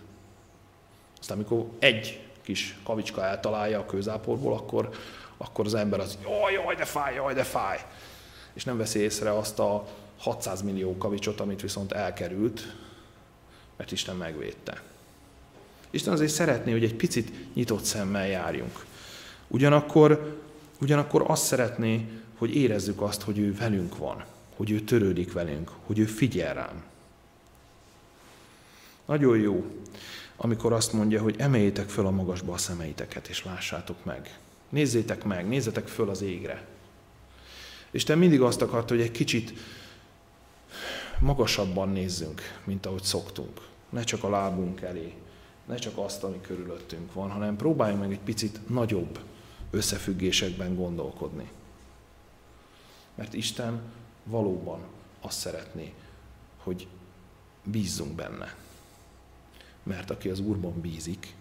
Aztán 1.20 1.36
amikor 1.36 1.66
egy 1.78 2.20
kis 2.42 2.78
kavicska 2.84 3.24
eltalálja 3.24 3.78
a 3.78 3.86
kőzáporból, 3.86 4.52
akkor, 4.52 4.90
akkor 5.36 5.66
az 5.66 5.74
ember 5.74 6.00
az, 6.00 6.18
jaj, 6.22 6.52
jaj, 6.52 6.74
de 6.74 6.84
fáj, 6.84 7.14
jaj, 7.14 7.34
de 7.34 7.42
fáj. 7.42 7.84
És 8.52 8.64
nem 8.64 8.76
veszi 8.76 8.98
észre 8.98 9.36
azt 9.36 9.58
a 9.58 9.86
600 10.18 10.62
millió 10.62 10.96
kavicsot, 10.96 11.40
amit 11.40 11.60
viszont 11.60 11.92
elkerült, 11.92 12.74
mert 13.76 13.92
Isten 13.92 14.16
megvédte. 14.16 14.82
Isten 15.94 16.12
azért 16.12 16.32
szeretné, 16.32 16.72
hogy 16.72 16.84
egy 16.84 16.94
picit 16.94 17.54
nyitott 17.54 17.84
szemmel 17.84 18.26
járjunk. 18.26 18.84
Ugyanakkor, 19.48 20.40
ugyanakkor 20.80 21.24
azt 21.26 21.44
szeretné, 21.44 22.08
hogy 22.38 22.56
érezzük 22.56 23.00
azt, 23.00 23.22
hogy 23.22 23.38
ő 23.38 23.54
velünk 23.54 23.96
van, 23.96 24.24
hogy 24.56 24.70
ő 24.70 24.80
törődik 24.80 25.32
velünk, 25.32 25.70
hogy 25.86 25.98
ő 25.98 26.04
figyel 26.04 26.54
rám. 26.54 26.82
Nagyon 29.04 29.38
jó, 29.38 29.64
amikor 30.36 30.72
azt 30.72 30.92
mondja, 30.92 31.22
hogy 31.22 31.34
emeljétek 31.38 31.88
föl 31.88 32.06
a 32.06 32.10
magasba 32.10 32.52
a 32.52 32.58
szemeiteket, 32.58 33.28
és 33.28 33.44
lássátok 33.44 34.04
meg. 34.04 34.38
Nézzétek 34.68 35.24
meg, 35.24 35.48
nézzetek 35.48 35.88
föl 35.88 36.08
az 36.08 36.22
égre. 36.22 36.66
Isten 37.90 38.18
mindig 38.18 38.40
azt 38.40 38.62
akarta, 38.62 38.94
hogy 38.94 39.02
egy 39.02 39.10
kicsit 39.10 39.52
magasabban 41.20 41.88
nézzünk, 41.88 42.40
mint 42.64 42.86
ahogy 42.86 43.02
szoktunk. 43.02 43.60
Ne 43.88 44.02
csak 44.02 44.24
a 44.24 44.30
lábunk 44.30 44.80
elé, 44.80 45.14
ne 45.64 45.76
csak 45.76 45.98
azt, 45.98 46.24
ami 46.24 46.40
körülöttünk 46.40 47.12
van, 47.12 47.30
hanem 47.30 47.56
próbáljunk 47.56 48.00
meg 48.00 48.12
egy 48.12 48.20
picit 48.20 48.68
nagyobb 48.68 49.18
összefüggésekben 49.70 50.76
gondolkodni. 50.76 51.50
Mert 53.14 53.34
Isten 53.34 53.80
valóban 54.24 54.80
azt 55.20 55.38
szeretné, 55.38 55.94
hogy 56.56 56.86
bízzunk 57.64 58.14
benne. 58.14 58.54
Mert 59.82 60.10
aki 60.10 60.28
az 60.28 60.40
Úrban 60.40 60.80
bízik, 60.80 61.34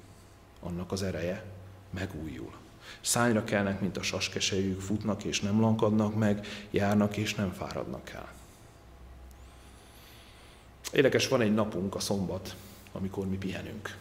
annak 0.59 0.91
az 0.91 1.03
ereje 1.03 1.45
megújul. 1.89 2.53
Szányra 3.01 3.43
kelnek, 3.43 3.81
mint 3.81 3.97
a 3.97 4.01
saskesejük, 4.01 4.81
futnak 4.81 5.23
és 5.23 5.41
nem 5.41 5.59
lankadnak 5.59 6.15
meg, 6.15 6.47
járnak 6.71 7.17
és 7.17 7.35
nem 7.35 7.51
fáradnak 7.51 8.09
el. 8.09 8.33
Érdekes, 10.91 11.27
van 11.27 11.41
egy 11.41 11.53
napunk, 11.53 11.95
a 11.95 11.99
szombat, 11.99 12.55
amikor 12.91 13.27
mi 13.27 13.37
pihenünk. 13.37 13.97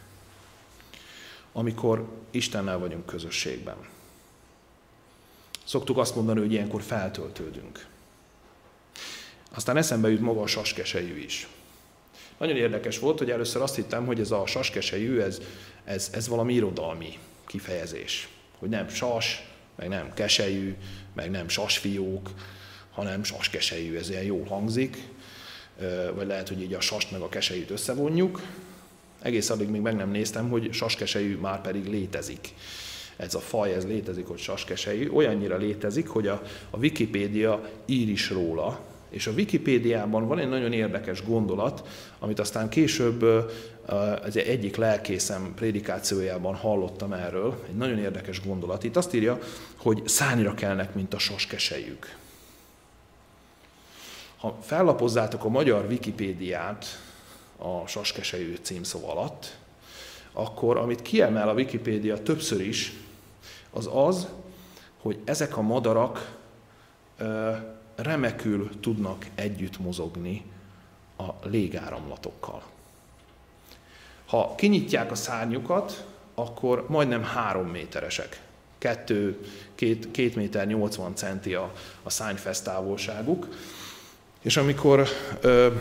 Amikor 1.52 2.08
Istennel 2.30 2.78
vagyunk 2.78 3.06
közösségben. 3.06 3.76
Szoktuk 5.64 5.98
azt 5.98 6.14
mondani, 6.14 6.40
hogy 6.40 6.52
ilyenkor 6.52 6.82
feltöltődünk. 6.82 7.86
Aztán 9.54 9.76
eszembe 9.76 10.10
jut 10.10 10.20
maga 10.20 10.40
a 10.40 10.46
saskesejű 10.46 11.18
is. 11.18 11.48
Nagyon 12.38 12.56
érdekes 12.56 12.98
volt, 12.98 13.18
hogy 13.18 13.30
először 13.30 13.62
azt 13.62 13.74
hittem, 13.74 14.06
hogy 14.06 14.20
ez 14.20 14.30
a 14.30 14.46
saskesejű, 14.46 15.20
ez, 15.20 15.40
ez, 15.84 16.10
ez 16.12 16.28
valami 16.28 16.54
irodalmi 16.54 17.18
kifejezés. 17.46 18.28
Hogy 18.58 18.68
nem 18.68 18.88
sas, 18.88 19.48
meg 19.76 19.88
nem 19.88 20.14
kesejű, 20.14 20.76
meg 21.14 21.30
nem 21.30 21.48
sasfiók, 21.48 22.30
hanem 22.92 23.24
saskesejű, 23.24 23.96
ez 23.96 24.10
ilyen 24.10 24.22
jól 24.22 24.44
hangzik. 24.44 24.96
Vagy 26.14 26.26
lehet, 26.26 26.48
hogy 26.48 26.62
így 26.62 26.74
a 26.74 26.80
sast 26.80 27.10
meg 27.10 27.20
a 27.20 27.28
kesejűt 27.28 27.70
összevonjuk. 27.70 28.40
Egész 29.22 29.50
addig 29.50 29.68
még 29.68 29.80
meg 29.80 29.96
nem 29.96 30.10
néztem, 30.10 30.48
hogy 30.48 30.72
saskesejű 30.72 31.36
már 31.36 31.60
pedig 31.60 31.86
létezik. 31.86 32.54
Ez 33.16 33.34
a 33.34 33.40
faj, 33.40 33.72
ez 33.72 33.86
létezik, 33.86 34.26
hogy 34.26 34.38
saskesejű. 34.38 35.08
Olyannyira 35.10 35.56
létezik, 35.56 36.08
hogy 36.08 36.26
a, 36.26 36.42
a 36.70 36.76
Wikipédia 36.76 37.68
ír 37.86 38.08
is 38.08 38.30
róla, 38.30 38.80
és 39.12 39.26
a 39.26 39.30
Wikipédiában 39.30 40.26
van 40.26 40.38
egy 40.38 40.48
nagyon 40.48 40.72
érdekes 40.72 41.24
gondolat, 41.24 41.88
amit 42.18 42.38
aztán 42.38 42.68
később 42.68 43.22
az 44.22 44.36
egyik 44.36 44.76
lelkészem 44.76 45.52
prédikációjában 45.54 46.54
hallottam 46.54 47.12
erről, 47.12 47.64
egy 47.68 47.76
nagyon 47.76 47.98
érdekes 47.98 48.42
gondolat. 48.46 48.84
Itt 48.84 48.96
azt 48.96 49.14
írja, 49.14 49.38
hogy 49.76 50.02
szányra 50.04 50.54
kelnek, 50.54 50.94
mint 50.94 51.14
a 51.14 51.18
saskesejük. 51.18 52.16
Ha 54.36 54.58
fellapozzátok 54.62 55.44
a 55.44 55.48
magyar 55.48 55.86
Wikipédiát 55.88 56.86
a 57.62 57.86
saskesejű 57.86 58.58
címszó 58.62 59.08
alatt, 59.08 59.56
akkor 60.32 60.76
amit 60.76 61.02
kiemel 61.02 61.48
a 61.48 61.54
Wikipédia 61.54 62.22
többször 62.22 62.60
is, 62.60 62.92
az 63.70 63.88
az, 63.92 64.28
hogy 65.00 65.18
ezek 65.24 65.56
a 65.56 65.60
madarak 65.60 66.36
remekül 67.94 68.70
tudnak 68.80 69.26
együtt 69.34 69.78
mozogni 69.78 70.44
a 71.18 71.48
légáramlatokkal. 71.48 72.62
Ha 74.26 74.54
kinyitják 74.54 75.10
a 75.10 75.14
szárnyukat, 75.14 76.06
akkor 76.34 76.88
majdnem 76.88 77.22
három 77.22 77.66
méteresek. 77.66 78.40
Kettő, 78.78 79.46
két, 79.74 80.10
két 80.10 80.34
méter 80.34 80.66
80 80.66 81.14
centi 81.14 81.54
a, 81.54 81.72
a 82.02 82.10
szányfesz. 82.10 82.62
És 84.40 84.56
amikor 84.56 85.06
ö, 85.40 85.74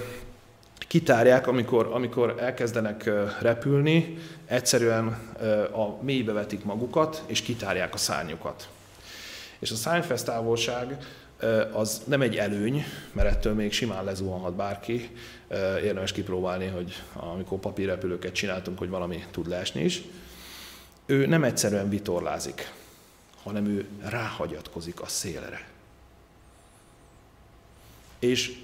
kitárják, 0.92 1.48
amikor, 1.48 1.90
amikor 1.92 2.36
elkezdenek 2.40 3.10
repülni, 3.42 4.18
egyszerűen 4.46 5.08
a 5.72 6.04
mélybe 6.04 6.32
vetik 6.32 6.64
magukat, 6.64 7.24
és 7.26 7.42
kitárják 7.42 7.94
a 7.94 7.98
szárnyukat. 7.98 8.70
És 9.60 9.72
a 9.72 9.76
szányfesz 9.76 10.24
távolság 10.24 10.98
az 11.72 12.02
nem 12.06 12.22
egy 12.22 12.36
előny, 12.36 12.84
mert 13.12 13.28
ettől 13.28 13.54
még 13.54 13.72
simán 13.72 14.04
lezuhanhat 14.04 14.54
bárki. 14.54 15.10
Érdemes 15.84 16.12
kipróbálni, 16.12 16.68
hogy 16.68 17.04
amikor 17.14 17.60
papírrepülőket 17.60 18.34
csináltunk, 18.34 18.78
hogy 18.78 18.90
valami 18.90 19.24
tud 19.32 19.48
leesni 19.48 19.84
is. 19.84 20.02
Ő 21.06 21.26
nem 21.26 21.44
egyszerűen 21.44 21.90
vitorlázik, 21.90 22.72
hanem 23.44 23.66
ő 23.66 23.88
ráhagyatkozik 24.04 25.02
a 25.02 25.08
szélre. 25.08 25.68
És 28.20 28.60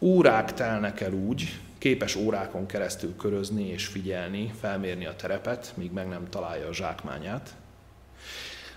órák 0.00 0.54
telnek 0.54 1.00
el 1.00 1.12
úgy, 1.12 1.60
képes 1.78 2.14
órákon 2.14 2.66
keresztül 2.66 3.16
körözni 3.16 3.68
és 3.68 3.86
figyelni, 3.86 4.52
felmérni 4.60 5.06
a 5.06 5.16
terepet, 5.16 5.72
míg 5.74 5.92
meg 5.92 6.08
nem 6.08 6.28
találja 6.28 6.68
a 6.68 6.74
zsákmányát. 6.74 7.54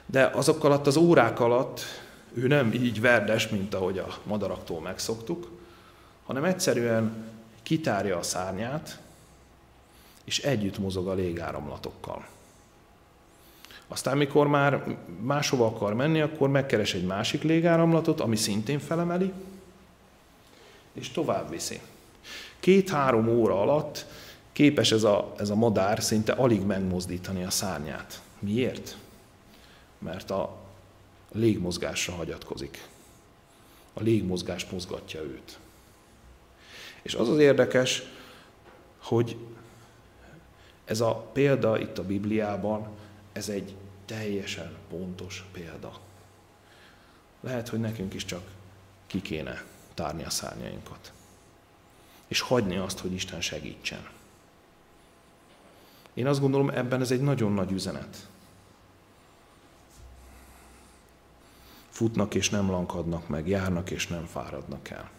De 0.06 0.26
azok 0.26 0.64
alatt 0.64 0.88
az 0.88 0.96
órák 0.96 1.40
alatt 1.40 1.82
ő 2.34 2.48
nem 2.48 2.74
így 2.74 3.02
verdes, 3.02 3.48
mint 3.48 3.74
ahogy 3.74 3.98
a 3.98 4.18
madaraktól 4.24 4.82
megszoktuk, 4.82 5.50
hanem 6.26 6.44
egyszerűen 6.44 7.26
kitárja 7.64 8.18
a 8.18 8.24
szárnyát, 8.24 9.00
és 10.24 10.40
együtt 10.40 10.78
mozog 10.78 11.08
a 11.08 11.14
légáramlatokkal. 11.14 12.28
Aztán, 13.88 14.18
mikor 14.18 14.48
már 14.48 14.98
máshova 15.22 15.66
akar 15.66 15.94
menni, 15.94 16.22
akkor 16.22 16.50
megkeres 16.50 16.94
egy 16.94 17.06
másik 17.06 17.44
légáramlatot, 17.44 18.20
ami 18.20 18.36
szintén 18.36 18.80
felemeli, 18.80 19.34
és 20.94 21.10
tovább 21.10 21.50
viszi. 21.50 21.80
Két-három 22.60 23.28
óra 23.28 23.62
alatt 23.62 24.06
képes 24.52 24.92
ez 24.92 25.04
a, 25.04 25.34
ez 25.38 25.50
a 25.50 25.56
madár 25.56 26.04
szinte 26.04 26.32
alig 26.32 26.62
megmozdítani 26.62 27.44
a 27.44 27.50
szárnyát. 27.50 28.22
Miért? 28.40 28.98
Mert 29.98 30.32
a 30.32 30.58
légmozgásra 31.32 32.14
hagyatkozik. 32.14 32.88
A 33.94 34.02
légmozgás 34.02 34.66
mozgatja 34.66 35.22
őt. 35.22 35.60
És 37.02 37.16
az 37.16 37.30
az 37.30 37.38
érdekes, 37.38 38.04
hogy 38.98 39.38
ez 40.86 41.02
a 41.02 41.16
példa 41.16 41.80
itt 41.80 41.98
a 41.98 42.04
Bibliában, 42.04 42.88
ez 43.32 43.50
egy 43.50 43.76
teljesen 44.06 44.76
pontos 44.90 45.46
példa. 45.52 46.00
Lehet, 47.40 47.70
hogy 47.70 47.80
nekünk 47.80 48.14
is 48.14 48.26
csak 48.26 48.42
ki 49.08 49.22
kéne 49.22 49.64
tárni 49.94 50.24
a 50.24 50.30
szárnyainkat. 50.30 51.12
És 52.30 52.40
hagyni 52.40 52.78
azt, 52.78 53.00
hogy 53.00 53.14
Isten 53.14 53.42
segítsen. 53.42 54.08
Én 56.14 56.28
azt 56.28 56.40
gondolom, 56.40 56.70
ebben 56.70 57.02
ez 57.02 57.12
egy 57.12 57.22
nagyon 57.22 57.54
nagy 57.54 57.72
üzenet. 57.72 58.28
Futnak 61.90 62.36
és 62.36 62.50
nem 62.50 62.70
lankadnak 62.70 63.28
meg, 63.28 63.48
járnak 63.48 63.92
és 63.92 64.08
nem 64.08 64.26
fáradnak 64.26 64.90
el. 64.90 65.10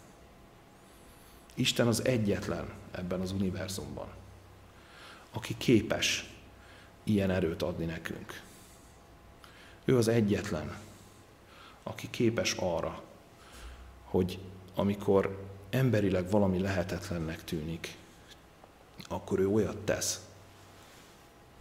Isten 1.54 1.86
az 1.86 2.04
egyetlen 2.04 2.72
ebben 2.90 3.20
az 3.20 3.32
univerzumban, 3.32 4.08
aki 5.32 5.54
képes 5.56 6.30
ilyen 7.04 7.30
erőt 7.30 7.62
adni 7.62 7.84
nekünk. 7.84 8.42
Ő 9.84 9.96
az 9.96 10.08
egyetlen, 10.08 10.76
aki 11.82 12.10
képes 12.10 12.52
arra, 12.52 13.02
hogy 14.04 14.38
amikor 14.74 15.49
emberileg 15.70 16.30
valami 16.30 16.58
lehetetlennek 16.58 17.44
tűnik, 17.44 17.96
akkor 19.08 19.38
ő 19.38 19.48
olyat 19.48 19.76
tesz, 19.76 20.26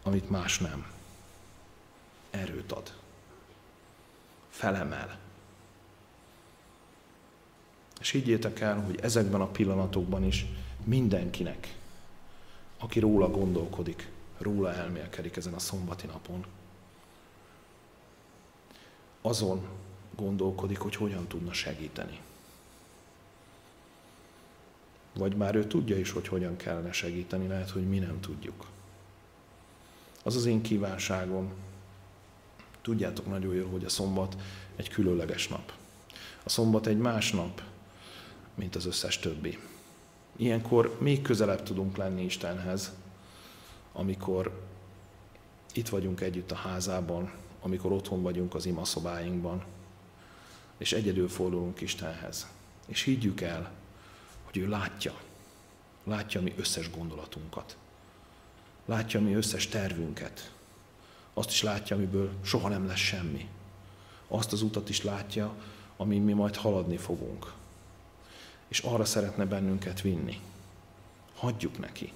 amit 0.03 0.29
más 0.29 0.59
nem. 0.59 0.91
Erőt 2.29 2.71
ad 2.71 2.93
felemel. 4.49 5.17
És 7.99 8.09
higgyétek 8.09 8.59
el, 8.59 8.79
hogy 8.79 8.99
ezekben 9.01 9.41
a 9.41 9.47
pillanatokban 9.47 10.23
is 10.23 10.45
mindenkinek, 10.83 11.77
aki 12.77 12.99
róla 12.99 13.29
gondolkodik, 13.29 14.09
róla 14.37 14.73
elmélkedik 14.73 15.35
ezen 15.35 15.53
a 15.53 15.59
szombati 15.59 16.07
napon, 16.07 16.45
azon 19.21 19.67
gondolkodik, 20.15 20.77
hogy 20.77 20.95
hogyan 20.95 21.27
tudna 21.27 21.53
segíteni. 21.53 22.19
Vagy 25.13 25.35
már 25.35 25.55
ő 25.55 25.67
tudja 25.67 25.97
is, 25.97 26.11
hogy 26.11 26.27
hogyan 26.27 26.55
kellene 26.55 26.91
segíteni, 26.91 27.47
lehet, 27.47 27.69
hogy 27.69 27.87
mi 27.87 27.99
nem 27.99 28.19
tudjuk. 28.19 28.65
Az 30.23 30.35
az 30.35 30.45
én 30.45 30.61
kívánságom, 30.61 31.51
Tudjátok 32.81 33.27
nagyon 33.27 33.55
jól, 33.55 33.69
hogy 33.69 33.85
a 33.85 33.89
szombat 33.89 34.37
egy 34.75 34.89
különleges 34.89 35.47
nap. 35.47 35.73
A 36.43 36.49
szombat 36.49 36.87
egy 36.87 36.97
más 36.97 37.31
nap, 37.31 37.61
mint 38.55 38.75
az 38.75 38.85
összes 38.85 39.19
többi. 39.19 39.59
Ilyenkor 40.35 40.97
még 40.99 41.21
közelebb 41.21 41.63
tudunk 41.63 41.97
lenni 41.97 42.23
Istenhez, 42.23 42.93
amikor 43.93 44.67
itt 45.73 45.89
vagyunk 45.89 46.21
együtt 46.21 46.51
a 46.51 46.55
házában, 46.55 47.31
amikor 47.61 47.91
otthon 47.91 48.21
vagyunk 48.21 48.55
az 48.55 48.65
imaszobáinkban, 48.65 49.63
és 50.77 50.93
egyedül 50.93 51.29
fordulunk 51.29 51.81
Istenhez. 51.81 52.47
És 52.87 53.01
higgyük 53.01 53.41
el, 53.41 53.71
hogy 54.49 54.61
ő 54.61 54.67
látja, 54.67 55.13
látja 56.03 56.41
mi 56.41 56.53
összes 56.57 56.91
gondolatunkat, 56.91 57.77
látja 58.85 59.21
mi 59.21 59.33
összes 59.33 59.67
tervünket, 59.67 60.51
azt 61.33 61.49
is 61.49 61.61
látja, 61.61 61.95
amiből 61.95 62.31
soha 62.41 62.69
nem 62.69 62.87
lesz 62.87 62.97
semmi. 62.97 63.47
Azt 64.27 64.51
az 64.51 64.61
utat 64.61 64.89
is 64.89 65.03
látja, 65.03 65.53
amin 65.97 66.21
mi 66.21 66.33
majd 66.33 66.55
haladni 66.55 66.97
fogunk. 66.97 67.53
És 68.67 68.79
arra 68.79 69.05
szeretne 69.05 69.45
bennünket 69.45 70.01
vinni. 70.01 70.39
Hagyjuk 71.35 71.79
neki. 71.79 72.13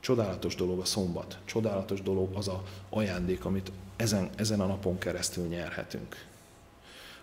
Csodálatos 0.00 0.54
dolog 0.54 0.80
a 0.80 0.84
szombat. 0.84 1.38
Csodálatos 1.44 2.02
dolog 2.02 2.34
az 2.36 2.48
a 2.48 2.62
ajándék, 2.88 3.44
amit 3.44 3.72
ezen, 3.96 4.30
ezen 4.36 4.60
a 4.60 4.66
napon 4.66 4.98
keresztül 4.98 5.46
nyerhetünk. 5.46 6.26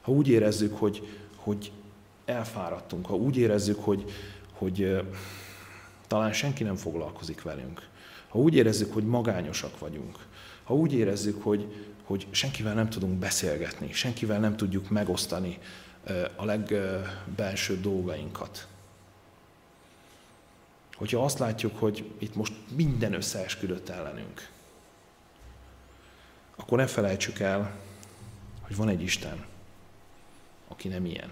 Ha 0.01 0.11
úgy 0.11 0.27
érezzük, 0.27 0.77
hogy, 0.77 1.19
hogy 1.35 1.71
elfáradtunk, 2.25 3.05
ha 3.05 3.15
úgy 3.15 3.37
érezzük, 3.37 3.83
hogy, 3.83 4.11
hogy 4.51 5.01
talán 6.07 6.33
senki 6.33 6.63
nem 6.63 6.75
foglalkozik 6.75 7.41
velünk, 7.41 7.87
ha 8.27 8.39
úgy 8.39 8.55
érezzük, 8.55 8.93
hogy 8.93 9.05
magányosak 9.05 9.79
vagyunk, 9.79 10.17
ha 10.63 10.73
úgy 10.73 10.93
érezzük, 10.93 11.43
hogy, 11.43 11.87
hogy 12.03 12.27
senkivel 12.31 12.73
nem 12.73 12.89
tudunk 12.89 13.19
beszélgetni, 13.19 13.93
senkivel 13.93 14.39
nem 14.39 14.57
tudjuk 14.57 14.89
megosztani 14.89 15.59
a 16.35 16.45
legbelsőbb 16.45 17.81
dolgainkat, 17.81 18.67
hogyha 20.95 21.23
azt 21.23 21.39
látjuk, 21.39 21.79
hogy 21.79 22.11
itt 22.17 22.35
most 22.35 22.53
minden 22.75 23.13
összeesküdött 23.13 23.89
ellenünk, 23.89 24.49
akkor 26.55 26.77
ne 26.77 26.87
felejtsük 26.87 27.39
el, 27.39 27.75
hogy 28.61 28.75
van 28.75 28.89
egy 28.89 29.01
Isten, 29.01 29.45
aki 30.67 30.87
nem 30.87 31.05
ilyen, 31.05 31.31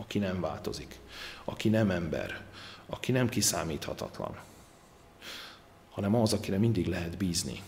aki 0.00 0.18
nem 0.18 0.40
változik, 0.40 0.98
aki 1.44 1.68
nem 1.68 1.90
ember, 1.90 2.44
aki 2.86 3.12
nem 3.12 3.28
kiszámíthatatlan, 3.28 4.38
hanem 5.90 6.14
az, 6.14 6.32
akire 6.32 6.58
mindig 6.58 6.86
lehet 6.86 7.16
bízni, 7.16 7.62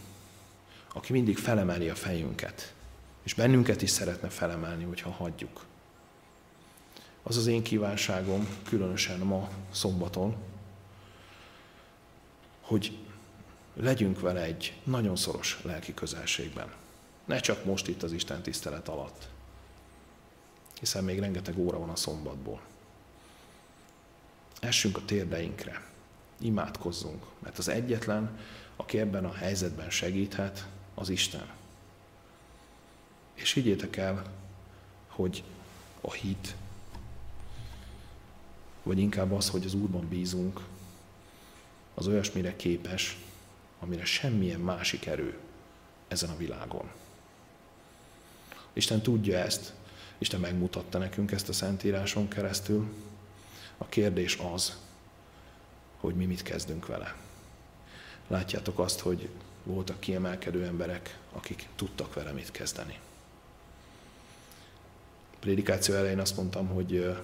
aki 0.93 1.13
mindig 1.13 1.39
felemeli 1.39 1.89
a 1.89 1.95
fejünket, 1.95 2.75
és 3.23 3.35
bennünket 3.35 3.83
is 3.83 3.91
szeretne 3.91 4.29
felemelni, 4.29 4.85
hogyha 4.85 5.11
hagyjuk. 5.11 5.65
Az 7.23 7.37
az 7.37 7.47
én 7.47 7.63
kívánságom, 7.63 8.49
különösen 8.65 9.19
ma 9.19 9.49
szombaton, 9.71 10.37
hogy 12.61 12.99
legyünk 13.75 14.21
vele 14.21 14.43
egy 14.43 14.77
nagyon 14.85 15.17
szoros 15.17 15.61
lelki 15.63 15.95
közelségben. 15.95 16.73
Ne 17.25 17.41
csak 17.41 17.65
most 17.65 17.89
itt 17.89 18.03
az 18.03 18.13
Isten 18.13 18.43
tisztelet 18.43 18.89
alatt, 18.89 19.29
hiszen 20.83 21.05
még 21.05 21.19
rengeteg 21.19 21.59
óra 21.59 21.79
van 21.79 21.89
a 21.89 21.97
szombatból. 21.97 22.61
Essünk 24.61 24.97
a 24.97 25.05
térdeinkre, 25.05 25.87
imádkozzunk, 26.39 27.25
mert 27.39 27.59
az 27.59 27.69
egyetlen, 27.69 28.39
aki 28.77 28.99
ebben 28.99 29.25
a 29.25 29.33
helyzetben 29.33 29.91
segíthet, 29.91 30.67
az 30.95 31.09
Isten. 31.09 31.51
És 33.35 33.53
higgyétek 33.53 33.97
el, 33.97 34.33
hogy 35.09 35.45
a 36.01 36.13
hit, 36.13 36.55
vagy 38.83 38.99
inkább 38.99 39.33
az, 39.33 39.49
hogy 39.49 39.65
az 39.65 39.75
Úrban 39.75 40.09
bízunk, 40.09 40.61
az 41.95 42.07
olyasmire 42.07 42.57
képes, 42.57 43.19
amire 43.81 44.05
semmilyen 44.05 44.61
másik 44.61 45.07
erő 45.07 45.39
ezen 46.09 46.31
a 46.31 46.37
világon. 46.37 46.91
Isten 48.73 49.03
tudja 49.03 49.39
ezt, 49.39 49.73
Isten 50.23 50.41
megmutatta 50.41 50.99
nekünk 50.99 51.33
ezt 51.33 51.49
a 51.49 51.53
Szentíráson 51.53 52.29
keresztül. 52.29 52.93
A 53.79 53.87
kérdés 53.87 54.39
az, 54.53 54.79
hogy 55.97 56.15
mi 56.15 56.25
mit 56.25 56.43
kezdünk 56.43 56.87
vele. 56.87 57.17
Látjátok 58.27 58.79
azt, 58.79 59.01
hogy 59.01 59.29
voltak 59.63 60.01
kiemelkedő 60.01 60.65
emberek, 60.65 61.19
akik 61.33 61.69
tudtak 61.77 62.15
vele 62.15 62.33
mit 62.33 62.51
kezdeni. 62.51 62.99
A 65.33 65.37
prédikáció 65.41 65.95
elején 65.95 66.21
azt 66.21 66.37
mondtam, 66.37 66.67
hogy 66.67 67.17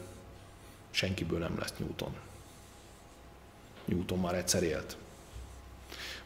senkiből 0.90 1.38
nem 1.38 1.58
lesz 1.58 1.74
Newton. 1.76 2.16
Newton 3.84 4.18
már 4.18 4.34
egyszer 4.34 4.62
élt. 4.62 4.96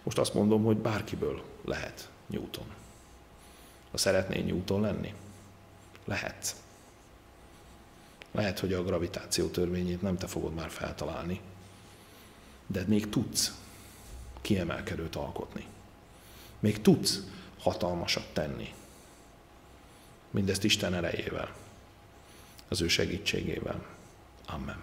Most 0.02 0.18
azt 0.18 0.34
mondom, 0.34 0.64
hogy 0.64 0.76
bárkiből 0.76 1.42
lehet 1.64 2.08
Newton. 2.26 2.66
Ha 3.90 3.96
szeretnél 3.96 4.44
Newton 4.44 4.80
lenni, 4.80 5.14
lehet. 6.04 6.61
Lehet, 8.32 8.58
hogy 8.58 8.72
a 8.72 8.84
gravitáció 8.84 9.46
törvényét 9.46 10.02
nem 10.02 10.16
te 10.16 10.26
fogod 10.26 10.54
már 10.54 10.70
feltalálni, 10.70 11.40
de 12.66 12.84
még 12.86 13.08
tudsz 13.08 13.52
kiemelkedőt 14.40 15.16
alkotni. 15.16 15.66
Még 16.60 16.80
tudsz 16.80 17.20
hatalmasat 17.58 18.32
tenni. 18.32 18.74
Mindezt 20.30 20.64
Isten 20.64 20.94
erejével, 20.94 21.54
az 22.68 22.80
ő 22.80 22.88
segítségével. 22.88 23.86
Amen. 24.46 24.82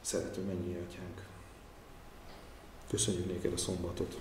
Szerető 0.00 0.40
mennyi 0.40 0.74
atyánk, 0.74 1.26
köszönjük 2.88 3.26
néked 3.26 3.52
a 3.52 3.56
szombatot, 3.56 4.20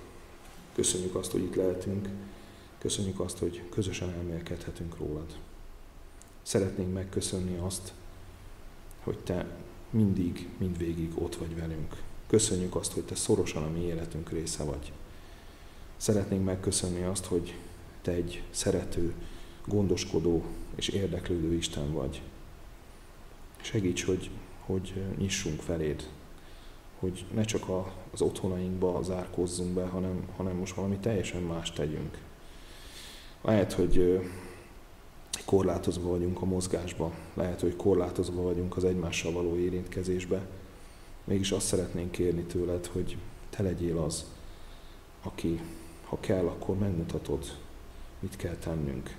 köszönjük 0.73 1.15
azt, 1.15 1.31
hogy 1.31 1.41
itt 1.41 1.55
lehetünk, 1.55 2.07
köszönjük 2.77 3.19
azt, 3.19 3.37
hogy 3.37 3.69
közösen 3.69 4.09
elmélkedhetünk 4.09 4.97
rólad. 4.97 5.37
Szeretnénk 6.41 6.93
megköszönni 6.93 7.57
azt, 7.57 7.93
hogy 9.03 9.17
te 9.17 9.45
mindig, 9.89 10.49
mindvégig 10.57 11.11
ott 11.15 11.35
vagy 11.35 11.55
velünk. 11.55 12.01
Köszönjük 12.27 12.75
azt, 12.75 12.91
hogy 12.91 13.03
te 13.03 13.15
szorosan 13.15 13.63
a 13.63 13.69
mi 13.69 13.79
életünk 13.79 14.29
része 14.29 14.63
vagy. 14.63 14.91
Szeretnénk 15.97 16.45
megköszönni 16.45 17.03
azt, 17.03 17.25
hogy 17.25 17.55
te 18.01 18.11
egy 18.11 18.43
szerető, 18.49 19.13
gondoskodó 19.65 20.43
és 20.75 20.87
érdeklődő 20.87 21.53
Isten 21.53 21.93
vagy. 21.93 22.21
Segíts, 23.61 24.05
hogy 24.05 24.29
hogy 24.71 25.03
nyissunk 25.17 25.61
feléd, 25.61 26.09
hogy 26.99 27.25
ne 27.33 27.43
csak 27.43 27.69
az 28.11 28.21
otthonainkba 28.21 29.03
zárkózzunk 29.03 29.73
be, 29.73 29.85
hanem, 29.85 30.27
hanem 30.35 30.55
most 30.55 30.73
valami 30.75 30.97
teljesen 30.97 31.41
más 31.41 31.71
tegyünk. 31.71 32.17
Lehet, 33.41 33.73
hogy 33.73 34.21
korlátozva 35.45 36.09
vagyunk 36.09 36.41
a 36.41 36.45
mozgásba, 36.45 37.11
lehet, 37.33 37.61
hogy 37.61 37.75
korlátozva 37.75 38.41
vagyunk 38.41 38.77
az 38.77 38.83
egymással 38.83 39.31
való 39.31 39.55
érintkezésbe, 39.55 40.47
mégis 41.23 41.51
azt 41.51 41.65
szeretnénk 41.65 42.11
kérni 42.11 42.41
tőled, 42.41 42.85
hogy 42.85 43.17
te 43.49 43.63
legyél 43.63 43.97
az, 43.97 44.25
aki, 45.23 45.61
ha 46.03 46.17
kell, 46.19 46.45
akkor 46.45 46.77
megmutatod, 46.77 47.57
mit 48.19 48.35
kell 48.35 48.55
tennünk. 48.55 49.17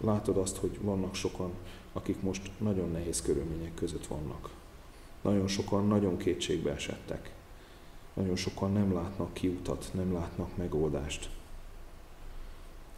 Látod 0.00 0.36
azt, 0.36 0.56
hogy 0.56 0.78
vannak 0.80 1.14
sokan, 1.14 1.50
akik 1.92 2.22
most 2.22 2.50
nagyon 2.58 2.90
nehéz 2.90 3.22
körülmények 3.22 3.74
között 3.74 4.06
vannak. 4.06 4.50
Nagyon 5.22 5.48
sokan 5.48 5.86
nagyon 5.86 6.16
kétségbe 6.16 6.72
esettek. 6.72 7.32
Nagyon 8.14 8.36
sokan 8.36 8.72
nem 8.72 8.92
látnak 8.92 9.34
kiutat, 9.34 9.90
nem 9.92 10.12
látnak 10.12 10.56
megoldást. 10.56 11.30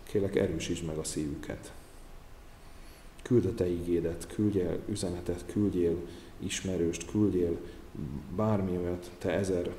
Kélek 0.07 0.37
erősítsd 0.37 0.85
meg 0.85 0.97
a 0.97 1.05
szívüket. 1.05 1.73
Küld 3.23 3.45
a 3.45 3.55
te 3.55 3.69
ígédet, 3.69 4.27
küldjél 4.27 4.83
üzenetet, 4.89 5.45
küldjél 5.47 5.97
ismerőst, 6.39 7.11
küldjél 7.11 7.59
bármi 8.37 8.77
olyat, 8.77 9.11
te 9.19 9.31
ezer 9.31 9.75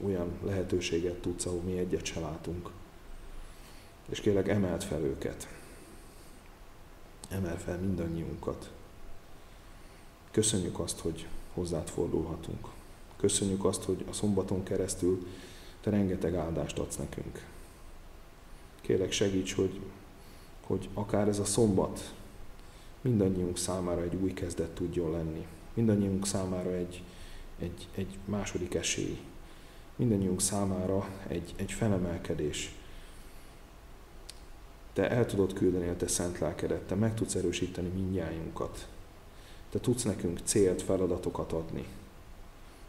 olyan 0.00 0.28
lehetőséget 0.44 1.20
tudsz, 1.20 1.46
ahol 1.46 1.60
mi 1.60 1.78
egyet 1.78 2.04
se 2.04 2.20
látunk. 2.20 2.70
És 4.08 4.20
kérlek, 4.20 4.48
emeld 4.48 4.82
fel 4.82 5.00
őket 5.00 5.48
emel 7.28 7.58
fel 7.58 7.78
mindannyiunkat. 7.78 8.70
Köszönjük 10.30 10.78
azt, 10.78 10.98
hogy 10.98 11.26
hozzád 11.54 11.88
fordulhatunk. 11.88 12.68
Köszönjük 13.16 13.64
azt, 13.64 13.82
hogy 13.82 14.04
a 14.08 14.12
szombaton 14.12 14.62
keresztül 14.62 15.26
te 15.80 15.90
rengeteg 15.90 16.34
áldást 16.34 16.78
adsz 16.78 16.96
nekünk. 16.96 17.46
Kérlek 18.80 19.12
segíts, 19.12 19.54
hogy, 19.54 19.80
hogy 20.66 20.88
akár 20.94 21.28
ez 21.28 21.38
a 21.38 21.44
szombat 21.44 22.14
mindannyiunk 23.00 23.58
számára 23.58 24.02
egy 24.02 24.14
új 24.14 24.32
kezdet 24.32 24.70
tudjon 24.70 25.10
lenni. 25.10 25.46
Mindannyiunk 25.74 26.26
számára 26.26 26.74
egy, 26.74 27.02
egy, 27.58 27.88
egy 27.94 28.18
második 28.24 28.74
esély. 28.74 29.18
Mindannyiunk 29.96 30.40
számára 30.40 31.08
egy, 31.26 31.54
egy 31.56 31.72
felemelkedés 31.72 32.72
te 34.98 35.10
el 35.10 35.26
tudod 35.26 35.52
küldeni 35.52 35.88
a 35.88 35.96
te 35.96 36.08
szent 36.08 36.38
lelkedet, 36.38 36.80
te 36.80 36.94
meg 36.94 37.14
tudsz 37.14 37.34
erősíteni 37.34 37.88
mindnyájunkat. 37.88 38.88
Te 39.70 39.80
tudsz 39.80 40.02
nekünk 40.02 40.40
célt, 40.44 40.82
feladatokat 40.82 41.52
adni. 41.52 41.86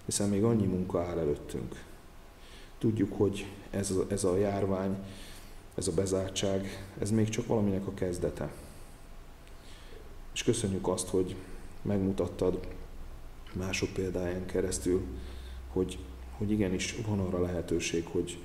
Hiszen 0.06 0.30
még 0.30 0.44
annyi 0.44 0.66
munka 0.66 1.02
áll 1.02 1.18
előttünk. 1.18 1.84
Tudjuk, 2.78 3.14
hogy 3.18 3.46
ez 3.70 3.92
a, 3.92 4.06
ez 4.08 4.24
a 4.24 4.38
járvány, 4.38 4.98
ez 5.80 5.88
a 5.88 5.94
bezártság, 5.94 6.86
ez 7.00 7.12
még 7.12 7.30
csak 7.30 7.48
valaminek 7.48 7.88
a 7.88 7.94
kezdete. 7.94 8.52
És 10.34 10.44
köszönjük 10.44 10.88
azt, 10.88 11.08
hogy 11.08 11.36
megmutattad 11.82 12.68
mások 13.54 13.90
példáján 13.90 14.46
keresztül, 14.46 15.02
hogy, 15.72 15.98
hogy 16.38 16.52
igenis 16.52 16.96
van 17.08 17.20
arra 17.20 17.42
lehetőség, 17.42 18.06
hogy, 18.06 18.38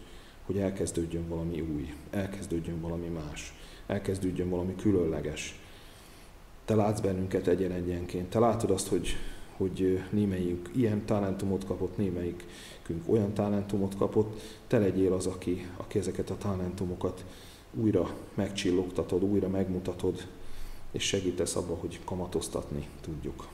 hogy 0.47 0.59
elkezdődjön 0.59 1.29
valami 1.29 1.61
új, 1.61 1.95
elkezdődjön 2.11 2.81
valami 2.81 3.07
más, 3.07 3.55
elkezdődjön 3.87 4.49
valami 4.49 4.75
különleges. 4.77 5.59
Te 6.65 6.75
látsz 6.75 7.01
bennünket 7.01 7.47
egyen-egyenként, 7.47 8.31
te 8.31 8.39
látod 8.39 8.71
azt, 8.71 8.89
hogy, 8.89 9.17
hogy 9.57 10.03
némelyik 10.11 10.69
ilyen 10.75 11.05
talentumot 11.07 11.67
kapott, 11.67 11.97
némelyikünk 12.89 13.17
olyan 13.17 13.35
talentumot 13.35 13.97
kapott, 13.97 14.41
te 14.67 14.79
legyél 14.79 15.13
az, 15.13 15.27
aki, 15.27 15.71
aki 15.77 15.99
ezeket 15.99 16.31
a 16.31 16.39
talentumokat 16.39 17.25
újra 17.73 18.15
megcsillogtatod, 18.35 19.23
újra 19.23 19.49
megmutatod, 19.49 20.27
és 20.91 21.03
segítesz 21.03 21.57
abba, 21.57 21.75
hogy 21.75 22.01
kamatoztatni 22.05 22.89
tudjuk. 23.01 23.49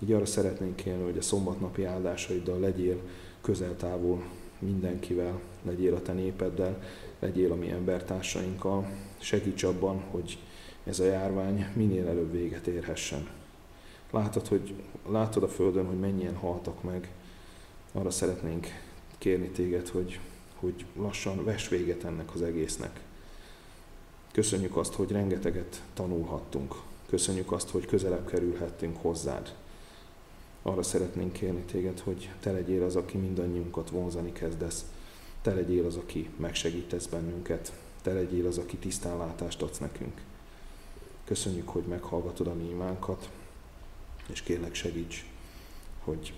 Így 0.00 0.12
arra 0.12 0.26
szeretnénk 0.26 0.76
kérni, 0.76 1.02
hogy 1.02 1.18
a 1.18 1.22
szombatnapi 1.22 1.84
áldásaiddal 1.84 2.60
legyél 2.60 3.00
közel-távol 3.40 4.22
mindenkivel, 4.58 5.40
legyél 5.62 5.94
a 5.94 6.02
te 6.02 6.12
népeddel, 6.12 6.82
legyél 7.18 7.52
a 7.52 7.54
mi 7.54 7.70
embertársainkkal, 7.70 8.86
segíts 9.18 9.62
abban, 9.62 10.00
hogy 10.10 10.38
ez 10.84 11.00
a 11.00 11.04
járvány 11.04 11.66
minél 11.74 12.08
előbb 12.08 12.32
véget 12.32 12.66
érhessen. 12.66 13.28
Látod, 14.10 14.46
hogy, 14.46 14.74
látod 15.08 15.42
a 15.42 15.48
Földön, 15.48 15.86
hogy 15.86 15.98
mennyien 15.98 16.36
haltak 16.36 16.82
meg. 16.82 17.12
Arra 17.96 18.10
szeretnénk 18.10 18.66
kérni 19.18 19.48
téged, 19.48 19.88
hogy, 19.88 20.20
hogy 20.54 20.84
lassan 20.96 21.44
vess 21.44 21.68
véget 21.68 22.04
ennek 22.04 22.34
az 22.34 22.42
egésznek. 22.42 23.00
Köszönjük 24.32 24.76
azt, 24.76 24.94
hogy 24.94 25.10
rengeteget 25.10 25.82
tanulhattunk. 25.92 26.74
Köszönjük 27.08 27.52
azt, 27.52 27.70
hogy 27.70 27.86
közelebb 27.86 28.26
kerülhettünk 28.26 28.96
hozzád. 28.96 29.54
Arra 30.62 30.82
szeretnénk 30.82 31.32
kérni 31.32 31.60
téged, 31.60 32.00
hogy 32.00 32.30
te 32.40 32.52
legyél 32.52 32.84
az, 32.84 32.96
aki 32.96 33.16
mindannyiunkat 33.18 33.90
vonzani 33.90 34.32
kezdesz. 34.32 34.84
Te 35.42 35.54
legyél 35.54 35.86
az, 35.86 35.96
aki 35.96 36.30
megsegítesz 36.36 37.06
bennünket. 37.06 37.72
Te 38.02 38.12
legyél 38.12 38.46
az, 38.46 38.58
aki 38.58 38.76
tisztánlátást 38.76 39.62
adsz 39.62 39.78
nekünk. 39.78 40.20
Köszönjük, 41.24 41.68
hogy 41.68 41.84
meghallgatod 41.84 42.46
a 42.46 42.54
mi 42.54 42.68
imánkat, 42.68 43.30
és 44.26 44.42
kérlek 44.42 44.74
segíts, 44.74 45.26
hogy 46.04 46.32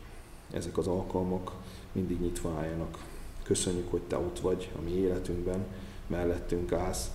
ezek 0.52 0.78
az 0.78 0.86
alkalmak 0.86 1.52
mindig 1.92 2.20
nyitva 2.20 2.50
álljanak. 2.58 3.04
Köszönjük, 3.42 3.90
hogy 3.90 4.02
Te 4.02 4.16
ott 4.16 4.38
vagy 4.40 4.70
a 4.78 4.80
mi 4.80 4.90
életünkben, 4.90 5.64
mellettünk 6.06 6.72
állsz, 6.72 7.10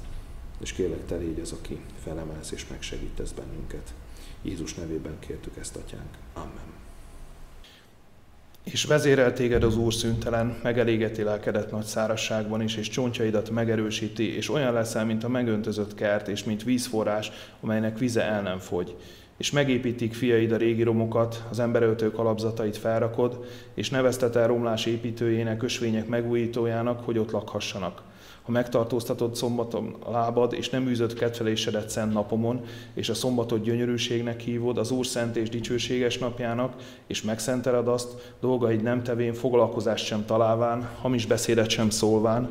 és 0.60 0.72
kérlek 0.72 1.06
Te 1.06 1.16
légy 1.16 1.40
az, 1.40 1.52
aki 1.52 1.80
felemelsz 2.04 2.52
és 2.52 2.68
megsegítesz 2.68 3.32
bennünket. 3.32 3.94
Jézus 4.42 4.74
nevében 4.74 5.20
kértük 5.20 5.58
ezt, 5.58 5.76
Atyánk. 5.76 6.18
Amen. 6.34 6.80
És 8.64 8.84
vezérel 8.84 9.34
téged 9.34 9.64
az 9.64 9.78
Úr 9.78 9.94
szüntelen, 9.94 10.60
megelégeti 10.64 11.24
lelkedet 11.24 11.72
nagy 11.72 11.86
szárasságban 11.86 12.62
is, 12.62 12.76
és 12.76 12.90
csontjaidat 12.90 13.50
megerősíti, 13.50 14.36
és 14.36 14.50
olyan 14.50 14.74
leszel, 14.74 15.06
mint 15.06 15.24
a 15.24 15.28
megöntözött 15.28 15.96
kert, 15.96 16.28
és 16.28 16.44
mint 16.44 16.64
vízforrás, 16.64 17.32
amelynek 17.62 17.98
vize 17.98 18.24
el 18.24 18.42
nem 18.42 18.60
fogy. 18.60 18.96
És 19.42 19.52
megépítik 19.52 20.14
fiaid 20.14 20.52
a 20.52 20.58
régi 20.58 20.84
romokat, 20.84 21.44
az 21.50 21.60
emberöltők 21.60 22.20
alapzatait 22.20 22.78
felrakod, 22.78 23.46
és 23.74 23.90
neveztetel 23.90 24.48
romlás 24.48 24.86
építőjének, 24.86 25.64
ösvények 25.64 26.08
megújítójának, 26.08 27.06
hogy 27.06 27.18
ott 27.18 27.32
lakhassanak. 27.32 28.02
Ha 28.42 28.52
megtartóztatod 28.52 29.36
szombaton 29.36 29.96
a 30.00 30.12
lábad, 30.12 30.54
és 30.54 30.70
nem 30.70 30.88
űzött 30.88 31.14
kedvelésedet 31.14 31.90
szent 31.90 32.14
napomon, 32.14 32.66
és 32.94 33.10
a 33.10 33.14
szombatot 33.14 33.64
gyönyörűségnek 33.64 34.40
hívod, 34.40 34.78
az 34.78 34.92
Úr 34.92 35.06
szent 35.06 35.36
és 35.36 35.50
dicsőséges 35.50 36.18
napjának, 36.18 36.76
és 37.08 37.22
megszenteled 37.22 37.88
azt, 37.88 38.34
dolgaid 38.40 38.82
nem 38.82 39.04
tevén, 39.04 39.34
foglalkozást 39.34 40.06
sem 40.06 40.26
találván, 40.26 40.90
hamis 41.02 41.26
beszédet 41.26 41.70
sem 41.70 41.90
szólván, 41.90 42.50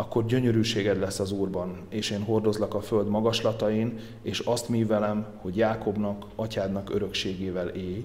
akkor 0.00 0.26
gyönyörűséged 0.26 0.98
lesz 0.98 1.18
az 1.18 1.32
Úrban, 1.32 1.80
és 1.88 2.10
én 2.10 2.22
hordozlak 2.22 2.74
a 2.74 2.80
föld 2.80 3.08
magaslatain, 3.08 3.98
és 4.22 4.38
azt 4.38 4.68
mi 4.68 4.84
velem, 4.84 5.26
hogy 5.36 5.56
Jákobnak, 5.56 6.26
atyádnak 6.34 6.94
örökségével 6.94 7.68
élj, 7.68 8.04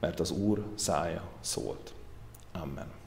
mert 0.00 0.20
az 0.20 0.30
Úr 0.30 0.64
szája 0.74 1.22
szólt. 1.40 1.92
Amen. 2.52 2.97